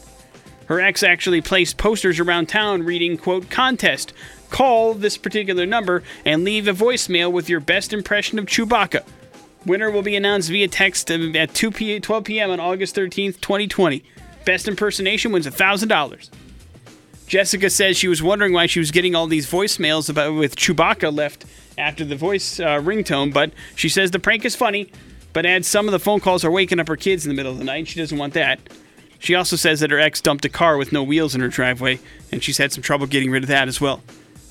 Her 0.66 0.80
ex 0.80 1.04
actually 1.04 1.42
placed 1.42 1.78
posters 1.78 2.20
around 2.20 2.48
town 2.48 2.84
reading, 2.84 3.18
quote, 3.18 3.50
contest. 3.50 4.14
Call 4.50 4.94
this 4.94 5.18
particular 5.18 5.66
number 5.66 6.04
and 6.26 6.44
leave 6.44 6.68
a 6.68 6.74
voicemail 6.74 7.32
with 7.32 7.50
your 7.50 7.60
best 7.60 7.94
impression 7.94 8.40
of 8.40 8.46
Chewbacca. 8.46 9.04
Winner 9.66 9.92
will 9.92 10.02
be 10.02 10.16
announced 10.16 10.50
via 10.50 10.68
text 10.68 11.12
at 11.12 11.54
2 11.54 11.72
p- 11.72 12.00
12 12.00 12.24
p.m. 12.24 12.52
on 12.52 12.60
August 12.60 12.96
13th, 12.96 13.42
2020. 13.42 14.04
Best 14.46 14.68
impersonation 14.68 15.32
wins 15.32 15.46
$1,000. 15.46 16.30
Jessica 17.30 17.70
says 17.70 17.96
she 17.96 18.08
was 18.08 18.24
wondering 18.24 18.54
why 18.54 18.66
she 18.66 18.80
was 18.80 18.90
getting 18.90 19.14
all 19.14 19.28
these 19.28 19.50
voicemails 19.50 20.10
about 20.10 20.34
with 20.34 20.56
Chewbacca 20.56 21.16
left 21.16 21.46
after 21.78 22.04
the 22.04 22.16
voice 22.16 22.60
uh, 22.60 22.80
ringtone, 22.82 23.32
but 23.32 23.52
she 23.76 23.88
says 23.88 24.10
the 24.10 24.18
prank 24.20 24.46
is 24.46 24.56
funny, 24.56 24.92
but 25.32 25.46
adds 25.46 25.68
some 25.68 25.88
of 25.88 25.92
the 25.92 26.00
phone 26.00 26.20
calls 26.20 26.44
are 26.44 26.50
waking 26.50 26.80
up 26.80 26.88
her 26.88 26.96
kids 26.96 27.26
in 27.26 27.30
the 27.30 27.36
middle 27.36 27.52
of 27.52 27.60
the 27.60 27.64
night. 27.64 27.78
and 27.78 27.88
She 27.88 28.00
doesn't 28.00 28.18
want 28.18 28.34
that. 28.34 28.60
She 29.20 29.36
also 29.36 29.56
says 29.56 29.80
that 29.82 29.92
her 29.92 30.00
ex 30.00 30.22
dumped 30.22 30.44
a 30.46 30.50
car 30.50 30.76
with 30.78 30.92
no 30.92 31.04
wheels 31.04 31.36
in 31.36 31.42
her 31.42 31.50
driveway, 31.50 32.00
and 32.32 32.44
she's 32.44 32.58
had 32.58 32.72
some 32.72 32.82
trouble 32.82 33.06
getting 33.06 33.30
rid 33.30 33.44
of 33.44 33.50
that 33.50 33.68
as 33.68 33.80
well. 33.80 34.02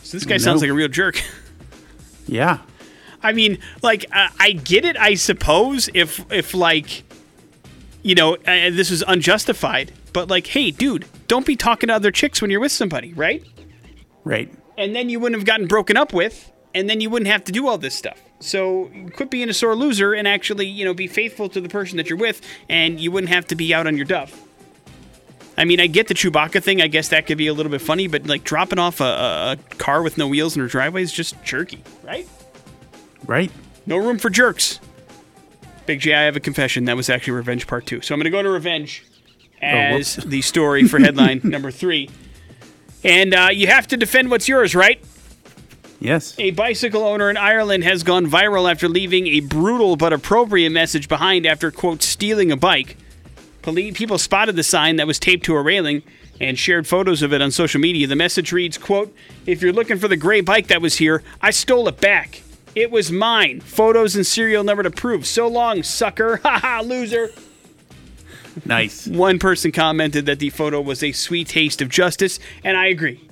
So 0.04 0.16
this 0.16 0.24
guy 0.24 0.36
sounds 0.36 0.60
like 0.62 0.70
a 0.70 0.74
real 0.74 0.88
jerk. 0.88 1.20
Yeah. 2.30 2.58
I 3.22 3.32
mean, 3.32 3.58
like 3.82 4.04
uh, 4.12 4.28
I 4.38 4.52
get 4.52 4.84
it, 4.84 4.98
I 4.98 5.14
suppose. 5.14 5.88
If 5.94 6.30
if 6.30 6.52
like, 6.52 7.02
you 8.02 8.14
know, 8.14 8.34
uh, 8.34 8.68
this 8.70 8.90
was 8.90 9.02
unjustified, 9.08 9.92
but 10.18 10.28
like, 10.28 10.48
hey, 10.48 10.72
dude, 10.72 11.04
don't 11.28 11.46
be 11.46 11.54
talking 11.54 11.86
to 11.86 11.94
other 11.94 12.10
chicks 12.10 12.42
when 12.42 12.50
you're 12.50 12.58
with 12.58 12.72
somebody, 12.72 13.14
right? 13.14 13.40
Right. 14.24 14.52
And 14.76 14.92
then 14.92 15.08
you 15.08 15.20
wouldn't 15.20 15.40
have 15.40 15.46
gotten 15.46 15.68
broken 15.68 15.96
up 15.96 16.12
with, 16.12 16.50
and 16.74 16.90
then 16.90 17.00
you 17.00 17.08
wouldn't 17.08 17.30
have 17.30 17.44
to 17.44 17.52
do 17.52 17.68
all 17.68 17.78
this 17.78 17.94
stuff. 17.94 18.20
So 18.40 18.90
quit 19.14 19.30
being 19.30 19.48
a 19.48 19.54
sore 19.54 19.76
loser 19.76 20.14
and 20.14 20.26
actually, 20.26 20.66
you 20.66 20.84
know, 20.84 20.92
be 20.92 21.06
faithful 21.06 21.48
to 21.50 21.60
the 21.60 21.68
person 21.68 21.98
that 21.98 22.10
you're 22.10 22.18
with, 22.18 22.40
and 22.68 22.98
you 22.98 23.12
wouldn't 23.12 23.32
have 23.32 23.46
to 23.46 23.54
be 23.54 23.72
out 23.72 23.86
on 23.86 23.96
your 23.96 24.06
duff. 24.06 24.42
I 25.56 25.64
mean, 25.64 25.78
I 25.78 25.86
get 25.86 26.08
the 26.08 26.14
Chewbacca 26.14 26.64
thing. 26.64 26.82
I 26.82 26.88
guess 26.88 27.10
that 27.10 27.28
could 27.28 27.38
be 27.38 27.46
a 27.46 27.54
little 27.54 27.70
bit 27.70 27.80
funny, 27.80 28.08
but 28.08 28.26
like 28.26 28.42
dropping 28.42 28.80
off 28.80 29.00
a, 29.00 29.04
a, 29.04 29.52
a 29.52 29.56
car 29.76 30.02
with 30.02 30.18
no 30.18 30.26
wheels 30.26 30.56
in 30.56 30.62
her 30.62 30.68
driveway 30.68 31.02
is 31.02 31.12
just 31.12 31.40
jerky, 31.44 31.84
right? 32.02 32.28
Right. 33.24 33.52
No 33.86 33.98
room 33.98 34.18
for 34.18 34.30
jerks. 34.30 34.80
Big 35.86 36.00
J, 36.00 36.12
I 36.12 36.22
have 36.22 36.34
a 36.34 36.40
confession. 36.40 36.86
That 36.86 36.96
was 36.96 37.08
actually 37.08 37.34
Revenge 37.34 37.68
Part 37.68 37.86
2. 37.86 38.00
So 38.00 38.14
I'm 38.14 38.18
going 38.18 38.24
to 38.24 38.30
go 38.30 38.42
to 38.42 38.50
Revenge 38.50 39.04
as 39.62 40.16
whoops. 40.16 40.28
the 40.28 40.42
story 40.42 40.86
for 40.86 40.98
headline 40.98 41.40
number 41.44 41.70
three. 41.70 42.10
And 43.04 43.34
uh, 43.34 43.48
you 43.52 43.66
have 43.68 43.86
to 43.88 43.96
defend 43.96 44.30
what's 44.30 44.48
yours, 44.48 44.74
right? 44.74 45.02
Yes. 46.00 46.34
A 46.38 46.52
bicycle 46.52 47.02
owner 47.04 47.28
in 47.30 47.36
Ireland 47.36 47.84
has 47.84 48.02
gone 48.02 48.26
viral 48.26 48.70
after 48.70 48.88
leaving 48.88 49.26
a 49.26 49.40
brutal 49.40 49.96
but 49.96 50.12
appropriate 50.12 50.70
message 50.70 51.08
behind 51.08 51.46
after, 51.46 51.70
quote, 51.70 52.02
stealing 52.02 52.52
a 52.52 52.56
bike. 52.56 52.96
People 53.62 54.16
spotted 54.16 54.56
the 54.56 54.62
sign 54.62 54.96
that 54.96 55.06
was 55.06 55.18
taped 55.18 55.44
to 55.44 55.54
a 55.54 55.60
railing 55.60 56.02
and 56.40 56.58
shared 56.58 56.86
photos 56.86 57.20
of 57.20 57.32
it 57.34 57.42
on 57.42 57.50
social 57.50 57.80
media. 57.80 58.06
The 58.06 58.16
message 58.16 58.50
reads, 58.52 58.78
quote, 58.78 59.14
If 59.44 59.60
you're 59.60 59.72
looking 59.74 59.98
for 59.98 60.08
the 60.08 60.16
gray 60.16 60.40
bike 60.40 60.68
that 60.68 60.80
was 60.80 60.96
here, 60.96 61.22
I 61.42 61.50
stole 61.50 61.86
it 61.88 62.00
back. 62.00 62.42
It 62.74 62.90
was 62.90 63.10
mine. 63.12 63.60
Photos 63.60 64.16
and 64.16 64.26
serial 64.26 64.64
number 64.64 64.82
to 64.84 64.90
prove. 64.90 65.26
So 65.26 65.48
long, 65.48 65.82
sucker. 65.82 66.36
Ha 66.44 66.58
ha, 66.60 66.80
loser. 66.82 67.30
Nice. 68.64 69.06
One 69.08 69.38
person 69.38 69.72
commented 69.72 70.26
that 70.26 70.38
the 70.38 70.50
photo 70.50 70.80
was 70.80 71.02
a 71.02 71.12
sweet 71.12 71.48
taste 71.48 71.80
of 71.82 71.88
justice, 71.88 72.38
and 72.64 72.76
I 72.76 72.86
agree. 72.86 73.28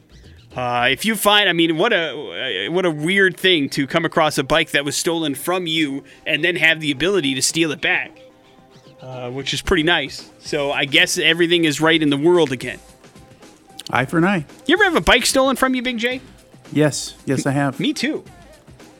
Uh, 0.54 0.88
if 0.90 1.04
you 1.04 1.14
find, 1.16 1.48
I 1.50 1.52
mean, 1.52 1.76
what 1.76 1.92
a 1.92 2.66
uh, 2.68 2.72
what 2.72 2.86
a 2.86 2.90
weird 2.90 3.36
thing 3.36 3.68
to 3.70 3.86
come 3.86 4.04
across 4.06 4.38
a 4.38 4.42
bike 4.42 4.70
that 4.70 4.84
was 4.86 4.96
stolen 4.96 5.34
from 5.34 5.66
you 5.66 6.02
and 6.26 6.42
then 6.42 6.56
have 6.56 6.80
the 6.80 6.90
ability 6.90 7.34
to 7.34 7.42
steal 7.42 7.72
it 7.72 7.82
back, 7.82 8.18
uh, 9.02 9.30
which 9.30 9.52
is 9.52 9.60
pretty 9.60 9.82
nice. 9.82 10.30
So 10.38 10.72
I 10.72 10.86
guess 10.86 11.18
everything 11.18 11.64
is 11.64 11.78
right 11.80 12.00
in 12.00 12.08
the 12.08 12.16
world 12.16 12.52
again. 12.52 12.78
Eye 13.90 14.06
for 14.06 14.16
an 14.18 14.24
eye. 14.24 14.46
You 14.66 14.74
ever 14.76 14.84
have 14.84 14.96
a 14.96 15.00
bike 15.02 15.26
stolen 15.26 15.56
from 15.56 15.74
you, 15.74 15.82
Big 15.82 15.98
J? 15.98 16.20
Yes. 16.72 17.14
Yes, 17.26 17.44
I 17.46 17.50
have. 17.52 17.78
Me 17.78 17.92
too. 17.92 18.24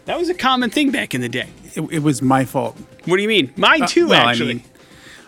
That 0.05 0.19
was 0.19 0.29
a 0.29 0.35
common 0.35 0.71
thing 0.71 0.91
back 0.93 1.15
in 1.15 1.21
the 1.23 1.29
day. 1.29 1.49
It, 1.75 1.81
it 1.91 1.99
was 2.03 2.23
my 2.23 2.45
fault. 2.45 2.77
What 3.07 3.17
do 3.17 3.23
you 3.23 3.29
mean? 3.29 3.53
Mine 3.57 3.87
too, 3.87 4.07
Uh, 4.07 4.11
well, 4.11 4.29
actually. 4.29 4.51
I 4.51 4.55
mean, 4.55 4.65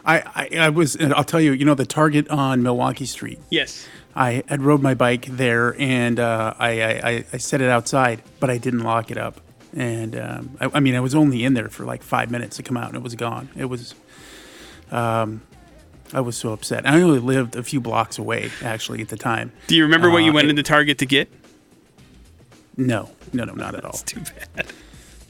I, 0.09 0.23
I, 0.35 0.49
I 0.67 0.69
was, 0.71 0.97
I'll 0.97 1.23
tell 1.23 1.41
you, 1.41 1.53
you 1.53 1.65
know, 1.65 1.75
the 1.75 1.85
Target 1.87 2.29
on 2.31 2.63
Milwaukee 2.63 3.07
Street. 3.07 3.39
yes. 3.51 3.87
I 4.17 4.43
had 4.49 4.63
rode 4.63 4.83
my 4.83 4.95
bike 4.95 5.27
there 5.27 5.77
and 5.81 6.19
uh, 6.19 6.53
I, 6.59 6.83
I, 6.83 7.25
I- 7.33 7.37
set 7.37 7.61
it 7.61 7.69
outside, 7.69 8.21
but 8.41 8.51
I 8.51 8.59
didn't 8.59 8.81
lock 8.81 9.13
it 9.13 9.19
up. 9.19 9.41
And 9.77 10.17
um, 10.19 10.57
I, 10.61 10.71
I 10.75 10.81
mean, 10.81 10.97
I 10.97 11.01
was 11.01 11.15
only 11.15 11.45
in 11.45 11.55
there 11.55 11.69
for 11.69 11.85
like 11.85 12.03
five 12.03 12.29
minutes 12.29 12.57
to 12.57 12.65
come 12.65 12.77
out 12.77 12.89
and 12.89 12.97
it 12.97 13.03
was 13.03 13.15
gone. 13.15 13.49
It 13.55 13.67
was, 13.67 13.95
um, 14.91 15.43
I 16.13 16.21
was 16.21 16.37
so 16.37 16.53
upset. 16.53 16.85
I 16.85 17.01
only 17.01 17.21
lived 17.21 17.55
a 17.55 17.63
few 17.63 17.81
blocks 17.81 18.19
away 18.19 18.51
actually 18.65 19.03
at 19.03 19.09
the 19.09 19.17
time. 19.19 19.53
Do 19.69 19.77
you 19.77 19.85
remember 19.85 20.11
what 20.11 20.25
you 20.25 20.31
Uh, 20.33 20.35
went 20.35 20.47
it- 20.47 20.51
into 20.51 20.63
Target 20.65 20.99
to 20.99 21.07
get? 21.07 21.31
No, 22.77 23.11
no, 23.33 23.45
no, 23.45 23.53
not 23.55 23.75
at 23.77 23.85
all. 23.85 23.93
Too 23.93 24.21
bad. 24.57 24.67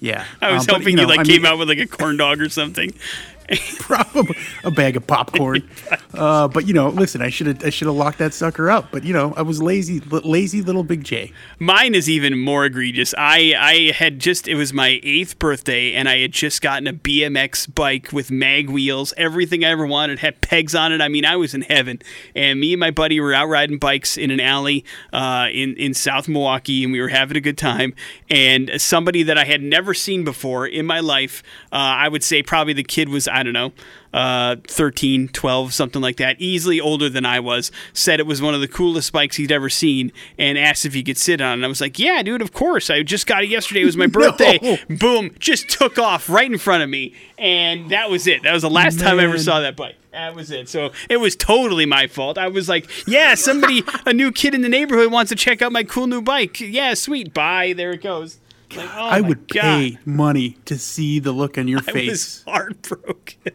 Yeah. 0.00 0.24
I 0.40 0.52
was 0.52 0.62
Um, 0.62 0.66
but, 0.66 0.76
hoping 0.78 0.96
you, 0.96 1.02
know, 1.02 1.08
like 1.08 1.20
I 1.20 1.24
came 1.24 1.42
mean, 1.42 1.52
out 1.52 1.58
with 1.58 1.68
like 1.68 1.78
a 1.78 1.86
corn 1.86 2.16
dog 2.16 2.40
or 2.40 2.48
something. 2.48 2.92
probably 3.78 4.36
a 4.64 4.70
bag 4.70 4.96
of 4.96 5.06
popcorn. 5.06 5.68
uh, 6.14 6.48
but 6.48 6.66
you 6.66 6.74
know, 6.74 6.88
listen, 6.88 7.22
I 7.22 7.30
should 7.30 7.46
have 7.46 7.64
I 7.64 7.70
should 7.70 7.86
have 7.86 7.96
locked 7.96 8.18
that 8.18 8.34
sucker 8.34 8.70
up. 8.70 8.90
But 8.90 9.04
you 9.04 9.12
know, 9.12 9.32
I 9.36 9.42
was 9.42 9.62
lazy, 9.62 10.00
lazy 10.00 10.60
little 10.60 10.84
Big 10.84 11.04
J. 11.04 11.32
Mine 11.58 11.94
is 11.94 12.10
even 12.10 12.38
more 12.38 12.66
egregious. 12.66 13.14
I 13.16 13.54
I 13.58 13.92
had 13.92 14.18
just 14.18 14.48
it 14.48 14.54
was 14.54 14.72
my 14.72 15.00
eighth 15.02 15.38
birthday 15.38 15.94
and 15.94 16.08
I 16.08 16.18
had 16.18 16.32
just 16.32 16.60
gotten 16.60 16.86
a 16.86 16.92
BMX 16.92 17.74
bike 17.74 18.12
with 18.12 18.30
mag 18.30 18.68
wheels, 18.68 19.14
everything 19.16 19.64
I 19.64 19.70
ever 19.70 19.86
wanted, 19.86 20.18
had 20.18 20.40
pegs 20.42 20.74
on 20.74 20.92
it. 20.92 21.00
I 21.00 21.08
mean, 21.08 21.24
I 21.24 21.36
was 21.36 21.54
in 21.54 21.62
heaven. 21.62 22.00
And 22.34 22.60
me 22.60 22.74
and 22.74 22.80
my 22.80 22.90
buddy 22.90 23.18
were 23.18 23.32
out 23.32 23.48
riding 23.48 23.78
bikes 23.78 24.18
in 24.18 24.30
an 24.30 24.40
alley 24.40 24.84
uh, 25.12 25.48
in 25.50 25.74
in 25.76 25.94
South 25.94 26.28
Milwaukee, 26.28 26.84
and 26.84 26.92
we 26.92 27.00
were 27.00 27.08
having 27.08 27.36
a 27.36 27.40
good 27.40 27.56
time. 27.56 27.94
And 28.28 28.70
somebody 28.76 29.22
that 29.22 29.38
I 29.38 29.44
had 29.44 29.62
never 29.62 29.94
seen 29.94 30.24
before 30.24 30.66
in 30.66 30.84
my 30.84 31.00
life, 31.00 31.42
uh, 31.72 31.76
I 31.76 32.08
would 32.08 32.22
say 32.22 32.42
probably 32.42 32.74
the 32.74 32.84
kid 32.84 33.08
was 33.08 33.26
I 33.38 33.42
don't 33.44 33.52
know. 33.52 33.72
Uh, 34.12 34.56
13, 34.66 35.28
12, 35.28 35.72
something 35.74 36.00
like 36.00 36.16
that, 36.16 36.36
easily 36.40 36.80
older 36.80 37.08
than 37.08 37.26
I 37.26 37.40
was, 37.40 37.70
said 37.92 38.20
it 38.20 38.26
was 38.26 38.40
one 38.40 38.54
of 38.54 38.60
the 38.60 38.66
coolest 38.66 39.12
bikes 39.12 39.36
he'd 39.36 39.52
ever 39.52 39.68
seen 39.68 40.12
and 40.38 40.56
asked 40.58 40.84
if 40.86 40.94
he 40.94 41.02
could 41.02 41.18
sit 41.18 41.40
on 41.40 41.50
it. 41.50 41.54
And 41.54 41.64
I 41.64 41.68
was 41.68 41.80
like, 41.80 41.98
Yeah, 41.98 42.22
dude, 42.22 42.42
of 42.42 42.52
course. 42.52 42.90
I 42.90 43.02
just 43.02 43.26
got 43.26 43.42
it 43.44 43.48
yesterday. 43.48 43.82
It 43.82 43.84
was 43.86 43.96
my 43.96 44.06
birthday. 44.18 44.80
Boom, 44.88 45.34
just 45.38 45.68
took 45.68 45.98
off 45.98 46.28
right 46.28 46.50
in 46.50 46.58
front 46.58 46.82
of 46.82 46.88
me. 46.88 47.14
And 47.38 47.90
that 47.90 48.10
was 48.10 48.26
it. 48.26 48.42
That 48.42 48.52
was 48.52 48.62
the 48.62 48.70
last 48.70 48.98
time 48.98 49.20
I 49.20 49.24
ever 49.24 49.38
saw 49.38 49.60
that 49.60 49.76
bike. 49.76 49.94
That 50.10 50.34
was 50.34 50.50
it. 50.50 50.68
So 50.68 50.90
it 51.08 51.18
was 51.18 51.36
totally 51.36 51.86
my 51.86 52.06
fault. 52.08 52.38
I 52.38 52.48
was 52.48 52.68
like, 52.68 52.88
Yeah, 53.06 53.34
somebody, 53.34 53.84
a 54.06 54.12
new 54.12 54.32
kid 54.32 54.54
in 54.54 54.62
the 54.62 54.68
neighborhood 54.68 55.12
wants 55.12 55.28
to 55.28 55.36
check 55.36 55.62
out 55.62 55.70
my 55.70 55.84
cool 55.84 56.06
new 56.06 56.22
bike. 56.22 56.58
Yeah, 56.60 56.94
sweet. 56.94 57.32
Bye. 57.34 57.74
There 57.74 57.92
it 57.92 58.02
goes. 58.02 58.38
Like, 58.76 58.90
oh 58.94 59.06
I 59.06 59.20
would 59.20 59.48
God. 59.48 59.60
pay 59.62 59.98
money 60.04 60.58
to 60.66 60.78
see 60.78 61.18
the 61.18 61.32
look 61.32 61.56
on 61.58 61.68
your 61.68 61.80
I 61.80 61.82
was 61.84 61.92
face. 61.92 62.42
heartbroken. 62.46 63.52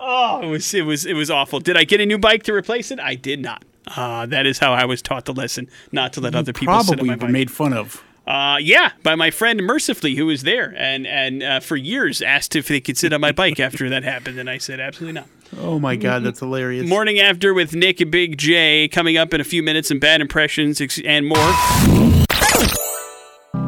oh, 0.00 0.40
it 0.42 0.46
was 0.50 0.74
it 0.74 0.82
was 0.82 1.06
it 1.06 1.14
was 1.14 1.30
awful. 1.30 1.60
Did 1.60 1.76
I 1.76 1.84
get 1.84 2.00
a 2.00 2.06
new 2.06 2.18
bike 2.18 2.42
to 2.44 2.52
replace 2.54 2.90
it? 2.90 2.98
I 3.00 3.14
did 3.14 3.40
not. 3.40 3.64
Uh, 3.96 4.26
that 4.26 4.46
is 4.46 4.58
how 4.58 4.72
I 4.72 4.86
was 4.86 5.02
taught 5.02 5.26
to 5.26 5.32
listen, 5.32 5.68
not 5.92 6.12
to 6.14 6.20
let 6.20 6.34
other 6.34 6.52
people 6.54 6.74
sit 6.80 6.92
on 6.92 6.96
Probably 6.96 7.08
my 7.10 7.16
bike. 7.16 7.30
made 7.30 7.50
fun 7.50 7.72
of. 7.74 8.02
Uh, 8.26 8.56
yeah, 8.58 8.92
by 9.02 9.14
my 9.14 9.30
friend 9.30 9.60
Mercifully, 9.62 10.14
who 10.16 10.24
was 10.24 10.42
there, 10.44 10.74
and 10.78 11.06
and 11.06 11.42
uh, 11.42 11.60
for 11.60 11.76
years 11.76 12.22
asked 12.22 12.56
if 12.56 12.66
they 12.68 12.80
could 12.80 12.96
sit 12.96 13.12
on 13.12 13.20
my 13.20 13.32
bike 13.32 13.60
after 13.68 13.90
that 13.90 14.02
happened, 14.02 14.38
and 14.38 14.48
I 14.48 14.56
said 14.58 14.80
absolutely 14.80 15.12
not. 15.20 15.28
Oh 15.58 15.78
my 15.78 15.94
God, 15.94 16.24
that's 16.24 16.40
hilarious. 16.40 16.88
Morning 16.88 17.20
after 17.20 17.52
with 17.52 17.74
Nick 17.74 18.00
and 18.00 18.10
Big 18.10 18.38
J 18.38 18.88
coming 18.88 19.16
up 19.18 19.34
in 19.34 19.40
a 19.40 19.44
few 19.44 19.62
minutes, 19.62 19.90
and 19.90 20.00
bad 20.00 20.20
impressions 20.22 20.80
and 21.04 21.26
more. 21.26 22.74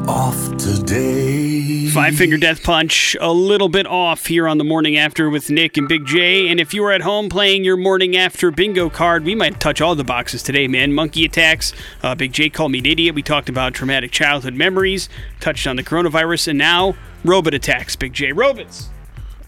Off 0.07 0.55
today. 0.57 1.87
Five 1.89 2.15
Finger 2.15 2.37
Death 2.37 2.63
Punch, 2.63 3.17
a 3.19 3.31
little 3.31 3.67
bit 3.67 3.85
off 3.85 4.27
here 4.27 4.47
on 4.47 4.57
the 4.57 4.63
morning 4.63 4.95
after 4.95 5.29
with 5.29 5.49
Nick 5.49 5.75
and 5.75 5.87
Big 5.87 6.05
J. 6.05 6.47
And 6.47 6.61
if 6.61 6.73
you 6.73 6.81
were 6.81 6.93
at 6.93 7.01
home 7.01 7.27
playing 7.27 7.65
your 7.65 7.75
morning 7.75 8.15
after 8.15 8.49
bingo 8.49 8.89
card, 8.89 9.25
we 9.25 9.35
might 9.35 9.59
touch 9.59 9.81
all 9.81 9.95
the 9.95 10.05
boxes 10.05 10.43
today, 10.43 10.67
man. 10.67 10.93
Monkey 10.93 11.25
attacks. 11.25 11.73
Uh, 12.01 12.15
Big 12.15 12.31
J 12.31 12.49
called 12.49 12.71
me 12.71 12.79
an 12.79 12.85
idiot. 12.85 13.15
We 13.15 13.21
talked 13.21 13.49
about 13.49 13.73
traumatic 13.73 14.11
childhood 14.11 14.53
memories, 14.53 15.09
touched 15.41 15.67
on 15.67 15.75
the 15.75 15.83
coronavirus, 15.83 16.49
and 16.49 16.57
now 16.57 16.95
robot 17.25 17.53
attacks. 17.53 17.97
Big 17.97 18.13
J, 18.13 18.31
robots. 18.31 18.89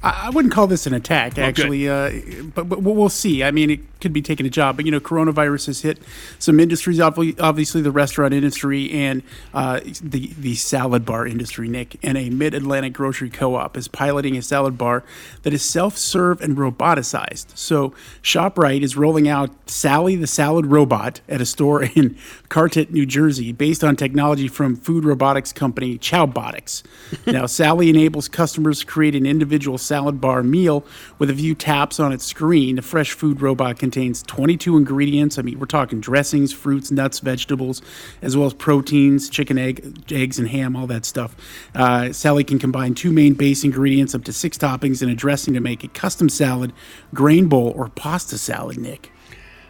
I 0.01 0.29
wouldn't 0.29 0.53
call 0.53 0.67
this 0.67 0.87
an 0.87 0.93
attack, 0.93 1.35
good. 1.35 1.43
actually, 1.43 1.89
uh, 1.89 2.11
but, 2.55 2.69
but 2.69 2.81
we'll 2.81 2.95
we'll 2.95 3.09
see. 3.09 3.43
I 3.43 3.51
mean, 3.51 3.69
it 3.69 3.81
could 3.99 4.13
be 4.13 4.21
taking 4.21 4.45
a 4.45 4.49
job, 4.49 4.77
but 4.77 4.85
you 4.85 4.91
know, 4.91 5.01
coronavirus 5.01 5.65
has 5.65 5.81
hit 5.81 5.99
some 6.37 6.57
industries. 6.57 7.01
Obviously, 7.01 7.81
the 7.81 7.91
restaurant 7.91 8.33
industry 8.33 8.89
and 8.91 9.23
uh, 9.53 9.81
the 10.01 10.31
the 10.39 10.55
salad 10.55 11.05
bar 11.05 11.27
industry. 11.27 11.67
Nick 11.67 11.97
and 12.01 12.17
a 12.17 12.29
Mid 12.29 12.53
Atlantic 12.53 12.93
grocery 12.93 13.29
co-op 13.29 13.75
is 13.75 13.89
piloting 13.89 14.37
a 14.37 14.41
salad 14.41 14.77
bar 14.77 15.03
that 15.43 15.51
is 15.51 15.65
self-serve 15.65 16.39
and 16.39 16.55
roboticized. 16.55 17.57
So, 17.57 17.93
Shoprite 18.23 18.81
is 18.83 18.95
rolling 18.95 19.27
out 19.27 19.51
Sally 19.69 20.15
the 20.15 20.27
salad 20.27 20.67
robot 20.67 21.19
at 21.27 21.41
a 21.41 21.45
store 21.45 21.83
in 21.83 22.17
Carteret, 22.49 22.91
New 22.91 23.05
Jersey, 23.05 23.51
based 23.51 23.83
on 23.83 23.97
technology 23.97 24.47
from 24.47 24.77
food 24.77 25.03
robotics 25.03 25.51
company 25.51 25.97
Chowbotics. 25.97 26.83
now, 27.31 27.45
Sally 27.45 27.89
enables 27.89 28.29
customers 28.29 28.79
to 28.79 28.85
create 28.85 29.13
an 29.13 29.25
individual 29.25 29.77
salad 29.89 30.21
bar 30.21 30.43
meal 30.43 30.85
with 31.17 31.31
a 31.31 31.33
few 31.33 31.55
taps 31.55 31.99
on 31.99 32.13
its 32.13 32.23
screen. 32.23 32.75
The 32.75 32.83
fresh 32.83 33.11
food 33.11 33.41
robot 33.41 33.79
contains 33.79 34.21
22 34.21 34.77
ingredients. 34.77 35.39
I 35.39 35.41
mean, 35.41 35.57
we're 35.57 35.65
talking 35.65 35.99
dressings, 35.99 36.53
fruits, 36.53 36.91
nuts, 36.91 37.19
vegetables, 37.19 37.81
as 38.21 38.37
well 38.37 38.45
as 38.45 38.53
proteins, 38.53 39.29
chicken, 39.29 39.57
egg, 39.57 40.05
eggs, 40.11 40.37
and 40.37 40.47
ham, 40.47 40.75
all 40.75 40.85
that 40.85 41.05
stuff. 41.05 41.35
Uh, 41.73 42.13
Sally 42.13 42.43
can 42.43 42.59
combine 42.59 42.93
two 42.93 43.11
main 43.11 43.33
base 43.33 43.63
ingredients, 43.63 44.13
up 44.13 44.23
to 44.25 44.31
six 44.31 44.59
toppings, 44.59 45.01
and 45.01 45.09
a 45.09 45.15
dressing 45.15 45.55
to 45.55 45.59
make 45.59 45.83
a 45.83 45.87
custom 45.87 46.29
salad, 46.29 46.71
grain 47.11 47.47
bowl, 47.47 47.73
or 47.75 47.89
pasta 47.89 48.37
salad. 48.37 48.77
Nick. 48.77 49.11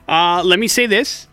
Uh, 0.05 0.43
let 0.43 0.59
me 0.59 0.67
say 0.67 0.85
this. 0.85 1.28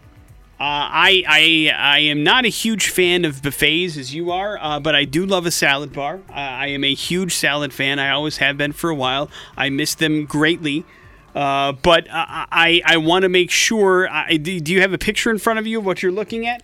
Uh, 0.59 0.63
I, 0.65 1.23
I 1.29 1.73
I 1.77 1.99
am 1.99 2.25
not 2.25 2.47
a 2.47 2.49
huge 2.49 2.89
fan 2.89 3.27
of 3.27 3.43
buffets 3.43 3.99
as 3.99 4.15
you 4.15 4.31
are, 4.31 4.57
uh, 4.59 4.81
but 4.81 4.95
I 4.95 5.05
do 5.05 5.27
love 5.27 5.45
a 5.45 5.51
salad 5.51 5.93
bar. 5.93 6.21
Uh, 6.31 6.33
I 6.33 6.69
am 6.69 6.83
a 6.83 6.95
huge 6.95 7.35
salad 7.35 7.75
fan. 7.75 7.99
I 7.99 8.09
always 8.11 8.39
have 8.39 8.57
been 8.57 8.73
for 8.73 8.89
a 8.89 8.95
while. 8.95 9.29
I 9.57 9.69
miss 9.69 9.95
them 9.95 10.25
greatly. 10.25 10.87
Uh, 11.35 11.73
but 11.73 12.07
I 12.11 12.47
I, 12.51 12.83
I 12.87 12.97
want 12.97 13.25
to 13.25 13.29
make 13.29 13.51
sure. 13.51 14.09
I, 14.09 14.39
do 14.39 14.53
you 14.73 14.81
have 14.81 14.95
a 14.95 14.99
picture 14.99 15.31
in 15.31 15.37
front 15.39 15.59
of 15.59 15.67
you 15.67 15.79
of 15.81 15.85
what 15.85 16.03
you're 16.03 16.11
looking 16.11 16.47
at? 16.47 16.63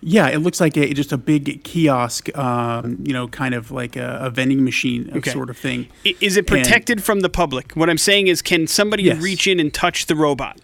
Yeah, 0.00 0.28
it 0.28 0.38
looks 0.38 0.60
like 0.60 0.76
a 0.76 0.94
just 0.94 1.10
a 1.10 1.18
big 1.18 1.64
kiosk, 1.64 2.28
um, 2.38 2.98
you 3.04 3.12
know, 3.12 3.26
kind 3.26 3.52
of 3.52 3.72
like 3.72 3.96
a, 3.96 4.18
a 4.22 4.30
vending 4.30 4.62
machine 4.62 5.10
Okay. 5.16 5.32
sort 5.32 5.50
of 5.50 5.58
thing. 5.58 5.88
Is 6.04 6.36
it 6.36 6.46
protected 6.46 7.02
from 7.02 7.18
the 7.22 7.28
public? 7.28 7.72
What 7.72 7.90
I'm 7.90 7.98
saying 7.98 8.28
is, 8.28 8.40
can 8.42 8.68
somebody 8.68 9.02
Yes. 9.02 9.20
reach 9.20 9.48
in 9.48 9.58
and 9.58 9.74
touch 9.74 10.06
the 10.06 10.14
robot? 10.14 10.60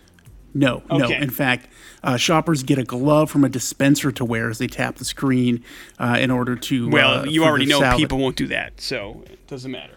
No, 0.54 0.82
no. 0.88 1.08
In 1.08 1.30
fact, 1.30 1.68
uh, 2.04 2.16
shoppers 2.16 2.62
get 2.62 2.78
a 2.78 2.84
glove 2.84 3.28
from 3.30 3.42
a 3.44 3.48
dispenser 3.48 4.12
to 4.12 4.24
wear 4.24 4.48
as 4.48 4.58
they 4.58 4.68
tap 4.68 4.96
the 4.96 5.04
screen 5.04 5.64
uh, 5.98 6.16
in 6.20 6.30
order 6.30 6.54
to. 6.54 6.88
Well, 6.88 7.20
uh, 7.20 7.24
you 7.24 7.44
already 7.44 7.66
know 7.66 7.80
salad. 7.80 7.98
people 7.98 8.18
won't 8.18 8.36
do 8.36 8.46
that, 8.46 8.80
so 8.80 9.24
it 9.26 9.46
doesn't 9.48 9.70
matter. 9.70 9.96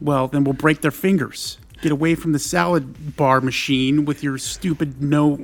Well, 0.00 0.28
then 0.28 0.44
we'll 0.44 0.54
break 0.54 0.82
their 0.82 0.92
fingers. 0.92 1.58
Get 1.80 1.92
away 1.92 2.14
from 2.14 2.32
the 2.32 2.38
salad 2.38 3.16
bar 3.16 3.40
machine 3.40 4.04
with 4.04 4.22
your 4.22 4.36
stupid 4.38 5.00
no 5.02 5.38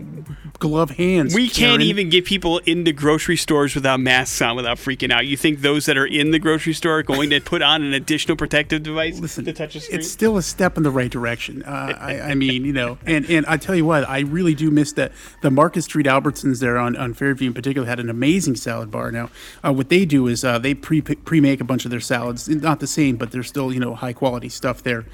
glove 0.59 0.91
hands. 0.93 1.35
We 1.35 1.49
can't 1.49 1.83
even 1.83 2.11
get 2.11 2.25
people 2.25 2.59
into 2.59 2.93
grocery 2.93 3.37
stores 3.37 3.75
without 3.75 4.01
masks 4.01 4.41
on 4.43 4.57
without 4.57 4.79
freaking 4.79 5.13
out. 5.13 5.27
You 5.27 5.37
think 5.37 5.61
those 5.61 5.87
that 5.87 5.97
are 5.97 6.07
in 6.07 6.31
the 6.31 6.39
grocery 6.39 6.73
store 6.73 6.99
are 6.99 7.03
going 7.03 7.31
to 7.31 7.41
put 7.41 7.63
on 7.63 7.83
an 7.83 7.95
additional 7.95 8.37
protective 8.37 8.83
device 8.83 9.21
Listen, 9.21 9.45
to 9.45 9.53
touch 9.53 9.77
a 9.77 9.81
screen? 9.81 10.01
it's 10.01 10.11
still 10.11 10.37
a 10.37 10.43
step 10.43 10.77
in 10.77 10.83
the 10.83 10.91
right 10.91 11.11
direction. 11.11 11.63
Uh, 11.63 11.97
I, 12.01 12.21
I 12.21 12.35
mean, 12.35 12.65
you 12.65 12.73
know, 12.73 12.99
and, 13.07 13.29
and 13.31 13.47
I 13.47 13.57
tell 13.57 13.75
you 13.75 13.85
what, 13.85 14.09
I 14.09 14.21
really 14.21 14.55
do 14.55 14.71
miss 14.71 14.93
that. 14.93 15.13
The 15.43 15.51
Market 15.51 15.83
Street 15.83 16.07
Albertsons 16.07 16.61
there 16.61 16.79
on, 16.79 16.97
on 16.97 17.15
Fairview 17.15 17.49
in 17.49 17.55
particular 17.55 17.87
had 17.87 18.01
an 18.01 18.11
amazing 18.11 18.57
salad 18.57 18.91
bar. 18.91 19.13
Now, 19.13 19.31
uh, 19.65 19.73
what 19.73 19.89
they 19.89 20.05
do 20.05 20.27
is 20.27 20.45
uh, 20.45 20.59
they 20.59 20.75
pre 20.75 21.01
pre 21.01 21.41
make 21.41 21.61
a 21.61 21.65
bunch 21.65 21.85
of 21.85 21.91
their 21.91 22.01
salads. 22.01 22.49
Not 22.49 22.81
the 22.81 22.87
same, 22.87 23.17
but 23.17 23.31
they're 23.31 23.43
still 23.43 23.73
you 23.73 23.81
know 23.81 23.95
high 23.95 24.13
quality 24.13 24.49
stuff 24.49 24.83
there. 24.83 25.05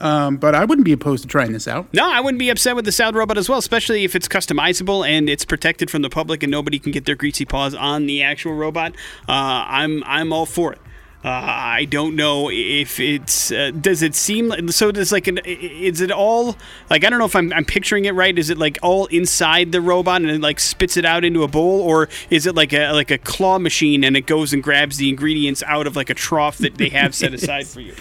Um, 0.00 0.36
but 0.36 0.54
I 0.54 0.64
wouldn't 0.64 0.84
be 0.84 0.92
opposed 0.92 1.22
to 1.22 1.28
trying 1.28 1.52
this 1.52 1.66
out. 1.66 1.92
no, 1.92 2.10
I 2.10 2.20
wouldn't 2.20 2.38
be 2.38 2.50
upset 2.50 2.76
with 2.76 2.84
the 2.84 2.92
sound 2.92 3.16
robot 3.16 3.38
as 3.38 3.48
well, 3.48 3.58
especially 3.58 4.04
if 4.04 4.14
it's 4.14 4.28
customizable 4.28 5.06
and 5.08 5.28
it's 5.28 5.44
protected 5.44 5.90
from 5.90 6.02
the 6.02 6.10
public 6.10 6.42
and 6.42 6.50
nobody 6.50 6.78
can 6.78 6.92
get 6.92 7.04
their 7.06 7.16
greasy 7.16 7.44
paws 7.44 7.74
on 7.74 8.06
the 8.06 8.22
actual 8.22 8.54
robot. 8.54 8.92
Uh, 9.28 9.64
I'm 9.68 10.02
I'm 10.04 10.32
all 10.32 10.46
for 10.46 10.72
it. 10.72 10.80
Uh, 11.24 11.28
I 11.28 11.86
don't 11.86 12.14
know 12.14 12.50
if 12.52 13.00
it's. 13.00 13.50
Uh, 13.50 13.72
does 13.72 14.00
it 14.02 14.14
seem 14.14 14.46
like, 14.46 14.70
so? 14.70 14.92
Does 14.92 15.10
like 15.10 15.26
an? 15.26 15.38
Is 15.44 16.00
it 16.00 16.12
all 16.12 16.56
like 16.88 17.04
I 17.04 17.10
don't 17.10 17.18
know 17.18 17.24
if 17.24 17.34
I'm, 17.34 17.52
I'm 17.52 17.64
picturing 17.64 18.04
it 18.04 18.12
right? 18.12 18.38
Is 18.38 18.48
it 18.48 18.58
like 18.58 18.78
all 18.80 19.06
inside 19.06 19.72
the 19.72 19.80
robot 19.80 20.20
and 20.22 20.30
it 20.30 20.40
like 20.40 20.60
spits 20.60 20.96
it 20.96 21.04
out 21.04 21.24
into 21.24 21.42
a 21.42 21.48
bowl, 21.48 21.80
or 21.80 22.08
is 22.30 22.46
it 22.46 22.54
like 22.54 22.72
a 22.72 22.92
like 22.92 23.10
a 23.10 23.18
claw 23.18 23.58
machine 23.58 24.04
and 24.04 24.16
it 24.16 24.26
goes 24.26 24.52
and 24.52 24.62
grabs 24.62 24.98
the 24.98 25.08
ingredients 25.08 25.64
out 25.66 25.88
of 25.88 25.96
like 25.96 26.10
a 26.10 26.14
trough 26.14 26.58
that 26.58 26.76
they 26.76 26.90
have 26.90 27.12
set 27.12 27.34
aside 27.34 27.66
for 27.66 27.80
you? 27.80 27.96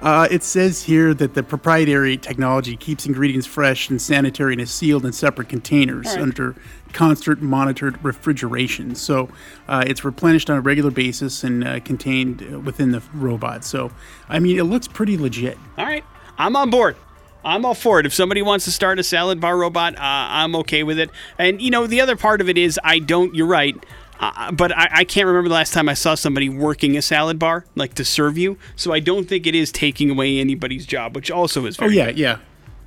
Uh, 0.00 0.28
it 0.30 0.42
says 0.42 0.84
here 0.84 1.12
that 1.14 1.34
the 1.34 1.42
proprietary 1.42 2.16
technology 2.16 2.76
keeps 2.76 3.06
ingredients 3.06 3.46
fresh 3.46 3.90
and 3.90 4.00
sanitary 4.00 4.52
and 4.52 4.60
is 4.60 4.70
sealed 4.70 5.04
in 5.04 5.12
separate 5.12 5.48
containers 5.48 6.06
right. 6.06 6.20
under 6.20 6.54
constant 6.92 7.42
monitored 7.42 8.02
refrigeration. 8.04 8.94
So 8.94 9.28
uh, 9.66 9.84
it's 9.86 10.04
replenished 10.04 10.50
on 10.50 10.58
a 10.58 10.60
regular 10.60 10.90
basis 10.90 11.44
and 11.44 11.66
uh, 11.66 11.80
contained 11.80 12.42
uh, 12.42 12.60
within 12.60 12.92
the 12.92 13.02
robot. 13.12 13.64
So, 13.64 13.90
I 14.28 14.38
mean, 14.38 14.58
it 14.58 14.64
looks 14.64 14.88
pretty 14.88 15.18
legit. 15.18 15.58
All 15.76 15.84
right, 15.84 16.04
I'm 16.38 16.56
on 16.56 16.70
board. 16.70 16.96
I'm 17.44 17.64
all 17.64 17.74
for 17.74 18.00
it. 18.00 18.06
If 18.06 18.12
somebody 18.12 18.42
wants 18.42 18.64
to 18.64 18.72
start 18.72 18.98
a 18.98 19.02
salad 19.02 19.40
bar 19.40 19.56
robot, 19.56 19.94
uh, 19.94 20.00
I'm 20.00 20.56
okay 20.56 20.82
with 20.82 20.98
it. 20.98 21.10
And 21.38 21.62
you 21.62 21.70
know, 21.70 21.86
the 21.86 22.00
other 22.00 22.16
part 22.16 22.40
of 22.40 22.48
it 22.48 22.58
is 22.58 22.78
I 22.82 22.98
don't. 22.98 23.34
You're 23.34 23.46
right. 23.46 23.74
Uh, 24.20 24.50
but 24.52 24.76
I, 24.76 24.88
I 24.92 25.04
can't 25.04 25.26
remember 25.26 25.48
the 25.48 25.54
last 25.54 25.72
time 25.72 25.88
I 25.88 25.94
saw 25.94 26.14
somebody 26.14 26.48
working 26.48 26.96
a 26.96 27.02
salad 27.02 27.38
bar, 27.38 27.64
like 27.74 27.94
to 27.94 28.04
serve 28.04 28.36
you. 28.36 28.58
So 28.76 28.92
I 28.92 29.00
don't 29.00 29.28
think 29.28 29.46
it 29.46 29.54
is 29.54 29.70
taking 29.70 30.10
away 30.10 30.38
anybody's 30.38 30.86
job, 30.86 31.14
which 31.14 31.30
also 31.30 31.66
is 31.66 31.76
very. 31.76 31.90
Oh, 31.90 31.92
yeah, 31.92 32.06
good. 32.06 32.18
yeah, 32.18 32.38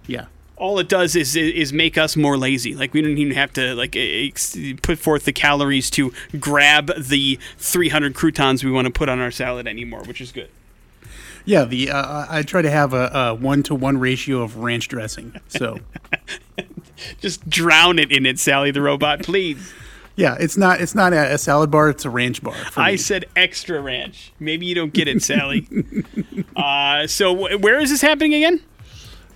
yeah. 0.08 0.26
All 0.58 0.78
it 0.78 0.90
does 0.90 1.16
is 1.16 1.36
is 1.36 1.74
make 1.74 1.98
us 1.98 2.16
more 2.16 2.38
lazy. 2.38 2.76
Like 2.76 2.94
we 2.94 3.02
don't 3.02 3.18
even 3.18 3.34
have 3.34 3.52
to 3.54 3.74
like 3.74 3.94
put 4.84 5.00
forth 5.00 5.26
the 5.26 5.34
calories 5.34 5.90
to 5.92 6.14
grab 6.40 6.92
the 6.98 7.40
300 7.58 8.14
croutons 8.14 8.64
we 8.64 8.70
want 8.70 8.86
to 8.86 8.92
put 8.92 9.10
on 9.10 9.20
our 9.20 9.32
salad 9.32 9.68
anymore, 9.68 10.04
which 10.04 10.22
is 10.22 10.32
good. 10.32 10.50
Yeah, 11.46 11.66
the 11.66 11.90
uh, 11.90 12.28
I 12.30 12.44
try 12.44 12.62
to 12.62 12.70
have 12.70 12.94
a, 12.94 13.08
a 13.08 13.34
one-to-one 13.34 13.98
ratio 13.98 14.44
of 14.44 14.58
ranch 14.58 14.88
dressing. 14.88 15.36
So, 15.48 15.80
Just 17.20 17.50
drown 17.50 18.00
it 18.00 18.12
in 18.12 18.26
it, 18.26 18.40
Sally 18.40 18.72
the 18.72 18.82
robot, 18.82 19.24
please. 19.24 19.74
Yeah, 20.16 20.36
it's 20.40 20.58
not 20.58 20.82
it's 20.82 20.96
not 20.96 21.14
a, 21.14 21.38
salad 21.38 21.72
bar; 21.72 21.90
it's 21.90 22.06
a 22.06 22.10
ranch 22.10 22.44
bar. 22.44 22.56
I 22.76 22.92
me. 22.92 22.98
said 22.98 23.26
extra 23.36 23.82
ranch. 23.82 24.34
Maybe 24.40 24.66
you 24.66 24.76
don't 24.76 24.94
get 24.94 25.08
it, 25.08 25.22
Sally. 25.24 25.68
uh, 26.56 27.08
so 27.08 27.36
wh- 27.36 27.62
where 27.62 27.80
is 27.80 27.90
this 27.90 28.02
happening 28.02 28.34
again? 28.34 28.62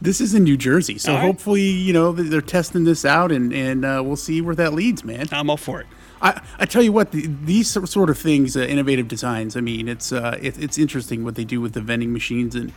This 0.02 0.20
is 0.20 0.34
in 0.36 0.44
New 0.44 0.58
Jersey, 0.58 0.98
so 0.98 1.14
right. 1.14 1.22
hopefully, 1.22 1.64
you 1.64 1.94
know, 1.94 2.12
they're 2.12 2.42
testing 2.42 2.84
this 2.84 3.06
out, 3.06 3.32
and 3.32 3.54
and 3.54 3.86
uh, 3.86 4.02
we'll 4.04 4.18
see 4.18 4.42
where 4.42 4.56
that 4.56 4.74
leads, 4.74 5.04
man. 5.04 5.28
I'm 5.32 5.50
all 5.50 5.58
for 5.58 5.80
it. 5.80 5.88
I, 6.22 6.42
I 6.60 6.66
tell 6.66 6.82
you 6.82 6.92
what, 6.92 7.12
the, 7.12 7.28
these 7.28 7.70
sort 7.70 8.10
of 8.10 8.18
things, 8.18 8.56
uh, 8.56 8.62
innovative 8.62 9.08
designs. 9.08 9.56
I 9.56 9.62
mean, 9.62 9.88
it's 9.88 10.12
uh, 10.12 10.38
it, 10.42 10.62
it's 10.62 10.78
interesting 10.78 11.24
what 11.24 11.36
they 11.36 11.46
do 11.46 11.62
with 11.62 11.74
the 11.74 11.82
vending 11.82 12.12
machines, 12.12 12.56
and 12.56 12.74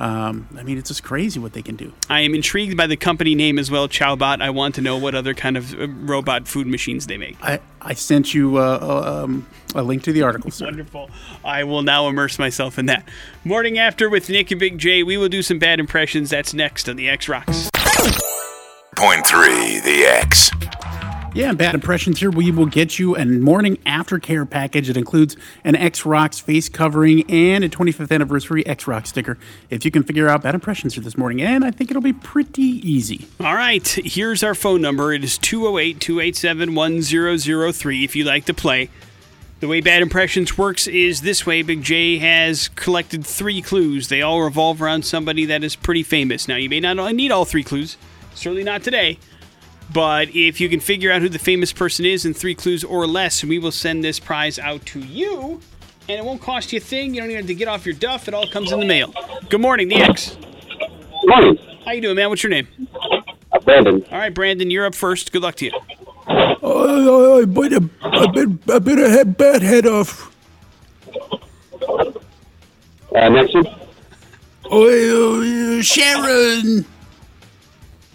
um, 0.00 0.48
I 0.56 0.62
mean, 0.62 0.78
it's 0.78 0.88
just 0.88 1.02
crazy 1.02 1.38
what 1.38 1.52
they 1.52 1.60
can 1.60 1.76
do. 1.76 1.92
I 2.08 2.20
am 2.20 2.34
intrigued 2.34 2.74
by 2.74 2.86
the 2.86 2.96
company 2.96 3.34
name 3.34 3.58
as 3.58 3.70
well, 3.70 3.86
Chowbot. 3.86 4.40
I 4.40 4.48
want 4.48 4.74
to 4.76 4.80
know 4.80 4.96
what 4.96 5.14
other 5.14 5.34
kind 5.34 5.58
of 5.58 5.78
uh, 5.78 5.88
robot 5.88 6.48
food 6.48 6.66
machines 6.66 7.06
they 7.06 7.18
make. 7.18 7.36
I 7.42 7.60
I 7.82 7.92
sent 7.92 8.32
you 8.32 8.56
uh, 8.56 8.78
uh, 8.80 9.22
um, 9.24 9.46
a 9.74 9.82
link 9.82 10.02
to 10.04 10.12
the 10.12 10.22
article, 10.22 10.50
sir. 10.50 10.64
Wonderful. 10.70 11.10
I 11.44 11.64
will 11.64 11.82
now 11.82 12.08
immerse 12.08 12.38
myself 12.38 12.78
in 12.78 12.86
that. 12.86 13.06
Morning 13.44 13.78
after 13.78 14.08
with 14.08 14.30
Nick 14.30 14.50
and 14.50 14.58
Big 14.58 14.78
J. 14.78 15.02
We 15.02 15.18
will 15.18 15.28
do 15.28 15.42
some 15.42 15.58
bad 15.58 15.78
impressions. 15.78 16.30
That's 16.30 16.54
next 16.54 16.88
on 16.88 16.96
the 16.96 17.10
X 17.10 17.28
Rocks. 17.28 17.70
Point 18.96 19.26
three, 19.26 19.80
the 19.80 20.06
X. 20.08 20.50
Yeah, 21.32 21.52
Bad 21.52 21.76
Impressions 21.76 22.18
here. 22.18 22.30
We 22.30 22.50
will 22.50 22.66
get 22.66 22.98
you 22.98 23.14
a 23.14 23.24
morning 23.24 23.76
aftercare 23.86 24.50
package. 24.50 24.90
It 24.90 24.96
includes 24.96 25.36
an 25.62 25.76
X 25.76 26.04
Rocks 26.04 26.40
face 26.40 26.68
covering 26.68 27.22
and 27.30 27.62
a 27.62 27.68
25th 27.68 28.10
anniversary 28.10 28.66
X 28.66 28.88
Rock 28.88 29.06
sticker. 29.06 29.38
If 29.70 29.84
you 29.84 29.92
can 29.92 30.02
figure 30.02 30.28
out 30.28 30.42
Bad 30.42 30.56
Impressions 30.56 30.94
here 30.94 31.04
this 31.04 31.16
morning, 31.16 31.40
and 31.40 31.64
I 31.64 31.70
think 31.70 31.88
it'll 31.88 32.02
be 32.02 32.12
pretty 32.12 32.62
easy. 32.62 33.28
All 33.38 33.54
right, 33.54 33.86
here's 34.04 34.42
our 34.42 34.56
phone 34.56 34.82
number. 34.82 35.12
It 35.12 35.22
is 35.22 35.38
208 35.38 36.00
287 36.00 36.74
1003 36.74 38.04
if 38.04 38.16
you'd 38.16 38.26
like 38.26 38.44
to 38.46 38.54
play. 38.54 38.90
The 39.60 39.68
way 39.68 39.80
Bad 39.80 40.02
Impressions 40.02 40.58
works 40.58 40.88
is 40.88 41.20
this 41.20 41.46
way 41.46 41.62
Big 41.62 41.82
J 41.82 42.18
has 42.18 42.66
collected 42.68 43.24
three 43.24 43.62
clues. 43.62 44.08
They 44.08 44.20
all 44.20 44.42
revolve 44.42 44.82
around 44.82 45.04
somebody 45.04 45.44
that 45.44 45.62
is 45.62 45.76
pretty 45.76 46.02
famous. 46.02 46.48
Now, 46.48 46.56
you 46.56 46.68
may 46.68 46.80
not 46.80 46.96
need 47.14 47.30
all 47.30 47.44
three 47.44 47.62
clues, 47.62 47.96
certainly 48.34 48.64
not 48.64 48.82
today. 48.82 49.18
But 49.92 50.28
if 50.34 50.60
you 50.60 50.68
can 50.68 50.80
figure 50.80 51.10
out 51.10 51.20
who 51.20 51.28
the 51.28 51.38
famous 51.38 51.72
person 51.72 52.04
is 52.04 52.24
in 52.24 52.34
three 52.34 52.54
clues 52.54 52.84
or 52.84 53.06
less, 53.06 53.42
we 53.42 53.58
will 53.58 53.72
send 53.72 54.04
this 54.04 54.20
prize 54.20 54.58
out 54.58 54.84
to 54.86 55.00
you. 55.00 55.60
And 56.08 56.18
it 56.18 56.24
won't 56.24 56.40
cost 56.40 56.72
you 56.72 56.78
a 56.78 56.80
thing. 56.80 57.14
You 57.14 57.20
don't 57.20 57.30
even 57.30 57.42
have 57.42 57.48
to 57.48 57.54
get 57.54 57.68
off 57.68 57.84
your 57.86 57.94
duff. 57.94 58.28
It 58.28 58.34
all 58.34 58.46
comes 58.48 58.72
in 58.72 58.80
the 58.80 58.86
mail. 58.86 59.12
Good 59.48 59.60
morning, 59.60 59.88
the 59.88 59.96
X. 59.96 60.36
Morning, 61.24 61.58
How 61.84 61.92
you 61.92 62.00
doing, 62.00 62.16
man? 62.16 62.28
What's 62.30 62.42
your 62.42 62.50
name? 62.50 62.66
uh, 63.52 63.60
Brandon. 63.60 64.04
All 64.10 64.18
right, 64.18 64.32
Brandon, 64.34 64.70
you're 64.70 64.86
up 64.86 64.94
first. 64.94 65.32
Good 65.32 65.42
luck 65.42 65.56
to 65.56 65.66
you. 65.66 65.72
I, 66.26 66.56
I, 66.62 67.44
bit 67.44 67.72
a, 67.72 67.90
I 68.02 68.26
bit, 68.32 68.48
I 68.70 68.78
bit 68.78 68.98
a 68.98 69.08
head, 69.10 69.36
bad 69.36 69.62
head 69.62 69.86
off. 69.86 70.34
Uh, 71.82 73.28
next 73.28 73.54
one. 73.54 73.66
Oh, 74.70 75.78
uh, 75.78 75.82
Sharon. 75.82 76.84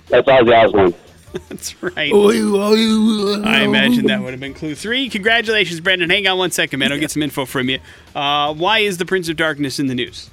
That's 0.07 0.28
Ozzy 0.28 0.63
Osbourne. 0.65 0.93
That's 1.49 1.81
right. 1.83 2.11
Oh, 2.13 2.31
oh, 2.31 3.43
I 3.43 3.63
imagine 3.63 4.05
that 4.07 4.21
would 4.21 4.31
have 4.31 4.39
been 4.39 4.53
clue 4.53 4.75
three. 4.75 5.09
Congratulations, 5.09 5.79
Brandon. 5.79 6.09
Hang 6.09 6.27
on 6.27 6.38
one 6.38 6.51
second, 6.51 6.79
man. 6.79 6.91
I'll 6.91 6.99
get 6.99 7.11
some 7.11 7.23
info 7.23 7.45
from 7.45 7.69
you. 7.69 7.79
Uh, 8.13 8.53
why 8.53 8.79
is 8.79 8.97
the 8.97 9.05
Prince 9.05 9.27
of 9.27 9.36
Darkness 9.36 9.79
in 9.79 9.88
the 9.88 9.95
news? 9.95 10.29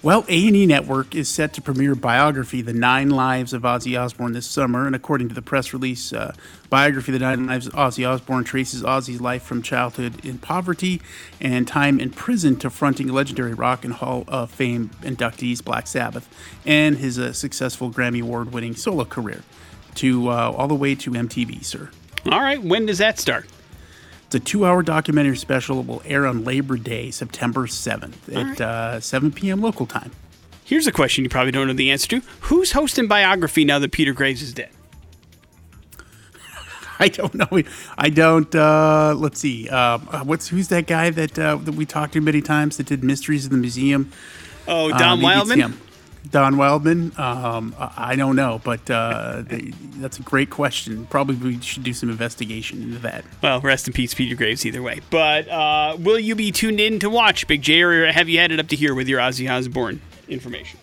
Well, 0.00 0.24
A&E 0.28 0.66
Network 0.66 1.14
is 1.14 1.28
set 1.28 1.52
to 1.54 1.62
premiere 1.62 1.94
biography, 1.94 2.60
The 2.60 2.72
Nine 2.72 3.10
Lives 3.10 3.52
of 3.52 3.62
Ozzy 3.62 3.96
Osbourne, 3.96 4.32
this 4.32 4.46
summer. 4.46 4.84
And 4.84 4.96
according 4.96 5.28
to 5.28 5.34
the 5.34 5.42
press 5.42 5.72
release, 5.72 6.12
uh, 6.12 6.34
biography, 6.68 7.12
The 7.12 7.20
Nine 7.20 7.46
Lives 7.46 7.68
of 7.68 7.72
Ozzy 7.74 8.08
Osbourne 8.08 8.42
traces 8.42 8.82
Ozzy's 8.82 9.20
life 9.20 9.44
from 9.44 9.62
childhood 9.62 10.24
in 10.24 10.38
poverty 10.38 11.00
and 11.40 11.68
time 11.68 12.00
in 12.00 12.10
prison 12.10 12.56
to 12.56 12.70
fronting 12.70 13.08
legendary 13.08 13.54
Rock 13.54 13.84
and 13.84 13.94
Hall 13.94 14.24
of 14.26 14.50
Fame 14.50 14.90
inductees 15.02 15.62
Black 15.62 15.86
Sabbath 15.86 16.28
and 16.66 16.98
his 16.98 17.16
uh, 17.16 17.32
successful 17.32 17.88
Grammy 17.92 18.22
Award-winning 18.22 18.74
solo 18.74 19.04
career 19.04 19.42
to 19.96 20.28
uh, 20.28 20.52
all 20.56 20.68
the 20.68 20.74
way 20.74 20.94
to 20.96 21.10
MTV, 21.10 21.64
sir. 21.64 21.90
All 22.30 22.40
right, 22.40 22.62
when 22.62 22.86
does 22.86 22.98
that 22.98 23.18
start? 23.18 23.46
It's 24.26 24.34
a 24.34 24.40
two-hour 24.40 24.82
documentary 24.82 25.36
special. 25.36 25.80
It 25.80 25.86
will 25.86 26.02
air 26.04 26.26
on 26.26 26.44
Labor 26.44 26.76
Day, 26.76 27.10
September 27.10 27.66
7th 27.66 28.34
at 28.34 28.60
uh, 28.60 29.00
7 29.00 29.30
p.m. 29.32 29.60
local 29.60 29.84
time. 29.86 30.10
Here's 30.64 30.86
a 30.86 30.92
question 30.92 31.24
you 31.24 31.28
probably 31.28 31.52
don't 31.52 31.66
know 31.66 31.72
the 31.74 31.90
answer 31.90 32.08
to. 32.08 32.22
Who's 32.42 32.72
hosting 32.72 33.08
biography 33.08 33.64
now 33.64 33.78
that 33.80 33.92
Peter 33.92 34.12
Graves 34.14 34.40
is 34.40 34.54
dead? 34.54 34.70
I 36.98 37.08
don't 37.08 37.34
know. 37.34 37.62
I 37.98 38.08
don't. 38.08 38.54
Uh, 38.54 39.14
let's 39.16 39.40
see. 39.40 39.68
Uh, 39.68 39.98
what's 40.24 40.48
who's 40.48 40.68
that 40.68 40.86
guy 40.86 41.10
that 41.10 41.38
uh, 41.38 41.56
that 41.56 41.74
we 41.74 41.84
talked 41.84 42.12
to 42.14 42.20
many 42.20 42.40
times 42.40 42.76
that 42.76 42.86
did 42.86 43.02
Mysteries 43.04 43.44
of 43.44 43.50
the 43.50 43.56
Museum? 43.58 44.10
Oh, 44.68 44.92
Uh, 44.92 44.98
Don 44.98 45.20
Wildman? 45.20 45.78
Don 46.30 46.56
Wildman. 46.56 47.12
Um, 47.18 47.74
I 47.78 48.14
don't 48.16 48.36
know, 48.36 48.60
but 48.62 48.88
uh, 48.90 49.42
they, 49.46 49.72
that's 49.96 50.18
a 50.18 50.22
great 50.22 50.50
question. 50.50 51.06
Probably 51.06 51.34
we 51.34 51.60
should 51.60 51.82
do 51.82 51.92
some 51.92 52.10
investigation 52.10 52.82
into 52.82 52.98
that. 53.00 53.24
Well, 53.42 53.60
rest 53.60 53.86
in 53.86 53.92
peace, 53.92 54.14
Peter 54.14 54.36
Graves, 54.36 54.64
either 54.64 54.82
way. 54.82 55.00
But 55.10 55.48
uh, 55.48 55.96
will 55.98 56.18
you 56.18 56.34
be 56.34 56.52
tuned 56.52 56.80
in 56.80 56.98
to 57.00 57.10
watch 57.10 57.46
Big 57.46 57.62
J, 57.62 57.82
or 57.82 58.12
have 58.12 58.28
you 58.28 58.38
had 58.38 58.52
it 58.52 58.60
up 58.60 58.68
to 58.68 58.76
here 58.76 58.94
with 58.94 59.08
your 59.08 59.20
Ozzy 59.20 59.50
Osbourne 59.50 60.00
information? 60.28 60.78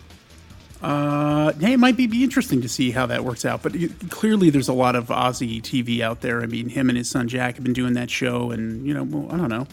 Uh, 0.82 1.52
hey, 1.54 1.74
it 1.74 1.78
might 1.78 1.96
be, 1.96 2.06
be 2.06 2.24
interesting 2.24 2.62
to 2.62 2.68
see 2.68 2.90
how 2.90 3.06
that 3.06 3.22
works 3.24 3.44
out. 3.44 3.62
But 3.62 3.74
y- 3.74 3.88
clearly, 4.08 4.48
there's 4.50 4.68
a 4.68 4.72
lot 4.72 4.96
of 4.96 5.08
Ozzy 5.08 5.60
TV 5.60 6.00
out 6.00 6.22
there. 6.22 6.42
I 6.42 6.46
mean, 6.46 6.70
him 6.70 6.88
and 6.88 6.96
his 6.96 7.10
son 7.10 7.28
Jack 7.28 7.56
have 7.56 7.64
been 7.64 7.74
doing 7.74 7.94
that 7.94 8.10
show, 8.10 8.50
and 8.50 8.86
you 8.86 8.94
know, 8.94 9.04
well, 9.04 9.30
I 9.30 9.36
don't 9.36 9.50
know. 9.50 9.66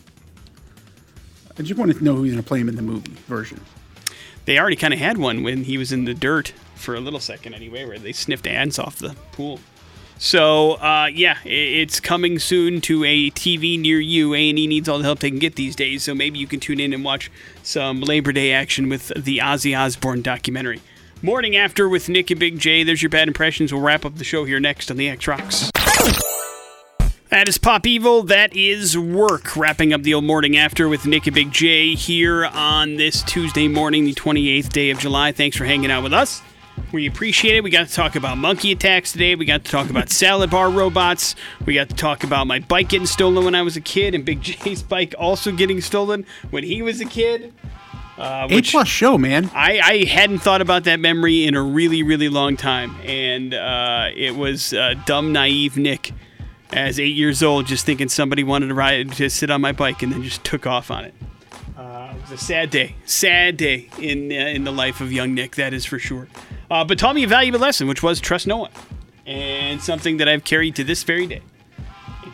I 1.58 1.64
just 1.64 1.80
want 1.80 1.92
to 1.96 2.04
know 2.04 2.16
who's 2.16 2.32
going 2.32 2.44
to 2.44 2.48
play 2.48 2.60
him 2.60 2.70
in 2.70 2.76
the 2.76 2.82
movie 2.82 3.14
version. 3.28 3.60
They 4.48 4.58
already 4.58 4.78
kind 4.78 4.94
of 4.94 5.00
had 5.02 5.18
one 5.18 5.44
when 5.44 5.66
he 5.66 5.78
was 5.78 5.92
in 5.92 6.06
the 6.06 6.14
dirt 6.14 6.54
for 6.74 6.96
a 6.96 7.02
little 7.02 7.20
second, 7.20 7.54
anyway, 7.54 7.84
where 7.84 8.00
they 8.00 8.14
sniffed 8.14 8.48
ants 8.48 8.80
off 8.80 8.96
the 8.96 9.14
pool. 9.34 9.60
So, 10.20 10.76
uh, 10.76 11.10
yeah, 11.14 11.38
it's 11.44 12.00
coming 12.00 12.40
soon 12.40 12.80
to 12.82 13.04
a 13.04 13.30
TV 13.32 13.78
near 13.78 14.00
you. 14.00 14.34
A 14.34 14.50
and 14.50 14.58
E 14.58 14.66
needs 14.66 14.88
all 14.88 15.00
the 15.00 15.04
help 15.04 15.20
they 15.20 15.30
can 15.30 15.40
get 15.40 15.58
these 15.58 15.76
days, 15.76 16.04
so 16.04 16.16
maybe 16.16 16.40
you 16.40 16.48
can 16.48 16.62
tune 16.62 16.80
in 16.80 16.94
and 16.94 17.04
watch 17.04 17.30
some 17.62 18.00
Labor 18.00 18.32
Day 18.32 18.54
action 18.54 18.88
with 18.88 19.12
the 19.18 19.40
Ozzy 19.40 19.78
Osbourne 19.78 20.22
documentary. 20.22 20.80
Morning 21.22 21.58
after 21.58 21.90
with 21.90 22.08
Nick 22.08 22.32
and 22.32 22.40
Big 22.40 22.58
J. 22.58 22.84
There's 22.84 23.04
your 23.04 23.10
bad 23.10 23.28
impressions. 23.28 23.74
We'll 23.74 23.82
wrap 23.82 24.06
up 24.06 24.16
the 24.16 24.24
show 24.24 24.46
here 24.46 24.62
next 24.62 24.90
on 24.90 24.96
the 24.96 25.10
X 25.10 25.28
Rocks. 25.28 25.70
That 27.38 27.48
is 27.48 27.60
Pop 27.60 27.86
Evil. 27.86 28.24
That 28.24 28.56
is 28.56 28.98
work. 28.98 29.56
Wrapping 29.56 29.94
up 29.94 30.02
the 30.02 30.16
old 30.16 30.24
morning 30.24 30.58
after 30.58 30.90
with 30.90 31.06
Nick 31.06 31.28
and 31.28 31.36
Big 31.36 31.52
J 31.52 31.94
here 31.94 32.46
on 32.46 32.96
this 32.96 33.22
Tuesday 33.22 33.68
morning, 33.68 34.06
the 34.06 34.16
28th 34.16 34.70
day 34.70 34.90
of 34.90 34.98
July. 34.98 35.34
Thanks 35.34 35.56
for 35.56 35.64
hanging 35.64 35.92
out 35.92 36.02
with 36.02 36.14
us. 36.14 36.42
We 36.92 37.06
appreciate 37.06 37.56
it. 37.56 37.64
We 37.64 37.70
got 37.70 37.90
to 37.90 37.94
talk 37.94 38.16
about 38.16 38.40
monkey 38.40 38.72
attacks 38.72 39.12
today. 39.12 39.36
We 39.36 39.46
got 39.46 39.64
to 39.64 39.70
talk 39.70 39.92
about 39.92 40.10
salad 40.10 40.50
bar 40.50 40.72
robots. 40.72 41.36
We 41.64 41.76
got 41.76 41.90
to 41.90 41.96
talk 41.96 42.24
about 42.24 42.48
my 42.48 42.58
bike 42.58 42.90
getting 42.90 43.06
stolen 43.06 43.46
when 43.46 43.54
I 43.54 43.62
was 43.62 43.78
a 43.78 43.82
kid 43.82 44.16
and 44.16 44.26
Big 44.26 44.42
J's 44.42 44.82
bike 44.90 45.14
also 45.20 45.52
getting 45.52 45.80
stolen 45.80 46.26
when 46.50 46.64
he 46.64 46.82
was 46.82 47.02
a 47.02 47.06
kid. 47.06 47.54
Uh, 48.18 48.48
A 48.50 48.62
plus 48.64 48.88
show, 48.88 49.16
man. 49.16 49.52
I, 49.54 49.80
I 49.80 50.06
hadn't 50.06 50.40
thought 50.40 50.62
about 50.62 50.86
that 50.86 51.00
memory 51.00 51.46
in 51.46 51.54
a 51.54 51.62
really, 51.62 52.02
really 52.02 52.30
long 52.30 52.58
time. 52.58 52.96
And 53.04 53.54
uh, 53.54 54.10
it 54.16 54.36
was 54.36 54.74
uh, 54.74 54.96
dumb, 55.06 55.34
naive 55.34 55.78
Nick 55.78 56.14
as 56.72 57.00
eight 57.00 57.16
years 57.16 57.42
old, 57.42 57.66
just 57.66 57.86
thinking 57.86 58.10
somebody 58.10 58.44
wanted 58.44 58.68
to 58.68 58.74
ride 58.74 59.12
to 59.14 59.30
sit 59.30 59.50
on 59.50 59.62
my 59.62 59.72
bike 59.72 60.04
and 60.04 60.12
then 60.12 60.24
just 60.24 60.44
took 60.44 60.68
off 60.68 60.92
on 60.92 61.06
it. 61.06 61.14
Uh, 61.78 62.14
it 62.16 62.22
was 62.22 62.32
a 62.32 62.38
sad 62.38 62.70
day, 62.70 62.96
sad 63.06 63.58
day 63.58 63.90
in 64.00 64.32
uh, 64.32 64.36
in 64.36 64.64
the 64.64 64.72
life 64.72 65.00
of 65.00 65.12
young 65.12 65.34
Nick, 65.34 65.56
that 65.56 65.74
is 65.74 65.86
for 65.86 66.00
sure. 66.00 66.28
Uh, 66.70 66.84
but 66.84 66.98
taught 67.00 67.16
me 67.16 67.24
a 67.24 67.28
valuable 67.28 67.60
lesson, 67.60 67.88
which 67.88 68.04
was 68.04 68.20
trust 68.20 68.48
no 68.48 68.58
one, 68.58 68.72
and 69.26 69.82
something 69.82 70.18
that 70.18 70.28
I've 70.28 70.44
carried 70.44 70.76
to 70.76 70.84
this 70.84 71.04
very 71.04 71.28
day. 71.28 71.42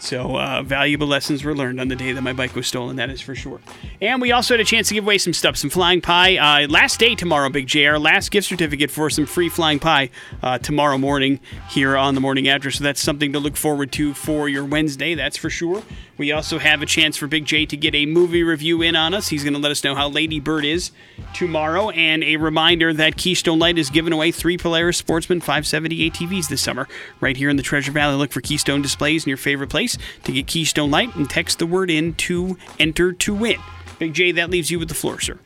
So 0.03 0.37
uh, 0.37 0.61
valuable 0.63 1.07
lessons 1.07 1.45
were 1.45 1.55
learned 1.55 1.79
on 1.79 1.87
the 1.87 1.95
day 1.95 2.11
that 2.11 2.21
my 2.21 2.33
bike 2.33 2.55
was 2.55 2.67
stolen. 2.67 2.97
That 2.97 3.09
is 3.09 3.21
for 3.21 3.35
sure. 3.35 3.61
And 4.01 4.21
we 4.21 4.33
also 4.33 4.53
had 4.53 4.59
a 4.59 4.65
chance 4.65 4.89
to 4.89 4.93
give 4.93 5.05
away 5.05 5.17
some 5.17 5.31
stuff, 5.31 5.55
some 5.55 5.69
flying 5.69 6.01
pie. 6.01 6.35
Uh, 6.35 6.67
last 6.67 6.99
day 6.99 7.15
tomorrow, 7.15 7.47
Big 7.47 7.67
J. 7.67 7.85
Our 7.85 7.97
last 7.97 8.29
gift 8.29 8.49
certificate 8.49 8.91
for 8.91 9.09
some 9.09 9.25
free 9.25 9.47
flying 9.47 9.79
pie 9.79 10.09
uh, 10.41 10.57
tomorrow 10.57 10.97
morning 10.97 11.39
here 11.69 11.95
on 11.95 12.15
the 12.15 12.21
morning 12.21 12.49
after. 12.49 12.69
So 12.69 12.83
that's 12.83 13.01
something 13.01 13.31
to 13.31 13.39
look 13.39 13.55
forward 13.55 13.93
to 13.93 14.13
for 14.13 14.49
your 14.49 14.65
Wednesday. 14.65 15.15
That's 15.15 15.37
for 15.37 15.49
sure. 15.49 15.81
We 16.17 16.31
also 16.31 16.59
have 16.59 16.81
a 16.81 16.85
chance 16.85 17.15
for 17.15 17.27
Big 17.27 17.45
J 17.45 17.65
to 17.65 17.77
get 17.77 17.95
a 17.95 18.05
movie 18.05 18.43
review 18.43 18.81
in 18.81 18.97
on 18.97 19.13
us. 19.13 19.29
He's 19.29 19.43
going 19.43 19.53
to 19.53 19.59
let 19.59 19.71
us 19.71 19.83
know 19.85 19.95
how 19.95 20.09
Lady 20.09 20.41
Bird 20.41 20.65
is 20.65 20.91
tomorrow. 21.33 21.89
And 21.91 22.23
a 22.23 22.35
reminder 22.35 22.93
that 22.93 23.15
Keystone 23.15 23.57
Light 23.57 23.77
is 23.77 23.89
giving 23.89 24.11
away 24.11 24.31
three 24.31 24.57
Polaris 24.57 24.97
Sportsman 24.97 25.39
570 25.39 26.11
ATVs 26.11 26.49
this 26.49 26.61
summer. 26.61 26.89
Right 27.21 27.37
here 27.37 27.49
in 27.49 27.55
the 27.55 27.63
Treasure 27.63 27.91
Valley, 27.93 28.15
look 28.15 28.31
for 28.31 28.41
Keystone 28.41 28.81
displays 28.81 29.25
in 29.25 29.29
your 29.29 29.37
favorite 29.37 29.69
place 29.69 29.92
to 30.23 30.31
get 30.31 30.47
Keystone 30.47 30.91
Light 30.91 31.15
and 31.15 31.29
text 31.29 31.59
the 31.59 31.65
word 31.65 31.89
in 31.89 32.13
to 32.15 32.57
enter 32.79 33.13
to 33.13 33.33
win. 33.33 33.59
Big 33.99 34.13
J, 34.13 34.31
that 34.33 34.49
leaves 34.49 34.71
you 34.71 34.79
with 34.79 34.89
the 34.89 34.95
floor, 34.95 35.19
sir. 35.19 35.39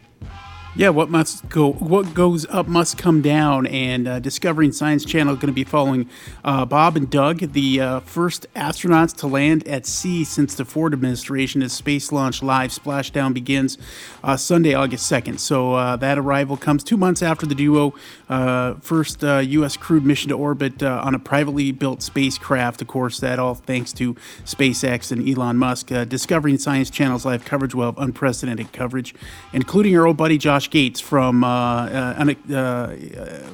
Yeah, 0.78 0.90
what 0.90 1.10
must 1.10 1.50
go, 1.50 1.72
what 1.72 2.14
goes 2.14 2.46
up 2.46 2.68
must 2.68 3.00
come 3.00 3.24
down, 3.24 3.66
and 3.66 4.08
uh, 4.08 4.20
Discovering 4.20 4.72
Science 4.72 5.04
Channel 5.04 5.34
is 5.34 5.40
going 5.40 5.48
to 5.48 5.54
be 5.54 5.64
following 5.64 6.08
uh, 6.46 6.66
Bob 6.66 6.96
and 6.96 7.10
Doug, 7.10 7.40
the 7.54 7.82
uh, 7.82 8.00
first 8.02 8.46
astronauts 8.56 9.16
to 9.18 9.26
land 9.26 9.68
at 9.68 9.88
sea 9.88 10.24
since 10.24 10.54
the 10.54 10.66
Ford 10.66 10.94
administration. 10.94 11.64
As 11.64 11.74
Space 11.74 12.12
Launch 12.12 12.44
Live 12.44 12.70
Splashdown 12.70 13.34
begins 13.34 13.80
uh, 14.24 14.38
Sunday, 14.38 14.76
August 14.76 15.08
second. 15.08 15.42
So 15.42 15.74
uh, 15.74 15.96
that 15.96 16.20
arrival 16.20 16.58
comes 16.58 16.84
two 16.84 16.98
months 16.98 17.24
after 17.24 17.48
the 17.48 17.56
duo 17.56 17.96
uh, 18.30 18.76
first 18.76 19.24
uh, 19.24 19.38
U.S. 19.38 19.78
crewed 19.78 20.06
mission 20.06 20.30
to 20.30 20.36
orbit 20.36 20.84
uh, 20.84 21.02
on 21.04 21.16
a 21.16 21.20
privately 21.20 21.72
built 21.72 22.02
spacecraft. 22.02 22.82
Of 22.82 22.88
course, 22.88 23.20
that 23.20 23.40
all 23.40 23.56
thanks 23.56 23.94
to 23.94 24.16
SpaceX 24.44 25.12
and 25.12 25.28
Elon 25.28 25.58
Musk. 25.58 25.92
Uh, 25.92 26.04
Discovering 26.06 26.58
Science 26.58 26.90
Channel's 26.90 27.26
live 27.26 27.46
coverage 27.46 27.74
will 27.74 27.86
have 27.86 27.98
unprecedented 27.98 28.72
coverage, 28.74 29.16
including 29.54 29.98
our 29.98 30.06
old 30.06 30.18
buddy 30.18 30.38
Josh 30.38 30.70
Gates 30.70 31.00
from 31.00 31.44
uh, 31.44 31.86
uh, 31.88 32.34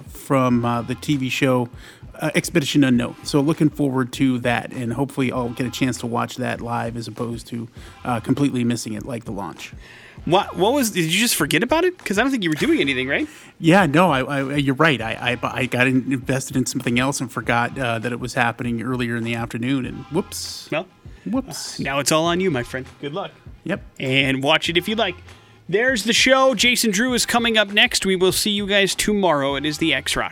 from 0.08 0.62
the 0.62 0.96
TV 0.96 1.30
show 1.30 1.70
Expedition 2.36 2.84
Unknown. 2.84 3.16
So 3.24 3.42
looking 3.42 3.70
forward 3.70 4.12
to 4.14 4.40
that, 4.40 4.72
and 4.72 4.94
hopefully 4.94 5.32
I'll 5.32 5.50
get 5.50 5.68
a 5.68 5.72
chance 5.72 6.00
to 6.00 6.08
watch 6.08 6.38
that 6.38 6.62
live 6.62 6.98
as 6.98 7.08
opposed 7.08 7.48
to 7.48 7.68
completely 8.24 8.64
missing 8.64 8.94
it 8.94 9.06
like 9.06 9.26
the 9.26 9.32
launch. 9.32 9.74
What 10.26 10.56
what 10.56 10.74
was? 10.74 10.92
Did 10.92 11.06
you 11.14 11.20
just 11.20 11.36
forget 11.36 11.64
about 11.64 11.84
it? 11.84 11.98
Because 11.98 12.18
I 12.18 12.22
don't 12.22 12.32
think 12.32 12.44
you 12.44 12.50
were 12.50 12.56
doing 12.56 12.80
anything, 12.80 13.08
right? 13.08 13.28
Yeah, 13.60 13.86
no, 13.86 14.12
I, 14.12 14.22
I, 14.22 14.56
you're 14.56 14.76
right. 14.76 15.02
I, 15.02 15.34
I, 15.34 15.40
I 15.62 15.66
got 15.66 15.88
invested 15.88 16.56
in 16.58 16.66
something 16.66 16.98
else 17.00 17.20
and 17.22 17.32
forgot 17.32 17.78
uh, 17.78 18.00
that 18.00 18.12
it 18.12 18.20
was 18.20 18.34
happening 18.34 18.82
earlier 18.82 19.16
in 19.18 19.24
the 19.24 19.36
afternoon, 19.36 19.86
and 19.86 19.98
whoops, 20.06 20.70
Well, 20.72 20.88
whoops. 21.26 21.80
now 21.80 22.00
it's 22.00 22.12
all 22.12 22.26
on 22.26 22.40
you, 22.40 22.50
my 22.52 22.64
friend. 22.64 22.86
Good 23.02 23.14
luck. 23.14 23.32
Yep. 23.66 23.82
and 24.00 24.44
watch 24.44 24.70
it 24.70 24.78
if 24.78 24.88
you 24.88 24.96
like. 24.96 25.16
There's 25.70 26.04
the 26.04 26.12
show. 26.14 26.54
Jason 26.56 26.92
Drew 26.92 27.14
is 27.14 27.26
coming 27.26 27.58
up 27.58 27.70
next. 27.72 28.06
We 28.06 28.16
will 28.18 28.34
see 28.34 28.52
you 28.52 28.68
guys 28.68 28.94
tomorrow. 28.96 29.56
It 29.56 29.66
is 29.66 29.78
the 29.78 29.94
X 29.94 30.16
Rock. 30.18 30.32